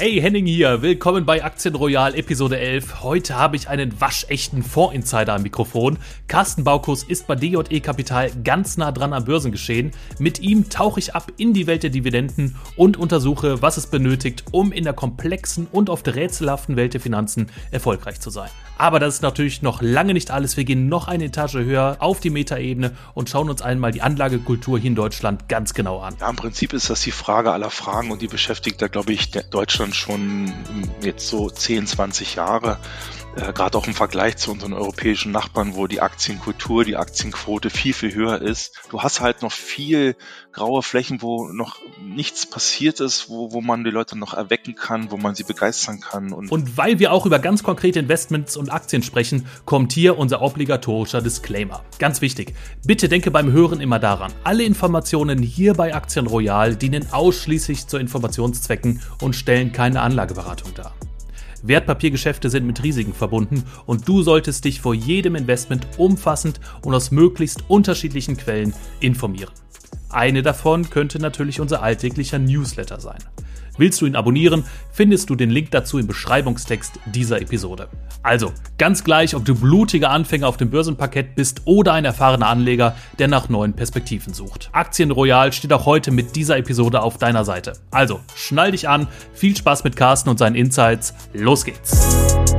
Hey, 0.00 0.18
Henning 0.18 0.46
hier. 0.46 0.80
Willkommen 0.80 1.26
bei 1.26 1.44
Aktien 1.44 1.74
Royal 1.74 2.14
Episode 2.14 2.58
11. 2.58 3.02
Heute 3.02 3.34
habe 3.34 3.56
ich 3.56 3.68
einen 3.68 4.00
waschechten 4.00 4.62
Fondsinsider 4.62 5.34
am 5.34 5.42
Mikrofon. 5.42 5.98
Carsten 6.26 6.64
Baukus 6.64 7.02
ist 7.02 7.26
bei 7.26 7.34
DJE 7.34 7.80
Kapital 7.80 8.30
ganz 8.42 8.78
nah 8.78 8.92
dran 8.92 9.12
am 9.12 9.26
Börsengeschehen. 9.26 9.90
Mit 10.18 10.40
ihm 10.40 10.70
tauche 10.70 11.00
ich 11.00 11.14
ab 11.14 11.30
in 11.36 11.52
die 11.52 11.66
Welt 11.66 11.82
der 11.82 11.90
Dividenden 11.90 12.56
und 12.76 12.96
untersuche, 12.96 13.60
was 13.60 13.76
es 13.76 13.88
benötigt, 13.88 14.44
um 14.52 14.72
in 14.72 14.84
der 14.84 14.94
komplexen 14.94 15.66
und 15.70 15.90
oft 15.90 16.08
rätselhaften 16.08 16.76
Welt 16.76 16.94
der 16.94 17.02
Finanzen 17.02 17.50
erfolgreich 17.70 18.20
zu 18.20 18.30
sein. 18.30 18.48
Aber 18.80 18.98
das 18.98 19.16
ist 19.16 19.20
natürlich 19.20 19.60
noch 19.60 19.82
lange 19.82 20.14
nicht 20.14 20.30
alles. 20.30 20.56
Wir 20.56 20.64
gehen 20.64 20.88
noch 20.88 21.06
eine 21.06 21.24
Etage 21.24 21.56
höher 21.56 21.98
auf 21.98 22.18
die 22.18 22.30
Metaebene 22.30 22.92
und 23.12 23.28
schauen 23.28 23.50
uns 23.50 23.60
einmal 23.60 23.92
die 23.92 24.00
Anlagekultur 24.00 24.78
hier 24.78 24.88
in 24.88 24.94
Deutschland 24.94 25.50
ganz 25.50 25.74
genau 25.74 26.00
an. 26.00 26.16
Ja, 26.18 26.30
im 26.30 26.36
Prinzip 26.36 26.72
ist 26.72 26.88
das 26.88 27.02
die 27.02 27.10
Frage 27.10 27.52
aller 27.52 27.68
Fragen 27.68 28.10
und 28.10 28.22
die 28.22 28.26
beschäftigt 28.26 28.80
da, 28.80 28.88
glaube 28.88 29.12
ich, 29.12 29.32
Deutschland 29.32 29.94
schon 29.94 30.50
jetzt 31.02 31.28
so 31.28 31.50
10, 31.50 31.88
20 31.88 32.36
Jahre 32.36 32.78
äh, 33.36 33.52
gerade 33.52 33.78
auch 33.78 33.86
im 33.86 33.94
Vergleich 33.94 34.36
zu 34.36 34.50
unseren 34.50 34.72
europäischen 34.72 35.32
Nachbarn, 35.32 35.74
wo 35.74 35.86
die 35.86 36.00
Aktienkultur, 36.00 36.84
die 36.84 36.96
Aktienquote 36.96 37.70
viel, 37.70 37.92
viel 37.92 38.14
höher 38.14 38.42
ist. 38.42 38.80
Du 38.90 39.02
hast 39.02 39.20
halt 39.20 39.42
noch 39.42 39.52
viel 39.52 40.16
graue 40.52 40.82
Flächen, 40.82 41.22
wo 41.22 41.48
noch 41.48 41.76
nichts 42.02 42.46
passiert 42.46 43.00
ist, 43.00 43.28
wo, 43.28 43.52
wo 43.52 43.60
man 43.60 43.84
die 43.84 43.90
Leute 43.90 44.18
noch 44.18 44.34
erwecken 44.34 44.74
kann, 44.74 45.10
wo 45.10 45.16
man 45.16 45.34
sie 45.34 45.44
begeistern 45.44 46.00
kann. 46.00 46.32
Und, 46.32 46.50
und 46.50 46.76
weil 46.76 46.98
wir 46.98 47.12
auch 47.12 47.26
über 47.26 47.38
ganz 47.38 47.62
konkrete 47.62 48.00
Investments 48.00 48.56
und 48.56 48.70
Aktien 48.70 49.02
sprechen, 49.02 49.46
kommt 49.64 49.92
hier 49.92 50.18
unser 50.18 50.42
obligatorischer 50.42 51.22
Disclaimer. 51.22 51.84
Ganz 51.98 52.20
wichtig, 52.20 52.54
bitte 52.84 53.08
denke 53.08 53.30
beim 53.30 53.52
Hören 53.52 53.80
immer 53.80 53.98
daran, 53.98 54.32
alle 54.44 54.64
Informationen 54.64 55.38
hier 55.42 55.74
bei 55.74 55.94
Aktien 55.94 56.26
Royal 56.26 56.74
dienen 56.74 57.12
ausschließlich 57.12 57.86
zu 57.86 57.96
Informationszwecken 57.96 59.00
und 59.20 59.36
stellen 59.36 59.72
keine 59.72 60.00
Anlageberatung 60.00 60.74
dar. 60.74 60.94
Wertpapiergeschäfte 61.62 62.50
sind 62.50 62.66
mit 62.66 62.82
Risiken 62.82 63.12
verbunden 63.12 63.64
und 63.86 64.08
du 64.08 64.22
solltest 64.22 64.64
dich 64.64 64.80
vor 64.80 64.94
jedem 64.94 65.34
Investment 65.34 65.86
umfassend 65.96 66.60
und 66.82 66.94
aus 66.94 67.10
möglichst 67.10 67.64
unterschiedlichen 67.68 68.36
Quellen 68.36 68.74
informieren. 69.00 69.52
Eine 70.08 70.42
davon 70.42 70.90
könnte 70.90 71.18
natürlich 71.18 71.60
unser 71.60 71.82
alltäglicher 71.82 72.38
Newsletter 72.38 73.00
sein. 73.00 73.20
Willst 73.78 74.00
du 74.00 74.06
ihn 74.06 74.16
abonnieren, 74.16 74.64
findest 74.92 75.30
du 75.30 75.36
den 75.36 75.50
Link 75.50 75.70
dazu 75.70 75.98
im 75.98 76.06
Beschreibungstext 76.06 76.98
dieser 77.06 77.40
Episode. 77.40 77.88
Also, 78.22 78.52
ganz 78.76 79.04
gleich, 79.04 79.34
ob 79.34 79.44
du 79.44 79.54
blutiger 79.54 80.10
Anfänger 80.10 80.46
auf 80.46 80.56
dem 80.56 80.70
Börsenparkett 80.70 81.34
bist 81.34 81.62
oder 81.64 81.94
ein 81.94 82.04
erfahrener 82.04 82.48
Anleger, 82.48 82.96
der 83.18 83.28
nach 83.28 83.48
neuen 83.48 83.72
Perspektiven 83.72 84.34
sucht. 84.34 84.68
Aktien 84.72 85.10
Royal 85.10 85.52
steht 85.52 85.72
auch 85.72 85.86
heute 85.86 86.10
mit 86.10 86.36
dieser 86.36 86.58
Episode 86.58 87.02
auf 87.02 87.18
deiner 87.18 87.44
Seite. 87.44 87.74
Also, 87.90 88.20
schnall 88.34 88.72
dich 88.72 88.88
an, 88.88 89.08
viel 89.32 89.56
Spaß 89.56 89.84
mit 89.84 89.96
Carsten 89.96 90.28
und 90.28 90.38
seinen 90.38 90.56
Insights. 90.56 91.14
Los 91.32 91.64
geht's! 91.64 92.49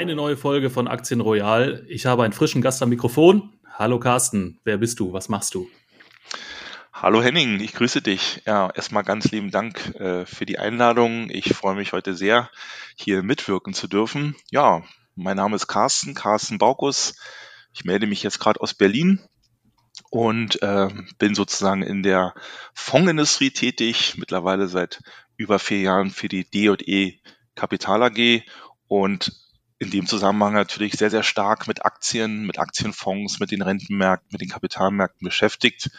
Eine 0.00 0.16
neue 0.16 0.38
Folge 0.38 0.70
von 0.70 0.88
Aktien 0.88 1.20
Royal. 1.20 1.84
Ich 1.86 2.06
habe 2.06 2.22
einen 2.22 2.32
frischen 2.32 2.62
Gast 2.62 2.82
am 2.82 2.88
Mikrofon. 2.88 3.52
Hallo 3.74 4.00
Carsten, 4.00 4.58
wer 4.64 4.78
bist 4.78 4.98
du? 4.98 5.12
Was 5.12 5.28
machst 5.28 5.54
du? 5.54 5.68
Hallo 6.90 7.22
Henning, 7.22 7.60
ich 7.60 7.74
grüße 7.74 8.00
dich. 8.00 8.40
Ja, 8.46 8.70
erstmal 8.70 9.04
ganz 9.04 9.30
lieben 9.30 9.50
Dank 9.50 9.94
äh, 9.96 10.24
für 10.24 10.46
die 10.46 10.58
Einladung. 10.58 11.28
Ich 11.28 11.52
freue 11.52 11.74
mich 11.74 11.92
heute 11.92 12.14
sehr, 12.14 12.48
hier 12.96 13.22
mitwirken 13.22 13.74
zu 13.74 13.88
dürfen. 13.88 14.36
Ja, 14.50 14.84
mein 15.16 15.36
Name 15.36 15.56
ist 15.56 15.66
Carsten, 15.66 16.14
Carsten 16.14 16.56
Baukus. 16.56 17.14
Ich 17.74 17.84
melde 17.84 18.06
mich 18.06 18.22
jetzt 18.22 18.40
gerade 18.40 18.62
aus 18.62 18.72
Berlin 18.72 19.20
und 20.08 20.62
äh, 20.62 20.88
bin 21.18 21.34
sozusagen 21.34 21.82
in 21.82 22.02
der 22.02 22.32
Fondsindustrie 22.72 23.50
tätig, 23.50 24.14
mittlerweile 24.16 24.66
seit 24.66 25.02
über 25.36 25.58
vier 25.58 25.82
Jahren 25.82 26.08
für 26.08 26.28
die 26.28 26.48
D&E 26.48 27.20
Kapital 27.54 28.02
AG 28.02 28.44
und 28.88 29.39
in 29.80 29.90
dem 29.90 30.06
Zusammenhang 30.06 30.52
natürlich 30.52 30.92
sehr, 30.92 31.10
sehr 31.10 31.22
stark 31.22 31.66
mit 31.66 31.84
Aktien, 31.84 32.46
mit 32.46 32.58
Aktienfonds, 32.58 33.40
mit 33.40 33.50
den 33.50 33.62
Rentenmärkten, 33.62 34.28
mit 34.30 34.42
den 34.42 34.50
Kapitalmärkten 34.50 35.24
beschäftigt 35.24 35.90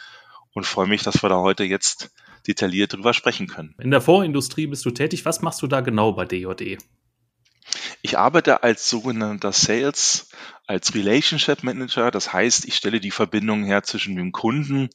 und 0.54 0.64
freue 0.64 0.86
mich, 0.86 1.02
dass 1.02 1.22
wir 1.22 1.28
da 1.28 1.38
heute 1.38 1.64
jetzt 1.64 2.10
detailliert 2.46 2.92
drüber 2.92 3.12
sprechen 3.12 3.48
können. 3.48 3.74
In 3.80 3.90
der 3.90 4.00
Fondsindustrie 4.00 4.68
bist 4.68 4.84
du 4.84 4.92
tätig. 4.92 5.24
Was 5.24 5.42
machst 5.42 5.62
du 5.62 5.66
da 5.66 5.80
genau 5.80 6.12
bei 6.12 6.24
DJE? 6.24 6.78
Ich 8.02 8.18
arbeite 8.18 8.62
als 8.62 8.88
sogenannter 8.88 9.52
Sales, 9.52 10.28
als 10.66 10.94
Relationship 10.94 11.62
Manager. 11.62 12.10
Das 12.10 12.32
heißt, 12.32 12.64
ich 12.64 12.76
stelle 12.76 13.00
die 13.00 13.10
Verbindung 13.10 13.64
her 13.64 13.82
zwischen 13.82 14.16
dem 14.16 14.32
Kunden, 14.32 14.88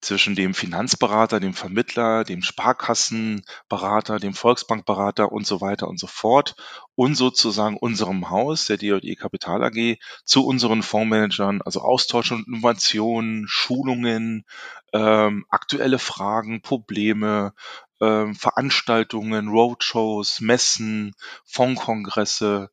zwischen 0.00 0.34
dem 0.34 0.54
Finanzberater, 0.54 1.40
dem 1.40 1.52
Vermittler, 1.52 2.24
dem 2.24 2.42
Sparkassenberater, 2.42 4.18
dem 4.18 4.32
Volksbankberater 4.32 5.30
und 5.30 5.46
so 5.46 5.60
weiter 5.60 5.88
und 5.88 6.00
so 6.00 6.06
fort 6.06 6.54
und 6.94 7.16
sozusagen 7.16 7.76
unserem 7.76 8.30
Haus, 8.30 8.66
der 8.66 8.78
DJE 8.78 9.14
Kapital 9.16 9.62
AG, 9.62 9.98
zu 10.24 10.46
unseren 10.46 10.82
Fondsmanagern, 10.82 11.60
also 11.62 11.80
Austausch 11.80 12.32
und 12.32 12.46
Innovationen, 12.46 13.46
Schulungen, 13.46 14.44
ähm, 14.92 15.44
aktuelle 15.48 15.98
Fragen, 15.98 16.62
Probleme, 16.62 17.52
ähm, 18.00 18.34
Veranstaltungen, 18.34 19.48
Roadshows, 19.48 20.40
Messen, 20.40 21.14
Fondkongresse, 21.44 22.70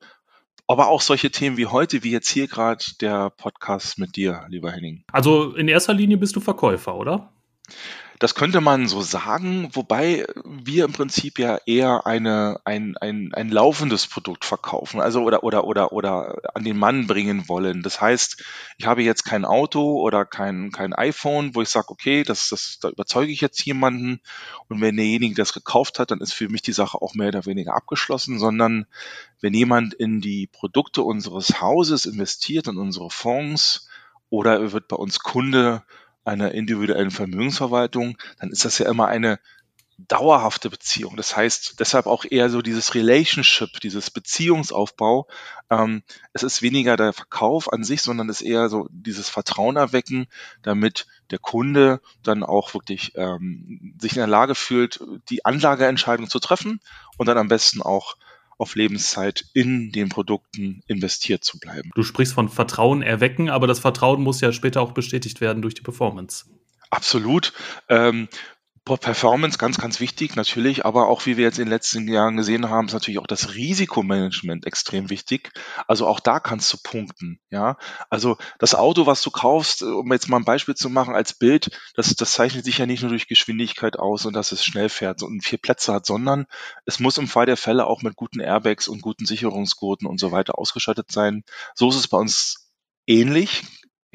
aber 0.67 0.87
auch 0.87 1.01
solche 1.01 1.31
Themen 1.31 1.57
wie 1.57 1.67
heute, 1.67 2.03
wie 2.03 2.11
jetzt 2.11 2.29
hier 2.29 2.47
gerade 2.47 2.83
der 2.99 3.29
Podcast 3.29 3.97
mit 3.99 4.15
dir, 4.15 4.45
lieber 4.49 4.71
Henning. 4.71 5.03
Also 5.11 5.55
in 5.55 5.67
erster 5.67 5.93
Linie 5.93 6.17
bist 6.17 6.35
du 6.35 6.41
Verkäufer, 6.41 6.95
oder? 6.95 7.31
Das 8.19 8.33
könnte 8.33 8.61
man 8.61 8.87
so 8.87 9.01
sagen, 9.01 9.69
wobei 9.73 10.25
wir 10.43 10.85
im 10.85 10.93
Prinzip 10.93 11.37
ja 11.37 11.59
eher 11.67 12.07
eine, 12.07 12.59
ein, 12.65 12.97
ein, 12.97 13.31
ein 13.33 13.49
laufendes 13.49 14.07
Produkt 14.07 14.43
verkaufen, 14.43 14.99
also 14.99 15.21
oder, 15.21 15.43
oder, 15.43 15.65
oder, 15.65 15.91
oder 15.91 16.35
an 16.55 16.63
den 16.63 16.77
Mann 16.77 17.05
bringen 17.05 17.47
wollen. 17.47 17.83
Das 17.83 18.01
heißt, 18.01 18.43
ich 18.77 18.87
habe 18.87 19.03
jetzt 19.03 19.23
kein 19.23 19.45
Auto 19.45 19.99
oder 20.01 20.25
kein, 20.25 20.71
kein 20.71 20.93
iPhone, 20.93 21.53
wo 21.53 21.61
ich 21.61 21.69
sage, 21.69 21.89
okay, 21.89 22.23
das, 22.23 22.49
das, 22.49 22.79
da 22.81 22.89
überzeuge 22.89 23.31
ich 23.31 23.41
jetzt 23.41 23.63
jemanden 23.65 24.19
und 24.67 24.81
wenn 24.81 24.97
derjenige 24.97 25.35
das 25.35 25.53
gekauft 25.53 25.99
hat, 25.99 26.09
dann 26.09 26.21
ist 26.21 26.33
für 26.33 26.49
mich 26.49 26.63
die 26.63 26.73
Sache 26.73 26.99
auch 26.99 27.13
mehr 27.13 27.27
oder 27.27 27.45
weniger 27.45 27.75
abgeschlossen, 27.75 28.39
sondern 28.39 28.87
wenn 29.41 29.53
jemand 29.53 29.93
in 29.93 30.21
die 30.21 30.47
Produkte 30.47 31.03
unseres 31.03 31.61
Hauses 31.61 32.05
investiert, 32.05 32.67
in 32.67 32.77
unsere 32.77 33.11
Fonds 33.11 33.87
oder 34.29 34.59
er 34.59 34.71
wird 34.71 34.87
bei 34.87 34.95
uns 34.95 35.19
Kunde, 35.19 35.83
einer 36.27 36.51
individuellen 36.51 37.11
Vermögensverwaltung, 37.11 38.17
dann 38.39 38.51
ist 38.51 38.65
das 38.65 38.77
ja 38.77 38.89
immer 38.89 39.07
eine 39.07 39.39
dauerhafte 39.97 40.69
Beziehung. 40.69 41.17
Das 41.17 41.35
heißt, 41.35 41.79
deshalb 41.79 42.05
auch 42.05 42.23
eher 42.29 42.51
so 42.51 42.61
dieses 42.61 42.93
Relationship, 42.93 43.79
dieses 43.81 44.11
Beziehungsaufbau. 44.11 45.27
Ähm, 45.71 46.03
es 46.33 46.43
ist 46.43 46.61
weniger 46.61 46.97
der 46.97 47.13
Verkauf 47.13 47.73
an 47.73 47.83
sich, 47.83 48.03
sondern 48.03 48.29
es 48.29 48.41
ist 48.41 48.47
eher 48.47 48.69
so 48.69 48.87
dieses 48.91 49.27
Vertrauen 49.27 49.75
erwecken, 49.75 50.27
damit 50.61 51.07
der 51.31 51.39
Kunde 51.39 51.99
dann 52.21 52.43
auch 52.43 52.75
wirklich 52.75 53.13
ähm, 53.15 53.95
sich 53.99 54.11
in 54.11 54.19
der 54.19 54.27
Lage 54.27 54.53
fühlt, 54.53 54.99
die 55.29 55.45
Anlageentscheidung 55.45 56.29
zu 56.29 56.39
treffen 56.39 56.79
und 57.17 57.27
dann 57.27 57.39
am 57.39 57.47
besten 57.47 57.81
auch 57.81 58.17
auf 58.57 58.75
Lebenszeit 58.75 59.45
in 59.53 59.91
den 59.91 60.09
Produkten 60.09 60.81
investiert 60.87 61.43
zu 61.43 61.59
bleiben. 61.59 61.91
Du 61.95 62.03
sprichst 62.03 62.33
von 62.33 62.49
Vertrauen 62.49 63.01
erwecken, 63.01 63.49
aber 63.49 63.67
das 63.67 63.79
Vertrauen 63.79 64.21
muss 64.21 64.41
ja 64.41 64.51
später 64.51 64.81
auch 64.81 64.91
bestätigt 64.91 65.41
werden 65.41 65.61
durch 65.61 65.75
die 65.75 65.81
Performance. 65.81 66.45
Absolut. 66.89 67.53
Ähm, 67.89 68.27
Performance 68.95 69.57
ganz, 69.57 69.77
ganz 69.77 69.99
wichtig 69.99 70.37
natürlich, 70.37 70.85
aber 70.85 71.09
auch 71.09 71.25
wie 71.25 71.35
wir 71.35 71.43
jetzt 71.43 71.59
in 71.59 71.65
den 71.65 71.71
letzten 71.71 72.07
Jahren 72.07 72.37
gesehen 72.37 72.69
haben, 72.69 72.87
ist 72.87 72.93
natürlich 72.93 73.19
auch 73.19 73.27
das 73.27 73.55
Risikomanagement 73.55 74.65
extrem 74.65 75.09
wichtig. 75.09 75.51
Also 75.87 76.07
auch 76.07 76.21
da 76.21 76.39
kannst 76.39 76.71
du 76.71 76.77
punkten, 76.81 77.39
ja. 77.49 77.77
Also 78.09 78.37
das 78.59 78.75
Auto, 78.75 79.05
was 79.05 79.21
du 79.21 79.31
kaufst, 79.31 79.83
um 79.83 80.09
jetzt 80.13 80.29
mal 80.29 80.37
ein 80.37 80.45
Beispiel 80.45 80.75
zu 80.75 80.89
machen 80.89 81.13
als 81.15 81.33
Bild, 81.33 81.77
das, 81.95 82.15
das 82.15 82.31
zeichnet 82.31 82.63
sich 82.63 82.77
ja 82.77 82.85
nicht 82.85 83.01
nur 83.01 83.09
durch 83.09 83.27
Geschwindigkeit 83.27 83.99
aus 83.99 84.25
und 84.25 84.33
dass 84.33 84.53
es 84.53 84.63
schnell 84.63 84.87
fährt 84.87 85.21
und 85.23 85.43
vier 85.43 85.57
Plätze 85.57 85.93
hat, 85.93 86.05
sondern 86.05 86.45
es 86.85 86.99
muss 86.99 87.17
im 87.17 87.27
Fall 87.27 87.45
der 87.45 87.57
Fälle 87.57 87.87
auch 87.87 88.01
mit 88.01 88.15
guten 88.15 88.39
Airbags 88.39 88.87
und 88.87 89.01
guten 89.01 89.25
Sicherungsgurten 89.25 90.07
und 90.07 90.19
so 90.19 90.31
weiter 90.31 90.57
ausgestattet 90.57 91.11
sein. 91.11 91.43
So 91.75 91.89
ist 91.89 91.97
es 91.97 92.07
bei 92.07 92.17
uns 92.17 92.71
ähnlich. 93.07 93.63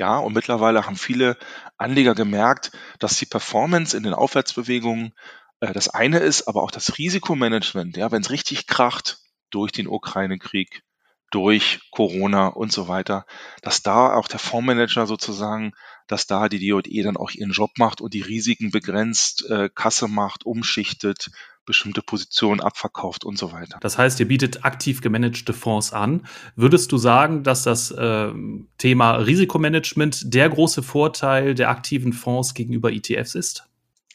Ja, 0.03 0.19
und 0.19 0.33
mittlerweile 0.33 0.85
haben 0.85 0.97
viele 0.97 1.37
Anleger 1.79 2.17
gemerkt, 2.17 2.73
dass 2.99 3.19
die 3.19 3.25
Performance 3.25 3.97
in 3.97 4.03
den 4.03 4.15
Aufwärtsbewegungen 4.15 5.13
äh, 5.61 5.73
das 5.73 5.89
eine 5.89 6.19
ist, 6.19 6.49
aber 6.49 6.65
auch 6.65 6.73
das 6.73 6.99
Risikomanagement, 6.99 7.97
ja, 7.97 8.11
wenn 8.11 8.23
es 8.23 8.31
richtig 8.31 8.67
kracht 8.67 9.19
durch 9.51 9.71
den 9.71 9.87
Ukraine-Krieg, 9.87 10.83
durch 11.31 11.83
Corona 11.93 12.49
und 12.49 12.73
so 12.73 12.89
weiter, 12.89 13.27
dass 13.63 13.85
da 13.85 14.13
auch 14.13 14.27
der 14.27 14.41
Fondsmanager 14.41 15.07
sozusagen, 15.07 15.71
dass 16.09 16.27
da 16.27 16.49
die 16.49 16.69
DOE 16.69 17.05
dann 17.05 17.17
auch 17.17 17.31
ihren 17.31 17.53
Job 17.53 17.71
macht 17.79 18.01
und 18.01 18.13
die 18.13 18.23
Risiken 18.23 18.73
begrenzt, 18.73 19.49
äh, 19.51 19.71
Kasse 19.73 20.09
macht, 20.09 20.45
umschichtet, 20.45 21.31
bestimmte 21.65 22.03
Positionen 22.03 22.61
abverkauft 22.61 23.25
und 23.25 23.39
so 23.39 23.53
weiter. 23.53 23.79
Das 23.81 23.99
heißt, 23.99 24.21
ihr 24.21 24.29
bietet 24.29 24.65
aktiv 24.65 25.01
gemanagte 25.01 25.53
Fonds 25.53 25.93
an. 25.93 26.27
Würdest 26.57 26.93
du 26.93 26.99
sagen, 26.99 27.43
dass 27.43 27.63
das 27.63 27.91
äh, 27.91 28.33
Thema 28.79 29.13
Risikomanagement 29.13 30.35
der 30.35 30.49
große 30.49 30.83
Vorteil 30.83 31.55
der 31.55 31.71
aktiven 31.71 32.13
Fonds 32.13 32.55
gegenüber 32.55 32.93
ETFs 32.93 33.35
ist? 33.35 33.65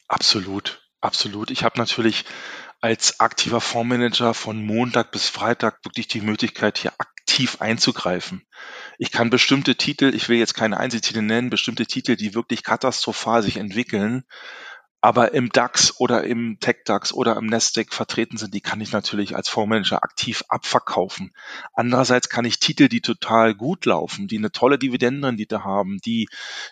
Absolut, 0.07 0.81
absolut. 1.01 1.51
Ich 1.51 1.63
habe 1.63 1.77
natürlich 1.77 2.25
als 2.81 3.19
aktiver 3.19 3.61
Fondsmanager 3.61 4.33
von 4.33 4.63
Montag 4.63 5.11
bis 5.11 5.29
Freitag 5.29 5.83
wirklich 5.83 6.07
die 6.07 6.21
Möglichkeit, 6.21 6.77
hier 6.77 6.93
aktiv 6.97 7.57
einzugreifen. 7.59 8.43
Ich 8.97 9.11
kann 9.11 9.29
bestimmte 9.29 9.75
Titel, 9.75 10.13
ich 10.15 10.29
will 10.29 10.38
jetzt 10.38 10.53
keine 10.53 10.77
Einzeltitel 10.77 11.21
nennen, 11.21 11.50
bestimmte 11.50 11.85
Titel, 11.85 12.15
die 12.15 12.35
wirklich 12.35 12.63
katastrophal 12.63 13.43
sich 13.43 13.57
entwickeln, 13.57 14.23
aber 14.99 15.33
im 15.33 15.49
DAX 15.49 15.99
oder 15.99 16.23
im 16.23 16.59
TechDAX 16.59 17.13
oder 17.13 17.35
im 17.38 17.45
Nasdaq 17.45 17.94
vertreten 17.94 18.38
sind, 18.38 18.53
die 18.53 18.61
kann 18.61 18.81
ich 18.81 18.91
natürlich 18.91 19.35
als 19.35 19.47
Fondsmanager 19.47 20.03
aktiv 20.03 20.44
abverkaufen. 20.49 21.33
Andererseits 21.73 22.29
kann 22.29 22.45
ich 22.45 22.59
Titel, 22.59 22.88
die 22.89 23.01
total 23.01 23.53
gut 23.53 23.85
laufen, 23.85 24.27
die 24.27 24.38
eine 24.38 24.51
tolle 24.51 24.79
Dividendenrendite 24.79 25.63
haben, 25.63 25.99
die, 26.03 26.27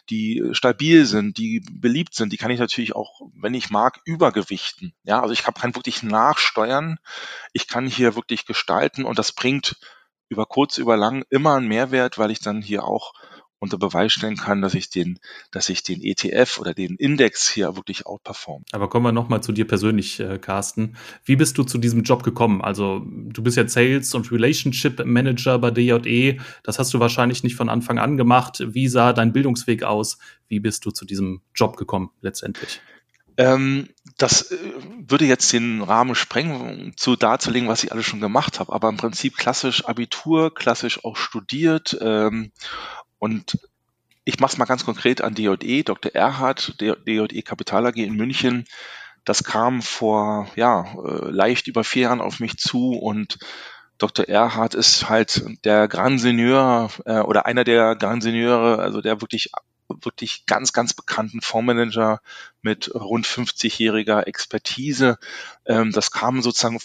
die 0.10 0.44
stabil 0.54 1.06
sind, 1.06 1.38
die 1.38 1.64
beliebt 1.72 2.16
sind, 2.16 2.34
die 2.34 2.38
kann 2.38 2.52
ich 2.52 2.60
natürlich 2.60 2.96
auch, 2.96 3.22
wenn 3.36 3.54
ich 3.54 3.70
mag, 3.70 4.02
übergewichten. 4.06 4.94
Ja, 5.04 5.22
also 5.22 5.34
ich 5.34 5.44
kann 5.44 5.76
wirklich 5.76 6.02
nachsteuern. 6.02 6.98
Ich 7.54 7.68
kann 7.68 7.86
hier 7.86 8.16
wirklich 8.16 8.46
gestalten 8.46 9.06
und 9.06 9.20
das 9.20 9.32
bringt 9.32 9.78
über 10.30 10.46
kurz, 10.46 10.78
über 10.80 10.98
lang 10.98 11.24
immer 11.30 11.56
einen 11.56 11.68
Mehrwert, 11.68 12.18
weil 12.18 12.32
ich 12.32 12.40
dann 12.40 12.62
hier 12.62 12.84
auch 12.84 13.14
unter 13.66 13.78
Beweis 13.78 14.14
stellen 14.14 14.38
kann, 14.38 14.62
dass 14.62 14.74
ich 14.74 14.90
den, 14.90 15.20
dass 15.52 15.70
ich 15.70 15.84
den 15.84 16.02
ETF 16.02 16.60
oder 16.60 16.74
den 16.74 16.96
Index 16.96 17.50
hier 17.50 17.76
wirklich 17.76 18.06
outperform. 18.06 18.64
Aber 18.72 18.90
kommen 18.90 19.06
wir 19.06 19.12
nochmal 19.12 19.44
zu 19.44 19.52
dir 19.52 19.68
persönlich, 19.68 20.20
äh, 20.20 20.38
Carsten. 20.38 20.96
Wie 21.24 21.36
bist 21.36 21.58
du 21.58 21.64
zu 21.64 21.78
diesem 21.78 22.04
Job 22.04 22.24
gekommen? 22.24 22.62
Also 22.62 23.02
du 23.06 23.44
bist 23.44 23.58
ja 23.58 23.68
Sales 23.68 24.14
und 24.14 24.32
Relationship 24.32 25.04
Manager 25.06 25.60
bei 25.60 25.72
DJE. 25.72 26.40
Das 26.64 26.80
hast 26.80 26.94
du 26.94 27.00
wahrscheinlich 27.00 27.44
nicht 27.44 27.56
von 27.56 27.70
Anfang 27.70 28.00
an 28.00 28.18
gemacht. 28.18 28.64
Wie 28.66 28.88
sah 28.88 29.12
dein 29.12 29.34
Bildungsweg 29.34 29.84
aus? 29.84 30.18
Wie 30.48 30.60
bist 30.60 30.86
du 30.86 30.92
zu 30.92 31.06
diesem 31.06 31.42
Job 31.54 31.76
gekommen 31.78 32.12
letztendlich? 32.22 32.82
Ähm, 33.38 33.90
das 34.18 34.52
äh, 34.52 34.58
würde 35.08 35.26
jetzt 35.26 35.52
den 35.52 35.82
Rahmen 35.82 36.16
sprengen, 36.16 36.94
zu 36.96 37.16
darzulegen, 37.16 37.68
was 37.68 37.84
ich 37.84 37.92
alles 37.92 38.06
schon 38.06 38.22
gemacht 38.22 38.60
habe. 38.60 38.72
Aber 38.72 38.90
im 38.90 38.98
Prinzip 38.98 39.38
klassisch 39.38 39.86
Abitur, 39.86 40.54
klassisch 40.54 41.04
auch 41.04 41.18
studiert 41.18 41.98
ähm, 42.00 42.52
und 43.26 43.58
ich 44.24 44.40
mache 44.40 44.54
es 44.54 44.58
mal 44.60 44.66
ganz 44.66 44.86
konkret 44.86 45.22
an 45.22 45.34
DJE, 45.34 45.84
Dr. 45.84 46.14
Erhard, 46.14 46.80
DJE 46.80 47.42
Kapital 47.42 47.88
AG 47.88 47.98
in 47.98 48.16
München. 48.16 48.66
Das 49.24 49.44
kam 49.44 49.82
vor 49.82 50.48
ja 50.56 50.86
äh, 51.04 51.32
leicht 51.32 51.68
über 51.68 51.84
vier 51.84 52.04
Jahren 52.04 52.22
auf 52.22 52.40
mich 52.40 52.58
zu 52.58 52.92
und 52.92 53.40
Dr. 53.98 54.28
Erhard 54.30 54.76
ist 54.76 55.10
halt 55.10 55.44
der 55.64 55.88
Grand 55.88 56.22
Seigneur 56.22 56.92
äh, 57.06 57.22
oder 57.22 57.48
einer 57.48 57.64
der 57.64 57.96
Grand 57.96 58.22
Seigneure, 58.22 58.78
also 58.78 59.02
der 59.02 59.22
wirklich 59.22 59.50
wirklich 59.88 60.46
ganz, 60.46 60.72
ganz 60.72 60.94
bekannten 60.94 61.42
Fondsmanager 61.42 62.22
mit 62.62 62.94
rund 62.94 63.26
50-jähriger 63.26 64.28
Expertise. 64.28 65.18
Ähm, 65.66 65.92
das 65.92 66.12
kam 66.12 66.44
sozusagen 66.44 66.80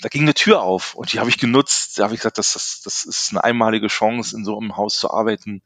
da 0.00 0.08
ging 0.08 0.22
eine 0.22 0.34
Tür 0.34 0.62
auf 0.62 0.94
und 0.94 1.12
die 1.12 1.18
habe 1.18 1.30
ich 1.30 1.38
genutzt. 1.38 1.98
Da 1.98 2.04
habe 2.04 2.14
ich 2.14 2.20
gesagt, 2.20 2.38
das, 2.38 2.52
das, 2.52 2.82
das 2.84 3.04
ist 3.04 3.30
eine 3.30 3.44
einmalige 3.44 3.88
Chance, 3.88 4.36
in 4.36 4.44
so 4.44 4.58
einem 4.58 4.76
Haus 4.76 4.98
zu 4.98 5.10
arbeiten. 5.10 5.62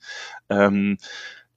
Ähm, 0.48 0.98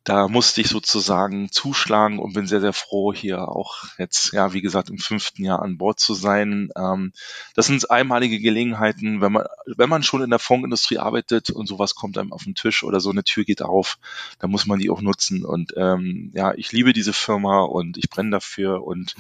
da 0.06 0.28
musste 0.28 0.62
ich 0.62 0.70
sozusagen 0.70 1.52
zuschlagen 1.52 2.20
und 2.20 2.34
bin 2.34 2.46
sehr, 2.46 2.62
sehr 2.62 2.74
froh, 2.74 3.12
hier 3.12 3.50
auch 3.50 3.86
jetzt, 3.98 4.34
ja, 4.34 4.54
wie 4.54 4.62
gesagt, 4.62 4.92
im 4.92 5.00
fünften 5.00 5.44
Jahr 5.44 5.64
an 5.64 5.80
Bord 5.80 6.00
zu 6.00 6.14
sein. 6.14 6.70
Ähm, 6.78 7.12
das 7.56 7.66
sind 7.66 7.90
einmalige 7.90 8.40
Gelegenheiten, 8.40 9.20
wenn 9.20 9.32
man, 9.32 9.46
wenn 9.66 9.90
man 9.90 10.04
schon 10.04 10.22
in 10.22 10.30
der 10.30 10.38
Fondsindustrie 10.38 11.00
arbeitet 11.00 11.50
und 11.50 11.66
sowas 11.66 11.96
kommt 11.96 12.20
einem 12.20 12.34
auf 12.34 12.44
den 12.44 12.54
Tisch 12.54 12.84
oder 12.84 13.00
so 13.00 13.10
eine 13.10 13.24
Tür 13.24 13.46
geht 13.46 13.64
auf, 13.64 13.98
dann 14.38 14.52
muss 14.52 14.68
man 14.68 14.78
die 14.78 14.92
auch 14.92 15.02
nutzen. 15.02 15.44
Und 15.44 15.74
ähm, 15.76 16.32
ja, 16.36 16.54
ich 16.54 16.72
liebe 16.72 16.94
diese 16.94 17.14
Firma 17.14 17.64
und 17.64 17.98
ich 17.98 18.08
brenne 18.08 18.30
dafür. 18.30 18.84
Und 18.84 19.16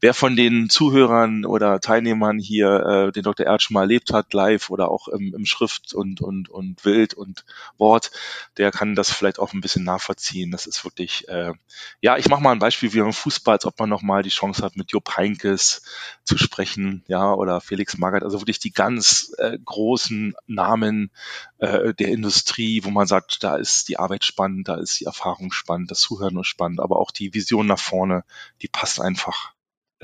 wer 0.00 0.14
von 0.14 0.34
den 0.34 0.68
Zuhörern 0.68 1.44
oder 1.44 1.78
Teilnehmern 1.78 2.40
hier 2.40 2.80
äh, 2.80 3.12
den 3.12 3.22
Dr. 3.22 3.46
Erd 3.46 3.62
schon 3.62 3.74
mal 3.74 3.82
erlebt 3.82 4.12
hat, 4.12 4.34
live 4.34 4.70
oder 4.70 4.90
auch 4.90 5.06
im, 5.06 5.32
im 5.32 5.46
Schrift 5.46 5.94
und, 5.94 6.20
und, 6.20 6.48
und 6.48 6.82
Bild 6.82 7.14
und 7.14 7.44
Wort, 7.78 8.10
der 8.56 8.72
kann 8.72 8.96
das 8.96 9.12
vielleicht 9.12 9.38
auch 9.38 9.52
ein 9.52 9.60
bisschen 9.60 9.84
nachvollziehen 9.84 10.23
ziehen. 10.24 10.50
Das 10.50 10.66
ist 10.66 10.84
wirklich, 10.84 11.28
äh, 11.28 11.52
ja, 12.00 12.16
ich 12.16 12.28
mache 12.28 12.42
mal 12.42 12.52
ein 12.52 12.58
Beispiel 12.58 12.92
wie 12.92 13.00
beim 13.00 13.12
Fußball, 13.12 13.54
als 13.54 13.66
ob 13.66 13.78
man 13.78 13.88
nochmal 13.88 14.22
die 14.22 14.30
Chance 14.30 14.62
hat, 14.62 14.76
mit 14.76 14.92
Jupp 14.92 15.16
Heinkes 15.16 15.82
zu 16.24 16.38
sprechen, 16.38 17.04
ja, 17.06 17.32
oder 17.32 17.60
Felix 17.60 17.96
Magath, 17.98 18.22
also 18.22 18.40
wirklich 18.40 18.58
die 18.58 18.72
ganz 18.72 19.32
äh, 19.38 19.58
großen 19.64 20.34
Namen 20.46 21.10
äh, 21.58 21.94
der 21.94 22.08
Industrie, 22.08 22.84
wo 22.84 22.90
man 22.90 23.06
sagt, 23.06 23.42
da 23.42 23.56
ist 23.56 23.88
die 23.88 23.98
Arbeit 23.98 24.24
spannend, 24.24 24.68
da 24.68 24.76
ist 24.76 25.00
die 25.00 25.04
Erfahrung 25.04 25.52
spannend, 25.52 25.90
das 25.90 26.00
Zuhören 26.00 26.38
ist 26.38 26.48
spannend, 26.48 26.80
aber 26.80 26.98
auch 26.98 27.10
die 27.10 27.34
Vision 27.34 27.66
nach 27.66 27.78
vorne, 27.78 28.24
die 28.62 28.68
passt 28.68 29.00
einfach 29.00 29.53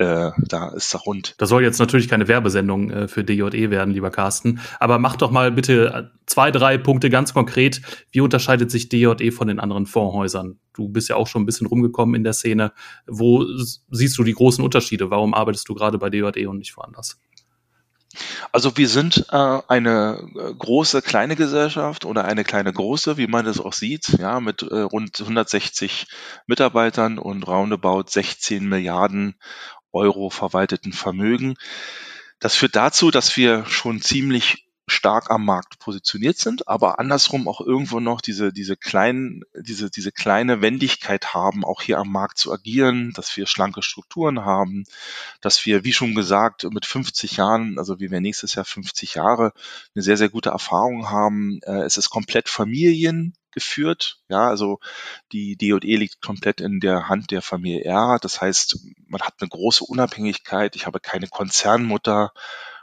äh, 0.01 0.31
da 0.37 0.69
ist 0.69 0.93
er 0.93 1.01
rund. 1.01 1.35
Das 1.37 1.49
soll 1.49 1.63
jetzt 1.63 1.79
natürlich 1.79 2.09
keine 2.09 2.27
Werbesendung 2.27 2.89
äh, 2.89 3.07
für 3.07 3.23
DJE 3.23 3.69
werden, 3.69 3.93
lieber 3.93 4.11
Carsten. 4.11 4.59
Aber 4.79 4.99
mach 4.99 5.15
doch 5.15 5.31
mal 5.31 5.51
bitte 5.51 5.93
äh, 5.93 6.03
zwei, 6.25 6.51
drei 6.51 6.77
Punkte 6.77 7.09
ganz 7.09 7.33
konkret. 7.33 7.81
Wie 8.11 8.21
unterscheidet 8.21 8.71
sich 8.71 8.89
DJE 8.89 9.31
von 9.31 9.47
den 9.47 9.59
anderen 9.59 9.85
Fondshäusern? 9.85 10.59
Du 10.73 10.89
bist 10.89 11.09
ja 11.09 11.15
auch 11.15 11.27
schon 11.27 11.43
ein 11.43 11.45
bisschen 11.45 11.67
rumgekommen 11.67 12.15
in 12.15 12.23
der 12.23 12.33
Szene. 12.33 12.73
Wo 13.07 13.45
siehst 13.89 14.17
du 14.17 14.23
die 14.23 14.33
großen 14.33 14.63
Unterschiede? 14.63 15.09
Warum 15.11 15.33
arbeitest 15.33 15.69
du 15.69 15.73
gerade 15.73 15.97
bei 15.97 16.09
DJE 16.09 16.47
und 16.47 16.57
nicht 16.57 16.75
woanders? 16.77 17.19
Also 18.51 18.75
wir 18.77 18.89
sind 18.89 19.25
äh, 19.31 19.59
eine 19.67 20.27
äh, 20.35 20.53
große 20.53 21.01
kleine 21.01 21.35
Gesellschaft 21.35 22.05
oder 22.05 22.25
eine 22.25 22.43
kleine 22.43 22.73
große, 22.73 23.17
wie 23.17 23.27
man 23.27 23.45
das 23.45 23.59
auch 23.59 23.73
sieht, 23.73 24.09
ja, 24.19 24.39
mit 24.39 24.63
äh, 24.63 24.79
rund 24.79 25.19
160 25.19 26.07
Mitarbeitern 26.47 27.17
und 27.17 27.47
roundabout 27.47 28.05
16 28.07 28.67
Milliarden 28.67 29.35
Euro 29.93 30.29
verwalteten 30.29 30.93
Vermögen. 30.93 31.55
Das 32.39 32.55
führt 32.55 32.75
dazu, 32.75 33.11
dass 33.11 33.37
wir 33.37 33.65
schon 33.65 34.01
ziemlich 34.01 34.65
stark 34.87 35.29
am 35.31 35.45
Markt 35.45 35.79
positioniert 35.79 36.37
sind, 36.37 36.67
aber 36.67 36.99
andersrum 36.99 37.47
auch 37.47 37.61
irgendwo 37.61 37.99
noch 37.99 38.21
diese, 38.21 38.51
diese 38.51 38.75
kleinen, 38.75 39.43
diese, 39.55 39.89
diese 39.89 40.11
kleine 40.11 40.61
Wendigkeit 40.61 41.33
haben, 41.33 41.63
auch 41.63 41.81
hier 41.81 41.97
am 41.97 42.11
Markt 42.11 42.37
zu 42.37 42.51
agieren, 42.51 43.11
dass 43.13 43.35
wir 43.37 43.45
schlanke 43.45 43.83
Strukturen 43.83 44.43
haben, 44.43 44.83
dass 45.39 45.65
wir, 45.65 45.83
wie 45.83 45.93
schon 45.93 46.15
gesagt, 46.15 46.63
mit 46.71 46.85
50 46.85 47.37
Jahren, 47.37 47.77
also 47.77 47.99
wie 47.99 48.11
wir 48.11 48.21
nächstes 48.21 48.55
Jahr 48.55 48.65
50 48.65 49.15
Jahre, 49.15 49.53
eine 49.95 50.03
sehr, 50.03 50.17
sehr 50.17 50.29
gute 50.29 50.49
Erfahrung 50.49 51.09
haben. 51.09 51.59
Äh, 51.63 51.83
es 51.83 51.97
ist 51.97 52.09
komplett 52.09 52.49
Familien 52.49 53.33
geführt. 53.51 54.19
Ja, 54.29 54.47
also 54.47 54.79
die 55.31 55.57
DE 55.57 55.77
liegt 55.77 56.21
komplett 56.21 56.61
in 56.61 56.79
der 56.79 57.09
Hand 57.09 57.31
der 57.31 57.41
Familie 57.41 57.83
R. 57.83 58.17
Das 58.21 58.41
heißt, 58.41 58.79
man 59.07 59.21
hat 59.21 59.35
eine 59.39 59.49
große 59.49 59.83
Unabhängigkeit. 59.83 60.75
Ich 60.75 60.85
habe 60.85 60.99
keine 60.99 61.27
Konzernmutter 61.27 62.31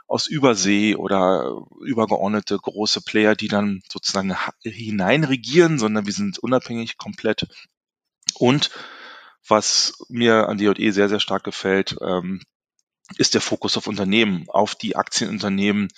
aus 0.09 0.27
Übersee 0.27 0.95
oder 0.95 1.61
übergeordnete 1.81 2.57
große 2.57 3.01
Player, 3.01 3.35
die 3.35 3.47
dann 3.47 3.81
sozusagen 3.91 4.35
hineinregieren, 4.63 5.77
sondern 5.77 6.07
wir 6.07 6.13
sind 6.13 6.39
unabhängig 6.39 6.97
komplett. 6.97 7.47
Und 8.33 8.71
was 9.47 10.03
mir 10.09 10.49
an 10.49 10.57
DE 10.57 10.91
sehr, 10.91 11.09
sehr 11.09 11.19
stark 11.19 11.43
gefällt, 11.43 11.95
ähm, 12.01 12.41
ist 13.17 13.35
der 13.35 13.41
Fokus 13.41 13.77
auf 13.77 13.87
Unternehmen, 13.87 14.45
auf 14.49 14.75
die 14.75 14.95
Aktienunternehmen, 14.95 15.89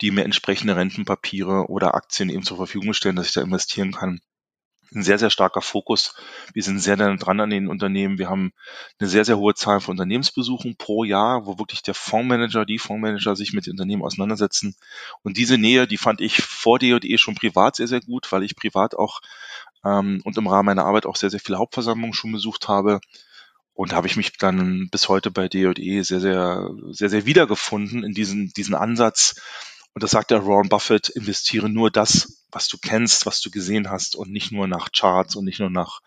die 0.00 0.10
mir 0.10 0.24
entsprechende 0.24 0.76
Rentenpapiere 0.76 1.68
oder 1.68 1.94
Aktien 1.94 2.28
eben 2.28 2.44
zur 2.44 2.56
Verfügung 2.56 2.92
stellen, 2.92 3.16
dass 3.16 3.28
ich 3.28 3.32
da 3.32 3.40
investieren 3.40 3.92
kann. 3.92 4.20
Ein 4.92 5.02
sehr, 5.02 5.18
sehr 5.18 5.30
starker 5.30 5.62
Fokus. 5.62 6.14
Wir 6.52 6.62
sind 6.62 6.80
sehr 6.80 6.96
dran 6.96 7.40
an 7.40 7.50
den 7.50 7.68
Unternehmen. 7.68 8.18
Wir 8.18 8.28
haben 8.28 8.52
eine 8.98 9.08
sehr, 9.08 9.24
sehr 9.24 9.38
hohe 9.38 9.54
Zahl 9.54 9.80
von 9.80 9.92
Unternehmensbesuchen 9.92 10.76
pro 10.76 11.04
Jahr, 11.04 11.46
wo 11.46 11.58
wirklich 11.58 11.82
der 11.82 11.94
Fondsmanager, 11.94 12.64
die 12.64 12.78
Fondsmanager 12.78 13.36
sich 13.36 13.52
mit 13.52 13.66
den 13.66 13.72
Unternehmen 13.72 14.02
auseinandersetzen. 14.02 14.74
Und 15.22 15.36
diese 15.36 15.58
Nähe, 15.58 15.86
die 15.86 15.96
fand 15.96 16.20
ich 16.20 16.42
vor 16.42 16.78
DJE 16.78 17.18
schon 17.18 17.36
privat 17.36 17.76
sehr, 17.76 17.88
sehr 17.88 18.00
gut, 18.00 18.32
weil 18.32 18.42
ich 18.42 18.56
privat 18.56 18.94
auch 18.94 19.20
ähm, 19.84 20.20
und 20.24 20.36
im 20.36 20.46
Rahmen 20.46 20.66
meiner 20.66 20.84
Arbeit 20.84 21.06
auch 21.06 21.16
sehr, 21.16 21.30
sehr 21.30 21.40
viele 21.40 21.58
Hauptversammlungen 21.58 22.14
schon 22.14 22.32
besucht 22.32 22.68
habe 22.68 23.00
und 23.74 23.92
habe 23.92 24.06
ich 24.06 24.16
mich 24.16 24.36
dann 24.36 24.88
bis 24.90 25.08
heute 25.08 25.30
bei 25.30 25.48
DJE 25.48 26.02
sehr, 26.02 26.20
sehr, 26.20 26.70
sehr, 26.90 27.08
sehr 27.08 27.26
wiedergefunden 27.26 28.04
in 28.04 28.12
diesen, 28.12 28.52
diesen 28.52 28.74
Ansatz. 28.74 29.40
Und 29.94 30.02
das 30.02 30.12
sagt 30.12 30.30
der 30.30 30.38
Ron 30.38 30.68
Buffett, 30.68 31.08
investiere 31.08 31.68
nur 31.68 31.90
das, 31.90 32.46
was 32.50 32.68
du 32.68 32.78
kennst, 32.80 33.26
was 33.26 33.40
du 33.40 33.50
gesehen 33.50 33.90
hast 33.90 34.16
und 34.16 34.30
nicht 34.30 34.52
nur 34.52 34.68
nach 34.68 34.90
Charts 34.92 35.36
und 35.36 35.44
nicht 35.44 35.60
nur 35.60 35.70
nach 35.70 36.00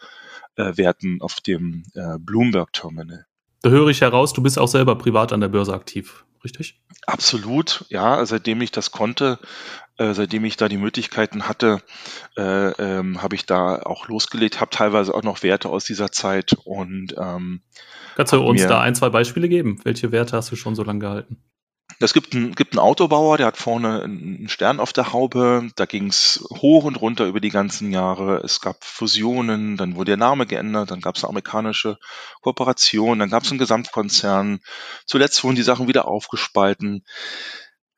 äh, 0.56 0.78
Werten 0.78 1.22
auf 1.22 1.42
dem 1.42 1.84
äh, 1.94 2.18
Bloomberg 2.20 2.72
Terminal. 2.74 3.26
Da 3.62 3.70
höre 3.70 3.88
ich 3.90 4.02
heraus, 4.02 4.34
du 4.34 4.42
bist 4.42 4.60
auch 4.60 4.68
selber 4.68 4.98
privat 4.98 5.34
an 5.34 5.42
der 5.42 5.48
Börse 5.48 5.74
aktiv, 5.74 6.26
richtig? 6.44 6.82
Absolut, 7.06 7.86
ja. 7.90 8.26
Seitdem 8.26 8.62
ich 8.62 8.72
das 8.72 8.92
konnte, 8.92 9.40
Äh, 9.98 10.16
seitdem 10.16 10.44
ich 10.44 10.58
da 10.58 10.70
die 10.70 10.78
Möglichkeiten 10.78 11.48
hatte, 11.48 11.80
äh, 12.36 12.42
ähm, 12.42 13.22
habe 13.22 13.36
ich 13.36 13.46
da 13.46 13.80
auch 13.84 14.08
losgelegt, 14.08 14.60
habe 14.60 14.72
teilweise 14.72 15.14
auch 15.14 15.22
noch 15.22 15.44
Werte 15.44 15.70
aus 15.70 15.86
dieser 15.86 16.12
Zeit 16.12 16.54
und 16.66 17.14
ähm, 17.16 17.62
Kannst 18.16 18.34
du 18.34 18.42
uns 18.42 18.66
da 18.66 18.82
ein, 18.82 18.96
zwei 18.96 19.10
Beispiele 19.10 19.48
geben? 19.48 19.80
Welche 19.84 20.12
Werte 20.12 20.36
hast 20.36 20.52
du 20.52 20.56
schon 20.56 20.74
so 20.74 20.84
lange 20.84 21.00
gehalten? 21.00 21.38
Es 22.00 22.14
gibt 22.14 22.36
einen, 22.36 22.56
gibt 22.56 22.74
einen 22.74 22.80
Autobauer, 22.80 23.38
der 23.38 23.48
hat 23.48 23.58
vorne 23.58 24.04
einen 24.04 24.50
Stern 24.50 24.80
auf 24.80 24.94
der 24.94 25.14
Haube. 25.14 25.70
Da 25.76 25.86
ging 25.86 26.08
es 26.08 26.44
hoch 26.50 26.86
und 26.86 26.96
runter 26.96 27.26
über 27.26 27.40
die 27.40 27.50
ganzen 27.50 27.92
Jahre. 27.92 28.42
Es 28.44 28.62
gab 28.62 28.84
Fusionen, 28.84 29.78
dann 29.78 29.96
wurde 29.96 30.12
der 30.12 30.18
Name 30.18 30.46
geändert, 30.46 30.92
dann 30.92 31.02
gab 31.02 31.16
es 31.16 31.24
eine 31.24 31.30
amerikanische 31.30 31.98
Kooperation, 32.42 33.20
dann 33.20 33.30
gab 33.30 33.44
es 33.44 33.52
einen 33.52 33.60
Gesamtkonzern. 33.60 34.60
Zuletzt 35.06 35.44
wurden 35.44 35.56
die 35.56 35.64
Sachen 35.64 35.88
wieder 35.88 36.08
aufgespalten. 36.08 37.06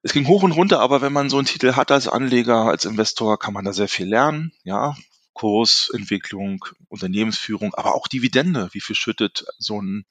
Es 0.02 0.14
ging 0.14 0.28
hoch 0.28 0.44
und 0.44 0.52
runter, 0.52 0.82
aber 0.82 1.02
wenn 1.02 1.14
man 1.14 1.30
so 1.30 1.38
einen 1.38 1.48
Titel 1.48 1.74
hat 1.74 1.90
als 1.92 2.08
Anleger, 2.08 2.66
als 2.66 2.86
Investor, 2.86 3.40
kann 3.40 3.54
man 3.54 3.66
da 3.66 3.74
sehr 3.74 3.88
viel 3.88 4.08
lernen. 4.08 4.52
Ja, 4.64 4.96
Kursentwicklung, 5.34 6.64
Unternehmensführung, 6.88 7.74
aber 7.74 7.96
auch 7.96 8.08
Dividende. 8.08 8.70
Wie 8.72 8.82
viel 8.82 8.96
schüttet 8.96 9.46
so 9.58 9.82
ein 9.82 10.06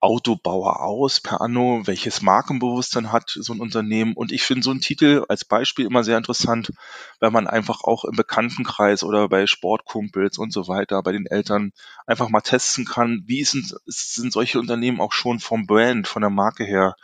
Autobauer 0.00 0.80
aus 0.80 1.20
per 1.20 1.42
Anno, 1.42 1.82
welches 1.84 2.22
Markenbewusstsein 2.22 3.12
hat 3.12 3.30
so 3.30 3.52
ein 3.52 3.60
Unternehmen. 3.60 4.14
Und 4.14 4.32
ich 4.32 4.42
finde 4.42 4.62
so 4.62 4.70
einen 4.70 4.80
Titel 4.80 5.24
als 5.28 5.44
Beispiel 5.44 5.84
immer 5.84 6.04
sehr 6.04 6.16
interessant, 6.16 6.72
weil 7.18 7.30
man 7.30 7.46
einfach 7.46 7.82
auch 7.84 8.04
im 8.04 8.16
Bekanntenkreis 8.16 9.02
oder 9.02 9.28
bei 9.28 9.46
Sportkumpels 9.46 10.38
und 10.38 10.52
so 10.52 10.68
weiter, 10.68 11.02
bei 11.02 11.12
den 11.12 11.26
Eltern 11.26 11.72
einfach 12.06 12.30
mal 12.30 12.40
testen 12.40 12.86
kann, 12.86 13.24
wie 13.26 13.44
sind, 13.44 13.74
sind 13.86 14.32
solche 14.32 14.58
Unternehmen 14.58 15.00
auch 15.00 15.12
schon 15.12 15.38
vom 15.38 15.66
Brand, 15.66 16.08
von 16.08 16.22
der 16.22 16.30
Marke 16.30 16.64
her 16.64 16.96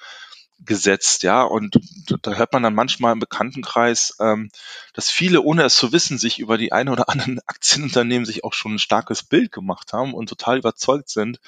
gesetzt, 0.65 1.23
ja. 1.23 1.43
Und 1.43 1.79
da 2.23 2.33
hört 2.33 2.55
man 2.55 2.63
dann 2.63 2.75
manchmal 2.75 3.13
im 3.13 3.19
Bekanntenkreis, 3.19 4.17
ähm, 4.21 4.49
dass 4.95 5.11
viele, 5.11 5.43
ohne 5.43 5.65
es 5.65 5.77
zu 5.77 5.93
wissen, 5.93 6.17
sich 6.17 6.39
über 6.39 6.57
die 6.57 6.73
eine 6.73 6.93
oder 6.93 7.11
anderen 7.11 7.41
Aktienunternehmen 7.47 8.25
sich 8.25 8.43
auch 8.43 8.55
schon 8.55 8.77
ein 8.77 8.79
starkes 8.79 9.23
Bild 9.23 9.53
gemacht 9.53 9.93
haben 9.93 10.15
und 10.15 10.31
total 10.31 10.57
überzeugt 10.57 11.11
sind 11.11 11.41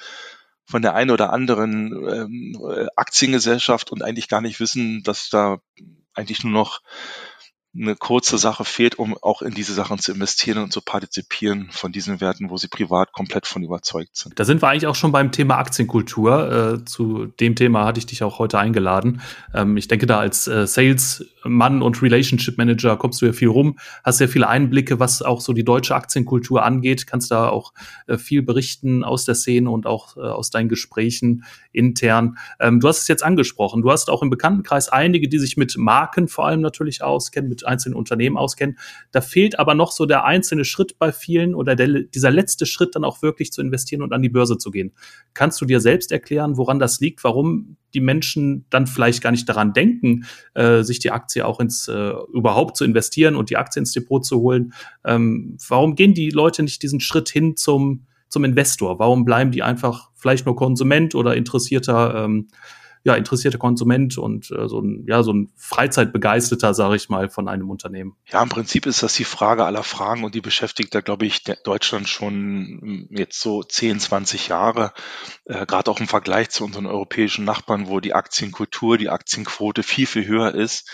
von 0.69 0.83
der 0.83 0.93
einen 0.93 1.09
oder 1.09 1.33
anderen 1.33 1.91
ähm, 2.07 2.87
Aktiengesellschaft 2.95 3.91
und 3.91 4.03
eigentlich 4.03 4.27
gar 4.27 4.41
nicht 4.41 4.59
wissen, 4.59 5.01
dass 5.03 5.29
da 5.29 5.57
eigentlich 6.13 6.43
nur 6.43 6.53
noch 6.53 6.81
eine 7.75 7.95
kurze 7.95 8.39
Sache 8.39 8.65
fehlt, 8.65 8.97
um 8.97 9.15
auch 9.21 9.43
in 9.43 9.53
diese 9.53 9.73
Sachen 9.73 9.99
zu 9.99 10.11
investieren 10.11 10.57
und 10.63 10.73
zu 10.73 10.81
partizipieren 10.81 11.69
von 11.71 11.91
diesen 11.91 12.19
Werten, 12.19 12.49
wo 12.49 12.57
sie 12.57 12.67
privat 12.67 13.11
komplett 13.11 13.45
von 13.45 13.61
überzeugt 13.61 14.17
sind. 14.17 14.39
Da 14.39 14.43
sind 14.43 14.63
wir 14.63 14.69
eigentlich 14.69 14.87
auch 14.87 14.95
schon 14.95 15.11
beim 15.11 15.31
Thema 15.31 15.57
Aktienkultur. 15.57 16.79
Äh, 16.81 16.85
zu 16.85 17.27
dem 17.27 17.55
Thema 17.55 17.85
hatte 17.85 17.99
ich 17.99 18.07
dich 18.07 18.23
auch 18.23 18.39
heute 18.39 18.57
eingeladen. 18.57 19.21
Ähm, 19.53 19.77
ich 19.77 19.87
denke, 19.87 20.07
da 20.07 20.19
als 20.19 20.47
äh, 20.47 20.65
Salesmann 20.65 21.83
und 21.83 22.01
Relationship 22.01 22.57
Manager 22.57 22.97
kommst 22.97 23.21
du 23.21 23.27
ja 23.27 23.33
viel 23.33 23.49
rum, 23.49 23.77
hast 24.03 24.17
sehr 24.17 24.29
viele 24.29 24.47
Einblicke, 24.47 24.99
was 24.99 25.21
auch 25.21 25.39
so 25.39 25.53
die 25.53 25.63
deutsche 25.63 25.93
Aktienkultur 25.93 26.63
angeht, 26.63 27.05
kannst 27.05 27.29
da 27.29 27.49
auch 27.49 27.73
äh, 28.07 28.17
viel 28.17 28.41
berichten 28.41 29.03
aus 29.03 29.25
der 29.25 29.35
Szene 29.35 29.69
und 29.69 29.85
auch 29.85 30.17
äh, 30.17 30.21
aus 30.21 30.49
deinen 30.49 30.69
Gesprächen 30.69 31.43
intern. 31.71 32.39
Ähm, 32.59 32.79
du 32.79 32.87
hast 32.87 33.03
es 33.03 33.07
jetzt 33.07 33.23
angesprochen. 33.23 33.83
Du 33.83 33.91
hast 33.91 34.09
auch 34.09 34.23
im 34.23 34.31
Bekanntenkreis 34.31 34.89
einige, 34.89 35.29
die 35.29 35.37
sich 35.37 35.55
mit 35.55 35.77
Marken 35.77 36.27
vor 36.27 36.47
allem 36.47 36.61
natürlich 36.61 37.03
auskennen, 37.03 37.58
mit 37.59 37.67
einzelnen 37.67 37.95
Unternehmen 37.95 38.37
auskennen. 38.37 38.77
Da 39.11 39.21
fehlt 39.21 39.59
aber 39.59 39.75
noch 39.75 39.91
so 39.91 40.05
der 40.05 40.25
einzelne 40.25 40.65
Schritt 40.65 40.97
bei 40.97 41.11
vielen 41.11 41.55
oder 41.55 41.75
der, 41.75 41.87
dieser 41.87 42.31
letzte 42.31 42.65
Schritt 42.65 42.95
dann 42.95 43.03
auch 43.03 43.21
wirklich 43.21 43.51
zu 43.51 43.61
investieren 43.61 44.01
und 44.01 44.13
an 44.13 44.21
die 44.21 44.29
Börse 44.29 44.57
zu 44.57 44.71
gehen. 44.71 44.93
Kannst 45.33 45.59
du 45.61 45.65
dir 45.65 45.79
selbst 45.79 46.11
erklären, 46.11 46.57
woran 46.57 46.79
das 46.79 46.99
liegt, 46.99 47.23
warum 47.23 47.77
die 47.93 48.01
Menschen 48.01 48.65
dann 48.69 48.87
vielleicht 48.87 49.21
gar 49.21 49.31
nicht 49.31 49.49
daran 49.49 49.73
denken, 49.73 50.25
äh, 50.53 50.83
sich 50.83 50.99
die 50.99 51.11
Aktie 51.11 51.45
auch 51.45 51.59
ins 51.59 51.87
äh, 51.87 52.13
überhaupt 52.33 52.77
zu 52.77 52.85
investieren 52.85 53.35
und 53.35 53.49
die 53.49 53.57
Aktie 53.57 53.79
ins 53.79 53.91
Depot 53.91 54.23
zu 54.23 54.39
holen? 54.39 54.73
Ähm, 55.03 55.57
warum 55.67 55.95
gehen 55.95 56.13
die 56.13 56.29
Leute 56.29 56.63
nicht 56.63 56.81
diesen 56.83 56.99
Schritt 56.99 57.29
hin 57.29 57.55
zum 57.55 58.05
zum 58.29 58.43
Investor? 58.43 58.99
Warum 58.99 59.25
bleiben 59.25 59.51
die 59.51 59.63
einfach 59.63 60.11
vielleicht 60.13 60.45
nur 60.45 60.55
Konsument 60.55 61.15
oder 61.15 61.35
interessierter 61.35 62.25
ähm, 62.25 62.47
ja, 63.09 63.15
interessierter 63.15 63.57
Konsument 63.57 64.17
und 64.19 64.51
äh, 64.51 64.67
so 64.67 64.79
ein, 64.79 65.03
ja, 65.07 65.23
so 65.23 65.33
ein 65.33 65.51
Freizeitbegeisterter, 65.57 66.75
sage 66.75 66.95
ich 66.95 67.09
mal, 67.09 67.29
von 67.29 67.47
einem 67.47 67.69
Unternehmen. 67.69 68.15
Ja, 68.27 68.43
im 68.43 68.49
Prinzip 68.49 68.85
ist 68.85 69.01
das 69.01 69.15
die 69.15 69.23
Frage 69.23 69.65
aller 69.65 69.81
Fragen 69.81 70.23
und 70.23 70.35
die 70.35 70.41
beschäftigt 70.41 70.93
da, 70.93 71.01
glaube 71.01 71.25
ich, 71.25 71.43
Deutschland 71.63 72.07
schon 72.07 72.33
hm, 72.81 73.07
jetzt 73.09 73.41
so 73.41 73.63
10, 73.63 73.99
20 73.99 74.47
Jahre, 74.47 74.93
äh, 75.45 75.65
gerade 75.65 75.89
auch 75.89 75.99
im 75.99 76.07
Vergleich 76.07 76.49
zu 76.51 76.63
unseren 76.63 76.85
europäischen 76.85 77.45
Nachbarn, 77.45 77.87
wo 77.87 77.99
die 77.99 78.13
Aktienkultur, 78.13 78.99
die 78.99 79.09
Aktienquote 79.09 79.81
viel, 79.81 80.05
viel 80.05 80.27
höher 80.27 80.53
ist. 80.53 80.91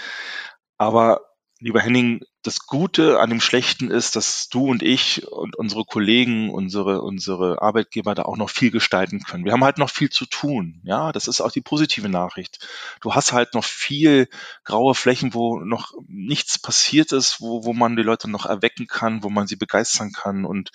Aber 0.77 1.22
lieber 1.60 1.81
Henning, 1.81 2.22
das 2.45 2.67
Gute 2.67 3.19
an 3.19 3.31
dem 3.31 3.41
Schlechten 3.41 3.89
ist, 3.89 4.15
dass 4.15 4.49
du 4.49 4.67
und 4.67 4.83
ich 4.83 5.27
und 5.27 5.55
unsere 5.55 5.83
Kollegen, 5.83 6.51
unsere, 6.51 7.01
unsere 7.01 7.59
Arbeitgeber 7.59 8.13
da 8.13 8.21
auch 8.23 8.37
noch 8.37 8.51
viel 8.51 8.69
gestalten 8.69 9.23
können. 9.23 9.45
Wir 9.45 9.51
haben 9.51 9.63
halt 9.63 9.79
noch 9.79 9.89
viel 9.89 10.11
zu 10.11 10.27
tun. 10.27 10.79
Ja, 10.83 11.11
das 11.11 11.27
ist 11.27 11.41
auch 11.41 11.51
die 11.51 11.61
positive 11.61 12.07
Nachricht. 12.07 12.67
Du 13.01 13.15
hast 13.15 13.33
halt 13.33 13.55
noch 13.55 13.63
viel 13.63 14.29
graue 14.63 14.93
Flächen, 14.93 15.33
wo 15.33 15.59
noch 15.59 15.93
nichts 16.07 16.59
passiert 16.59 17.13
ist, 17.13 17.41
wo, 17.41 17.65
wo 17.65 17.73
man 17.73 17.95
die 17.95 18.03
Leute 18.03 18.29
noch 18.29 18.45
erwecken 18.45 18.85
kann, 18.85 19.23
wo 19.23 19.31
man 19.31 19.47
sie 19.47 19.55
begeistern 19.55 20.11
kann. 20.11 20.45
Und 20.45 20.69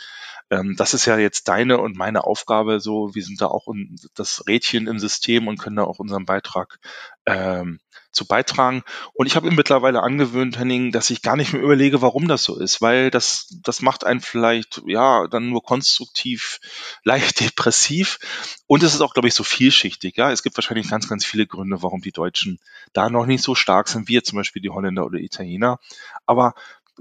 ähm, 0.50 0.74
das 0.76 0.92
ist 0.92 1.06
ja 1.06 1.18
jetzt 1.18 1.46
deine 1.46 1.78
und 1.78 1.96
meine 1.96 2.24
Aufgabe. 2.24 2.80
So, 2.80 3.14
wir 3.14 3.22
sind 3.22 3.40
da 3.40 3.46
auch 3.46 3.68
das 4.16 4.44
Rädchen 4.48 4.88
im 4.88 4.98
System 4.98 5.46
und 5.46 5.58
können 5.60 5.76
da 5.76 5.84
auch 5.84 6.00
unseren 6.00 6.24
Beitrag 6.24 6.80
ähm, 7.26 7.78
zu 8.12 8.26
beitragen. 8.26 8.82
Und 9.14 9.26
ich 9.26 9.36
habe 9.36 9.46
ihm 9.48 9.54
mittlerweile 9.54 10.02
angewöhnt, 10.02 10.58
Henning, 10.58 10.92
dass 10.92 11.10
ich 11.10 11.22
gar 11.22 11.36
nicht 11.36 11.52
mehr 11.52 11.59
überlege, 11.60 12.02
warum 12.02 12.28
das 12.28 12.42
so 12.42 12.58
ist, 12.58 12.80
weil 12.80 13.10
das, 13.10 13.46
das 13.62 13.82
macht 13.82 14.04
einen 14.04 14.20
vielleicht, 14.20 14.82
ja, 14.86 15.26
dann 15.26 15.50
nur 15.50 15.62
konstruktiv, 15.62 16.60
leicht 17.04 17.40
depressiv. 17.40 18.18
Und 18.66 18.82
es 18.82 18.94
ist 18.94 19.00
auch, 19.00 19.14
glaube 19.14 19.28
ich, 19.28 19.34
so 19.34 19.44
vielschichtig. 19.44 20.16
Ja, 20.16 20.30
es 20.32 20.42
gibt 20.42 20.56
wahrscheinlich 20.56 20.88
ganz, 20.88 21.08
ganz 21.08 21.24
viele 21.24 21.46
Gründe, 21.46 21.82
warum 21.82 22.00
die 22.00 22.12
Deutschen 22.12 22.58
da 22.92 23.10
noch 23.10 23.26
nicht 23.26 23.42
so 23.42 23.54
stark 23.54 23.88
sind, 23.88 24.08
wie 24.08 24.22
zum 24.22 24.36
Beispiel 24.36 24.62
die 24.62 24.70
Holländer 24.70 25.04
oder 25.06 25.18
Italiener. 25.18 25.78
Aber 26.26 26.54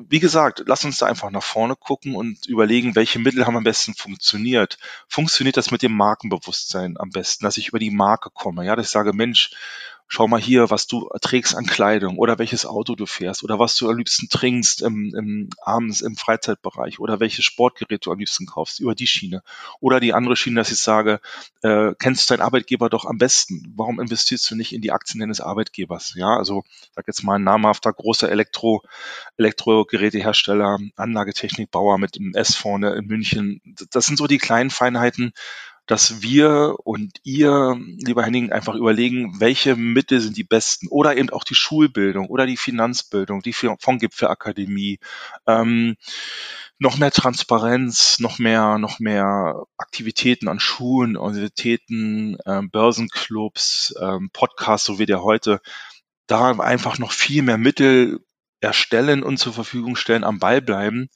wie 0.08 0.20
gesagt, 0.20 0.64
lass 0.66 0.86
uns 0.86 1.00
da 1.00 1.08
einfach 1.08 1.30
nach 1.30 1.44
vorne 1.44 1.76
gucken 1.76 2.16
und 2.16 2.46
überlegen, 2.46 2.96
welche 2.96 3.20
Mittel 3.20 3.46
haben 3.46 3.58
am 3.58 3.64
besten 3.64 3.94
funktioniert. 3.94 4.78
Funktioniert 5.08 5.58
das 5.58 5.72
mit 5.72 5.82
dem 5.82 5.94
Markenbewusstsein 5.94 6.98
am 6.98 7.10
besten, 7.10 7.44
dass 7.44 7.58
ich 7.58 7.70
über 7.70 7.80
die 7.80 7.92
Marke 7.92 8.30
komme? 8.34 8.66
Ja, 8.66 8.76
dass 8.76 8.88
ich 8.88 8.92
sage, 8.92 9.14
Mensch, 9.14 9.52
schau 10.12 10.28
mal 10.28 10.42
hier, 10.42 10.72
was 10.72 10.88
du 10.88 11.08
trägst 11.22 11.56
an 11.56 11.68
Kleidung 11.68 12.18
oder 12.18 12.40
welches 12.40 12.66
Auto 12.66 12.96
du 12.96 13.06
fährst 13.06 13.44
oder 13.44 13.60
was 13.60 13.76
du 13.78 13.88
am 13.90 13.98
liebsten 13.98 14.28
trinkst 14.28 14.82
im, 14.82 15.14
im 15.16 15.50
abends 15.62 16.02
im 16.02 16.16
Freizeitbereich 16.16 17.00
oder 17.00 17.20
welches 17.20 17.46
Sportgerät 17.46 18.06
du 18.06 18.12
am 18.12 18.18
liebsten 18.18 18.48
kaufst 18.48 18.80
über 18.80 18.96
die 18.96 19.06
Schiene 19.06 19.44
oder 19.80 20.00
die 20.00 20.14
andere 20.14 20.36
Schiene, 20.36 20.60
dass 20.60 20.72
ich 20.72 20.80
sage, 20.80 21.22
äh, 21.62 21.94
kennst 22.00 22.28
du 22.28 22.34
deinen 22.34 22.44
Arbeitgeber 22.44 22.90
doch 22.90 23.06
am 23.06 23.20
besten? 23.20 23.72
Warum 23.78 24.00
investierst 24.00 24.50
du 24.50 24.56
nicht 24.56 24.74
in 24.74 24.82
die 24.82 24.92
Aktien 24.92 25.20
deines 25.20 25.42
Arbeitgebers? 25.42 26.16
Ja, 26.16 26.36
also 26.36 26.64
sag 26.96 27.08
jetzt 27.08 27.24
mal 27.24 27.36
ein 27.36 27.44
namhafter 27.44 27.94
großer 27.94 28.30
Elektro 28.32 28.82
Elektrogerätehersteller, 29.38 30.80
Anlagetechnikbauer 30.96 32.00
mit 32.00 32.16
dem 32.16 32.34
S 32.34 32.56
vorne 32.56 32.96
in 32.96 33.06
München. 33.06 33.62
Das 33.92 34.08
sind 34.08 34.18
so 34.18 34.26
die 34.26 34.40
kleinen 34.40 34.72
Feinheiten, 34.72 35.34
dass 35.90 36.22
wir 36.22 36.76
und 36.84 37.20
ihr, 37.24 37.76
lieber 37.98 38.24
Henning, 38.24 38.52
einfach 38.52 38.76
überlegen, 38.76 39.40
welche 39.40 39.76
Mittel 39.76 40.22
sind 40.22 40.38
die 40.38 40.44
besten 40.44 40.88
oder 40.88 41.18
eben 41.18 41.32
auch 41.32 41.44
die 41.44 41.56
Schulbildung 41.56 42.28
oder 42.28 42.46
die 42.46 42.58
Finanzbildung, 42.58 43.42
die 43.42 43.54
Fondgipfelakademie, 43.54 45.00
ähm, 45.48 45.96
noch 46.78 47.00
mehr 47.00 47.10
Transparenz, 47.10 48.20
noch 48.20 48.38
mehr, 48.38 48.78
noch 48.78 49.00
mehr 49.00 49.66
Aktivitäten 49.78 50.48
an 50.48 50.60
Schulen, 50.60 51.18
Universitäten, 51.18 52.38
ähm, 52.46 52.70
Börsenclubs, 52.70 53.96
ähm, 54.00 54.30
Podcasts, 54.32 54.86
so 54.86 55.00
wie 55.00 55.08
der 55.08 55.24
heute, 55.24 55.60
da 56.28 56.52
einfach 56.52 57.00
noch 57.00 57.14
viel 57.14 57.42
mehr 57.42 57.58
Mittel 57.58 58.20
erstellen 58.62 59.24
und 59.24 59.38
zur 59.38 59.54
Verfügung 59.54 59.96
stellen, 59.96 60.24
am 60.24 60.38
Ball 60.38 60.62
bleiben, 60.62 61.10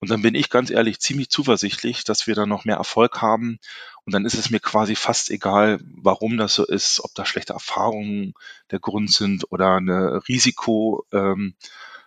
und 0.00 0.10
dann 0.10 0.22
bin 0.22 0.34
ich 0.34 0.48
ganz 0.48 0.70
ehrlich 0.70 0.98
ziemlich 0.98 1.28
zuversichtlich, 1.28 2.04
dass 2.04 2.26
wir 2.26 2.34
da 2.34 2.46
noch 2.46 2.64
mehr 2.64 2.76
Erfolg 2.76 3.20
haben. 3.20 3.58
Und 4.04 4.14
dann 4.14 4.24
ist 4.24 4.34
es 4.34 4.48
mir 4.50 4.60
quasi 4.60 4.96
fast 4.96 5.30
egal, 5.30 5.78
warum 5.84 6.38
das 6.38 6.54
so 6.54 6.64
ist, 6.64 7.00
ob 7.04 7.14
da 7.14 7.26
schlechte 7.26 7.52
Erfahrungen 7.52 8.32
der 8.70 8.80
Grund 8.80 9.12
sind 9.12 9.52
oder 9.52 9.76
eine 9.76 10.22
Risiko, 10.26 11.04
ähm, 11.12 11.54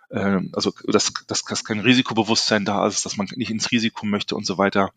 äh, 0.09 0.39
also 0.53 0.73
dass, 0.87 1.13
dass, 1.27 1.43
dass 1.43 1.63
kein 1.63 1.79
Risikobewusstsein 1.79 2.65
da 2.65 2.87
ist, 2.87 3.05
dass 3.05 3.15
man 3.15 3.27
nicht 3.35 3.51
ins 3.51 3.71
Risiko 3.71 4.07
möchte 4.07 4.35
und 4.35 4.45
so 4.45 4.57
weiter 4.57 4.91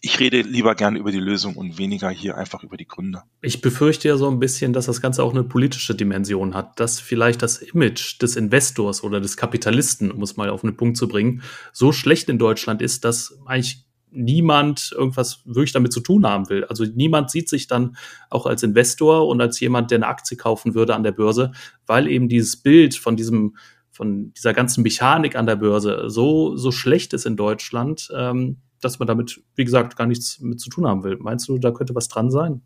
ich 0.00 0.20
rede 0.20 0.42
lieber 0.42 0.74
gerne 0.74 0.98
über 0.98 1.10
die 1.10 1.18
Lösung 1.18 1.56
und 1.56 1.78
weniger 1.78 2.10
hier 2.10 2.36
einfach 2.36 2.62
über 2.62 2.76
die 2.76 2.86
Gründe. 2.86 3.22
Ich 3.40 3.60
befürchte 3.60 4.08
ja 4.08 4.16
so 4.16 4.30
ein 4.30 4.38
bisschen, 4.38 4.72
dass 4.72 4.86
das 4.86 5.00
Ganze 5.00 5.22
auch 5.22 5.32
eine 5.32 5.44
politische 5.44 5.94
Dimension 5.94 6.54
hat, 6.54 6.78
dass 6.78 7.00
vielleicht 7.00 7.42
das 7.42 7.58
Image 7.58 8.20
des 8.22 8.36
Investors 8.36 9.02
oder 9.02 9.20
des 9.20 9.36
Kapitalisten, 9.36 10.10
um 10.10 10.22
es 10.22 10.36
mal 10.36 10.50
auf 10.50 10.62
einen 10.62 10.76
Punkt 10.76 10.96
zu 10.96 11.08
bringen, 11.08 11.42
so 11.72 11.92
schlecht 11.92 12.28
in 12.28 12.38
Deutschland 12.38 12.82
ist, 12.82 13.04
dass 13.04 13.38
eigentlich 13.46 13.84
niemand 14.10 14.92
irgendwas 14.96 15.42
wirklich 15.44 15.72
damit 15.72 15.92
zu 15.92 16.00
tun 16.00 16.26
haben 16.26 16.48
will. 16.48 16.64
Also 16.64 16.84
niemand 16.84 17.30
sieht 17.30 17.48
sich 17.48 17.66
dann 17.66 17.96
auch 18.30 18.46
als 18.46 18.62
Investor 18.62 19.26
und 19.26 19.40
als 19.40 19.60
jemand, 19.60 19.90
der 19.90 19.98
eine 19.98 20.06
Aktie 20.06 20.36
kaufen 20.36 20.74
würde 20.74 20.94
an 20.94 21.02
der 21.02 21.12
Börse, 21.12 21.52
weil 21.86 22.08
eben 22.08 22.28
dieses 22.28 22.56
Bild 22.56 22.94
von 22.94 23.16
diesem 23.16 23.56
von 23.90 24.32
dieser 24.32 24.54
ganzen 24.54 24.84
Mechanik 24.84 25.34
an 25.34 25.46
der 25.46 25.56
Börse 25.56 26.04
so, 26.08 26.54
so 26.54 26.70
schlecht 26.70 27.14
ist 27.14 27.26
in 27.26 27.36
Deutschland, 27.36 28.08
ähm, 28.16 28.58
dass 28.80 28.98
man 28.98 29.08
damit, 29.08 29.42
wie 29.54 29.64
gesagt, 29.64 29.96
gar 29.96 30.06
nichts 30.06 30.40
mit 30.40 30.60
zu 30.60 30.70
tun 30.70 30.86
haben 30.86 31.04
will. 31.04 31.16
Meinst 31.18 31.48
du, 31.48 31.58
da 31.58 31.70
könnte 31.70 31.94
was 31.94 32.08
dran 32.08 32.30
sein? 32.30 32.62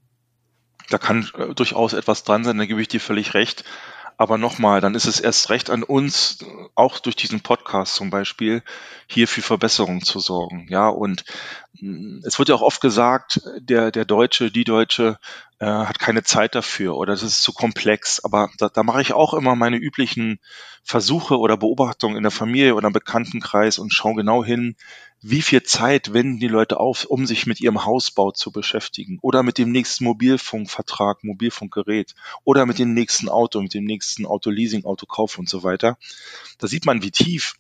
Da 0.89 0.99
kann 0.99 1.29
äh, 1.37 1.55
durchaus 1.55 1.93
etwas 1.93 2.25
dran 2.25 2.45
sein, 2.45 2.59
da 2.59 2.67
gebe 2.67 2.81
ich 2.83 2.89
dir 2.89 3.01
völlig 3.01 3.35
recht. 3.35 3.65
Aber 4.19 4.39
nochmal, 4.39 4.81
dann 4.81 4.95
ist 4.95 5.07
es 5.07 5.21
erst 5.21 5.51
recht 5.51 5.71
an 5.71 5.83
uns, 5.83 6.45
auch 6.75 6.99
durch 7.01 7.17
diesen 7.17 7.41
Podcast 7.41 7.95
zum 7.95 8.11
Beispiel, 8.11 8.63
hier 9.07 9.27
für 9.27 9.43
Verbesserung 9.43 10.03
zu 10.03 10.21
sorgen. 10.21 10.67
Ja, 10.69 10.89
und 10.89 11.25
mm, 11.81 12.21
es 12.25 12.39
wird 12.39 12.49
ja 12.49 12.55
auch 12.55 12.63
oft 12.63 12.81
gesagt, 12.81 13.41
der, 13.59 13.91
der 13.91 14.05
Deutsche, 14.05 14.51
die 14.51 14.65
Deutsche 14.65 15.19
äh, 15.59 15.67
hat 15.67 15.99
keine 15.99 16.23
Zeit 16.23 16.55
dafür 16.55 16.97
oder 16.97 17.13
das 17.15 17.23
ist 17.23 17.43
zu 17.43 17.53
komplex. 17.53 18.21
Aber 18.23 18.51
da, 18.59 18.69
da 18.69 18.83
mache 18.83 19.01
ich 19.01 19.13
auch 19.13 19.35
immer 19.35 19.57
meine 19.57 19.79
üblichen 19.79 20.39
Versuche 20.85 21.39
oder 21.39 21.57
Beobachtungen 21.57 22.17
in 22.17 22.23
der 22.23 22.31
Familie 22.31 22.75
oder 22.75 22.89
im 22.89 22.93
Bekanntenkreis 22.93 23.79
und 23.79 23.93
schaue 23.93 24.15
genau 24.15 24.45
hin, 24.45 24.77
wie 25.23 25.41
viel 25.41 25.63
Zeit 25.63 26.13
wenden 26.13 26.41
die 26.41 26.49
Leute 26.49 26.81
auf, 26.81 27.05
um 27.05 27.27
sich 27.27 27.47
mit 27.47 27.61
ihrem 27.61 27.85
Hausbau 27.85 28.33
zu 28.33 28.51
beschäftigen 28.51 29.19
oder 29.23 29.45
mit 29.45 29.57
dem 29.57 29.71
nächsten 29.71 30.05
Mobilfunkvertrag, 30.05 31.23
Mobilfunkgerät 31.23 32.17
oder 32.43 32.67
mit 32.67 32.81
dem 32.81 32.93
nächsten 32.93 33.29
Auto, 33.29 33.63
mit 33.63 33.73
dem 33.73 33.85
nächsten 33.85 34.27
Autoleasing, 34.27 34.85
Autokauf 34.85 35.39
und 35.39 35.49
so 35.49 35.63
weiter. 35.63 35.97
Da 36.59 36.67
sieht 36.67 36.87
man, 36.87 37.03
wie 37.03 37.13
tief 37.13 37.55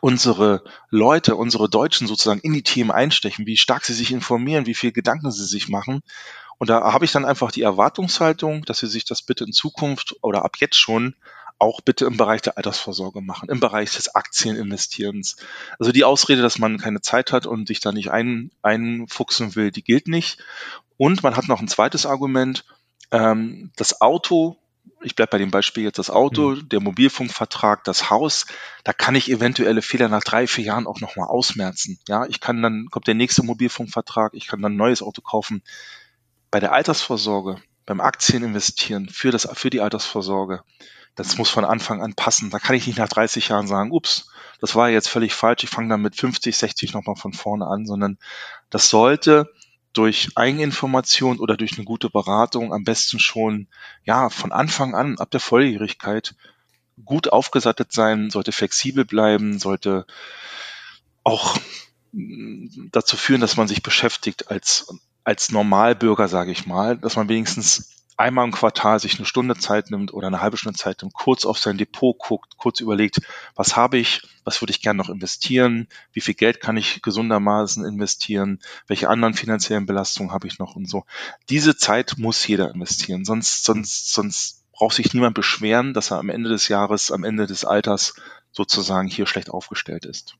unsere 0.00 0.62
Leute, 0.88 1.34
unsere 1.34 1.68
Deutschen 1.68 2.06
sozusagen 2.06 2.40
in 2.40 2.52
die 2.52 2.62
Themen 2.62 2.92
einstechen, 2.92 3.46
wie 3.46 3.56
stark 3.56 3.84
sie 3.84 3.94
sich 3.94 4.12
informieren, 4.12 4.66
wie 4.66 4.74
viel 4.74 4.92
Gedanken 4.92 5.32
sie 5.32 5.46
sich 5.46 5.68
machen. 5.68 6.02
Und 6.58 6.70
da 6.70 6.92
habe 6.92 7.04
ich 7.04 7.12
dann 7.12 7.24
einfach 7.24 7.50
die 7.50 7.62
Erwartungshaltung, 7.62 8.64
dass 8.64 8.78
sie 8.78 8.86
sich 8.86 9.04
das 9.04 9.22
bitte 9.22 9.44
in 9.44 9.52
Zukunft 9.52 10.14
oder 10.22 10.44
ab 10.44 10.56
jetzt 10.58 10.76
schon 10.76 11.14
auch 11.58 11.80
bitte 11.80 12.04
im 12.04 12.16
Bereich 12.16 12.42
der 12.42 12.56
Altersvorsorge 12.58 13.20
machen, 13.20 13.48
im 13.48 13.60
Bereich 13.60 13.94
des 13.94 14.14
Aktieninvestierens. 14.14 15.36
Also 15.78 15.92
die 15.92 16.04
Ausrede, 16.04 16.42
dass 16.42 16.58
man 16.58 16.78
keine 16.78 17.00
Zeit 17.00 17.32
hat 17.32 17.46
und 17.46 17.68
sich 17.68 17.80
da 17.80 17.92
nicht 17.92 18.10
ein, 18.10 18.50
einfuchsen 18.62 19.54
will, 19.56 19.70
die 19.70 19.82
gilt 19.82 20.08
nicht. 20.08 20.38
Und 20.96 21.22
man 21.22 21.36
hat 21.36 21.48
noch 21.48 21.60
ein 21.60 21.68
zweites 21.68 22.04
Argument. 22.04 22.64
Ähm, 23.10 23.72
das 23.76 24.00
Auto, 24.00 24.58
ich 25.02 25.14
bleibe 25.14 25.30
bei 25.30 25.38
dem 25.38 25.50
Beispiel 25.50 25.84
jetzt 25.84 25.98
das 25.98 26.10
Auto, 26.10 26.50
mhm. 26.50 26.68
der 26.68 26.80
Mobilfunkvertrag, 26.80 27.84
das 27.84 28.10
Haus, 28.10 28.46
da 28.84 28.92
kann 28.92 29.14
ich 29.14 29.30
eventuelle 29.30 29.82
Fehler 29.82 30.08
nach 30.08 30.24
drei, 30.24 30.46
vier 30.46 30.64
Jahren 30.64 30.86
auch 30.86 31.00
nochmal 31.00 31.28
ausmerzen. 31.28 31.98
Ja, 32.08 32.26
ich 32.26 32.40
kann 32.40 32.62
dann, 32.62 32.88
kommt 32.90 33.06
der 33.06 33.14
nächste 33.14 33.42
Mobilfunkvertrag, 33.42 34.34
ich 34.34 34.46
kann 34.46 34.60
dann 34.60 34.74
ein 34.74 34.78
neues 34.78 35.02
Auto 35.02 35.22
kaufen. 35.22 35.62
Bei 36.50 36.60
der 36.60 36.72
Altersvorsorge, 36.72 37.56
beim 37.86 38.00
Aktieninvestieren 38.00 39.08
für, 39.08 39.30
das, 39.30 39.48
für 39.54 39.70
die 39.70 39.80
Altersvorsorge, 39.80 40.62
das 41.16 41.38
muss 41.38 41.50
von 41.50 41.64
Anfang 41.64 42.02
an 42.02 42.14
passen. 42.14 42.50
Da 42.50 42.58
kann 42.58 42.76
ich 42.76 42.86
nicht 42.86 42.98
nach 42.98 43.08
30 43.08 43.48
Jahren 43.48 43.66
sagen, 43.66 43.90
ups, 43.90 44.30
das 44.60 44.74
war 44.74 44.88
jetzt 44.88 45.08
völlig 45.08 45.34
falsch, 45.34 45.64
ich 45.64 45.70
fange 45.70 45.88
dann 45.88 46.02
mit 46.02 46.14
50, 46.14 46.56
60 46.56 46.94
nochmal 46.94 47.16
von 47.16 47.32
vorne 47.32 47.66
an, 47.66 47.86
sondern 47.86 48.18
das 48.70 48.88
sollte 48.88 49.50
durch 49.92 50.30
Eigeninformation 50.34 51.38
oder 51.38 51.56
durch 51.56 51.76
eine 51.76 51.84
gute 51.84 52.10
Beratung 52.10 52.72
am 52.72 52.84
besten 52.84 53.18
schon, 53.18 53.66
ja, 54.04 54.28
von 54.28 54.52
Anfang 54.52 54.94
an, 54.94 55.18
ab 55.18 55.30
der 55.30 55.40
Volljährigkeit, 55.40 56.34
gut 57.04 57.32
aufgesattet 57.32 57.92
sein, 57.92 58.30
sollte 58.30 58.52
flexibel 58.52 59.04
bleiben, 59.04 59.58
sollte 59.58 60.06
auch 61.24 61.56
dazu 62.12 63.16
führen, 63.16 63.40
dass 63.40 63.56
man 63.56 63.68
sich 63.68 63.82
beschäftigt 63.82 64.50
als, 64.50 64.94
als 65.24 65.50
Normalbürger, 65.50 66.28
sage 66.28 66.52
ich 66.52 66.66
mal, 66.66 66.96
dass 66.96 67.16
man 67.16 67.28
wenigstens 67.28 67.95
einmal 68.16 68.44
im 68.44 68.52
Quartal 68.52 68.98
sich 68.98 69.18
eine 69.18 69.26
Stunde 69.26 69.56
Zeit 69.56 69.90
nimmt 69.90 70.12
oder 70.12 70.26
eine 70.26 70.40
halbe 70.40 70.56
Stunde 70.56 70.78
Zeit 70.78 71.02
nimmt, 71.02 71.14
kurz 71.14 71.44
auf 71.44 71.58
sein 71.58 71.76
Depot 71.76 72.18
guckt, 72.18 72.56
kurz 72.56 72.80
überlegt, 72.80 73.20
was 73.54 73.76
habe 73.76 73.98
ich, 73.98 74.22
was 74.44 74.62
würde 74.62 74.70
ich 74.70 74.80
gerne 74.80 74.96
noch 74.98 75.10
investieren, 75.10 75.88
wie 76.12 76.20
viel 76.20 76.34
Geld 76.34 76.60
kann 76.60 76.76
ich 76.76 77.02
gesundermaßen 77.02 77.84
investieren, 77.84 78.60
welche 78.86 79.08
anderen 79.08 79.34
finanziellen 79.34 79.86
Belastungen 79.86 80.32
habe 80.32 80.46
ich 80.46 80.58
noch 80.58 80.76
und 80.76 80.88
so. 80.88 81.04
Diese 81.50 81.76
Zeit 81.76 82.14
muss 82.16 82.46
jeder 82.46 82.72
investieren, 82.72 83.24
sonst, 83.24 83.64
sonst, 83.64 84.12
sonst 84.12 84.64
braucht 84.72 84.94
sich 84.94 85.12
niemand 85.14 85.34
beschweren, 85.34 85.94
dass 85.94 86.10
er 86.10 86.18
am 86.18 86.28
Ende 86.28 86.48
des 86.48 86.68
Jahres, 86.68 87.10
am 87.10 87.24
Ende 87.24 87.46
des 87.46 87.64
Alters 87.64 88.14
sozusagen 88.52 89.08
hier 89.08 89.26
schlecht 89.26 89.50
aufgestellt 89.50 90.04
ist. 90.04 90.36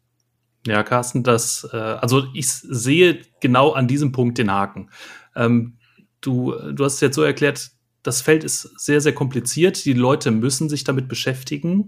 Ja, 0.66 0.82
Carsten, 0.82 1.22
das, 1.22 1.68
äh, 1.72 1.76
also 1.76 2.24
ich 2.34 2.50
sehe 2.50 3.22
genau 3.40 3.72
an 3.72 3.86
diesem 3.86 4.12
Punkt 4.12 4.38
den 4.38 4.50
Haken. 4.50 4.90
Ähm, 5.36 5.78
du, 6.26 6.54
du 6.72 6.84
hast 6.84 6.94
es 6.94 7.00
jetzt 7.00 7.14
so 7.14 7.22
erklärt, 7.22 7.70
das 8.02 8.20
Feld 8.20 8.44
ist 8.44 8.62
sehr, 8.76 9.00
sehr 9.00 9.14
kompliziert. 9.14 9.84
Die 9.84 9.92
Leute 9.92 10.30
müssen 10.30 10.68
sich 10.68 10.84
damit 10.84 11.08
beschäftigen. 11.08 11.86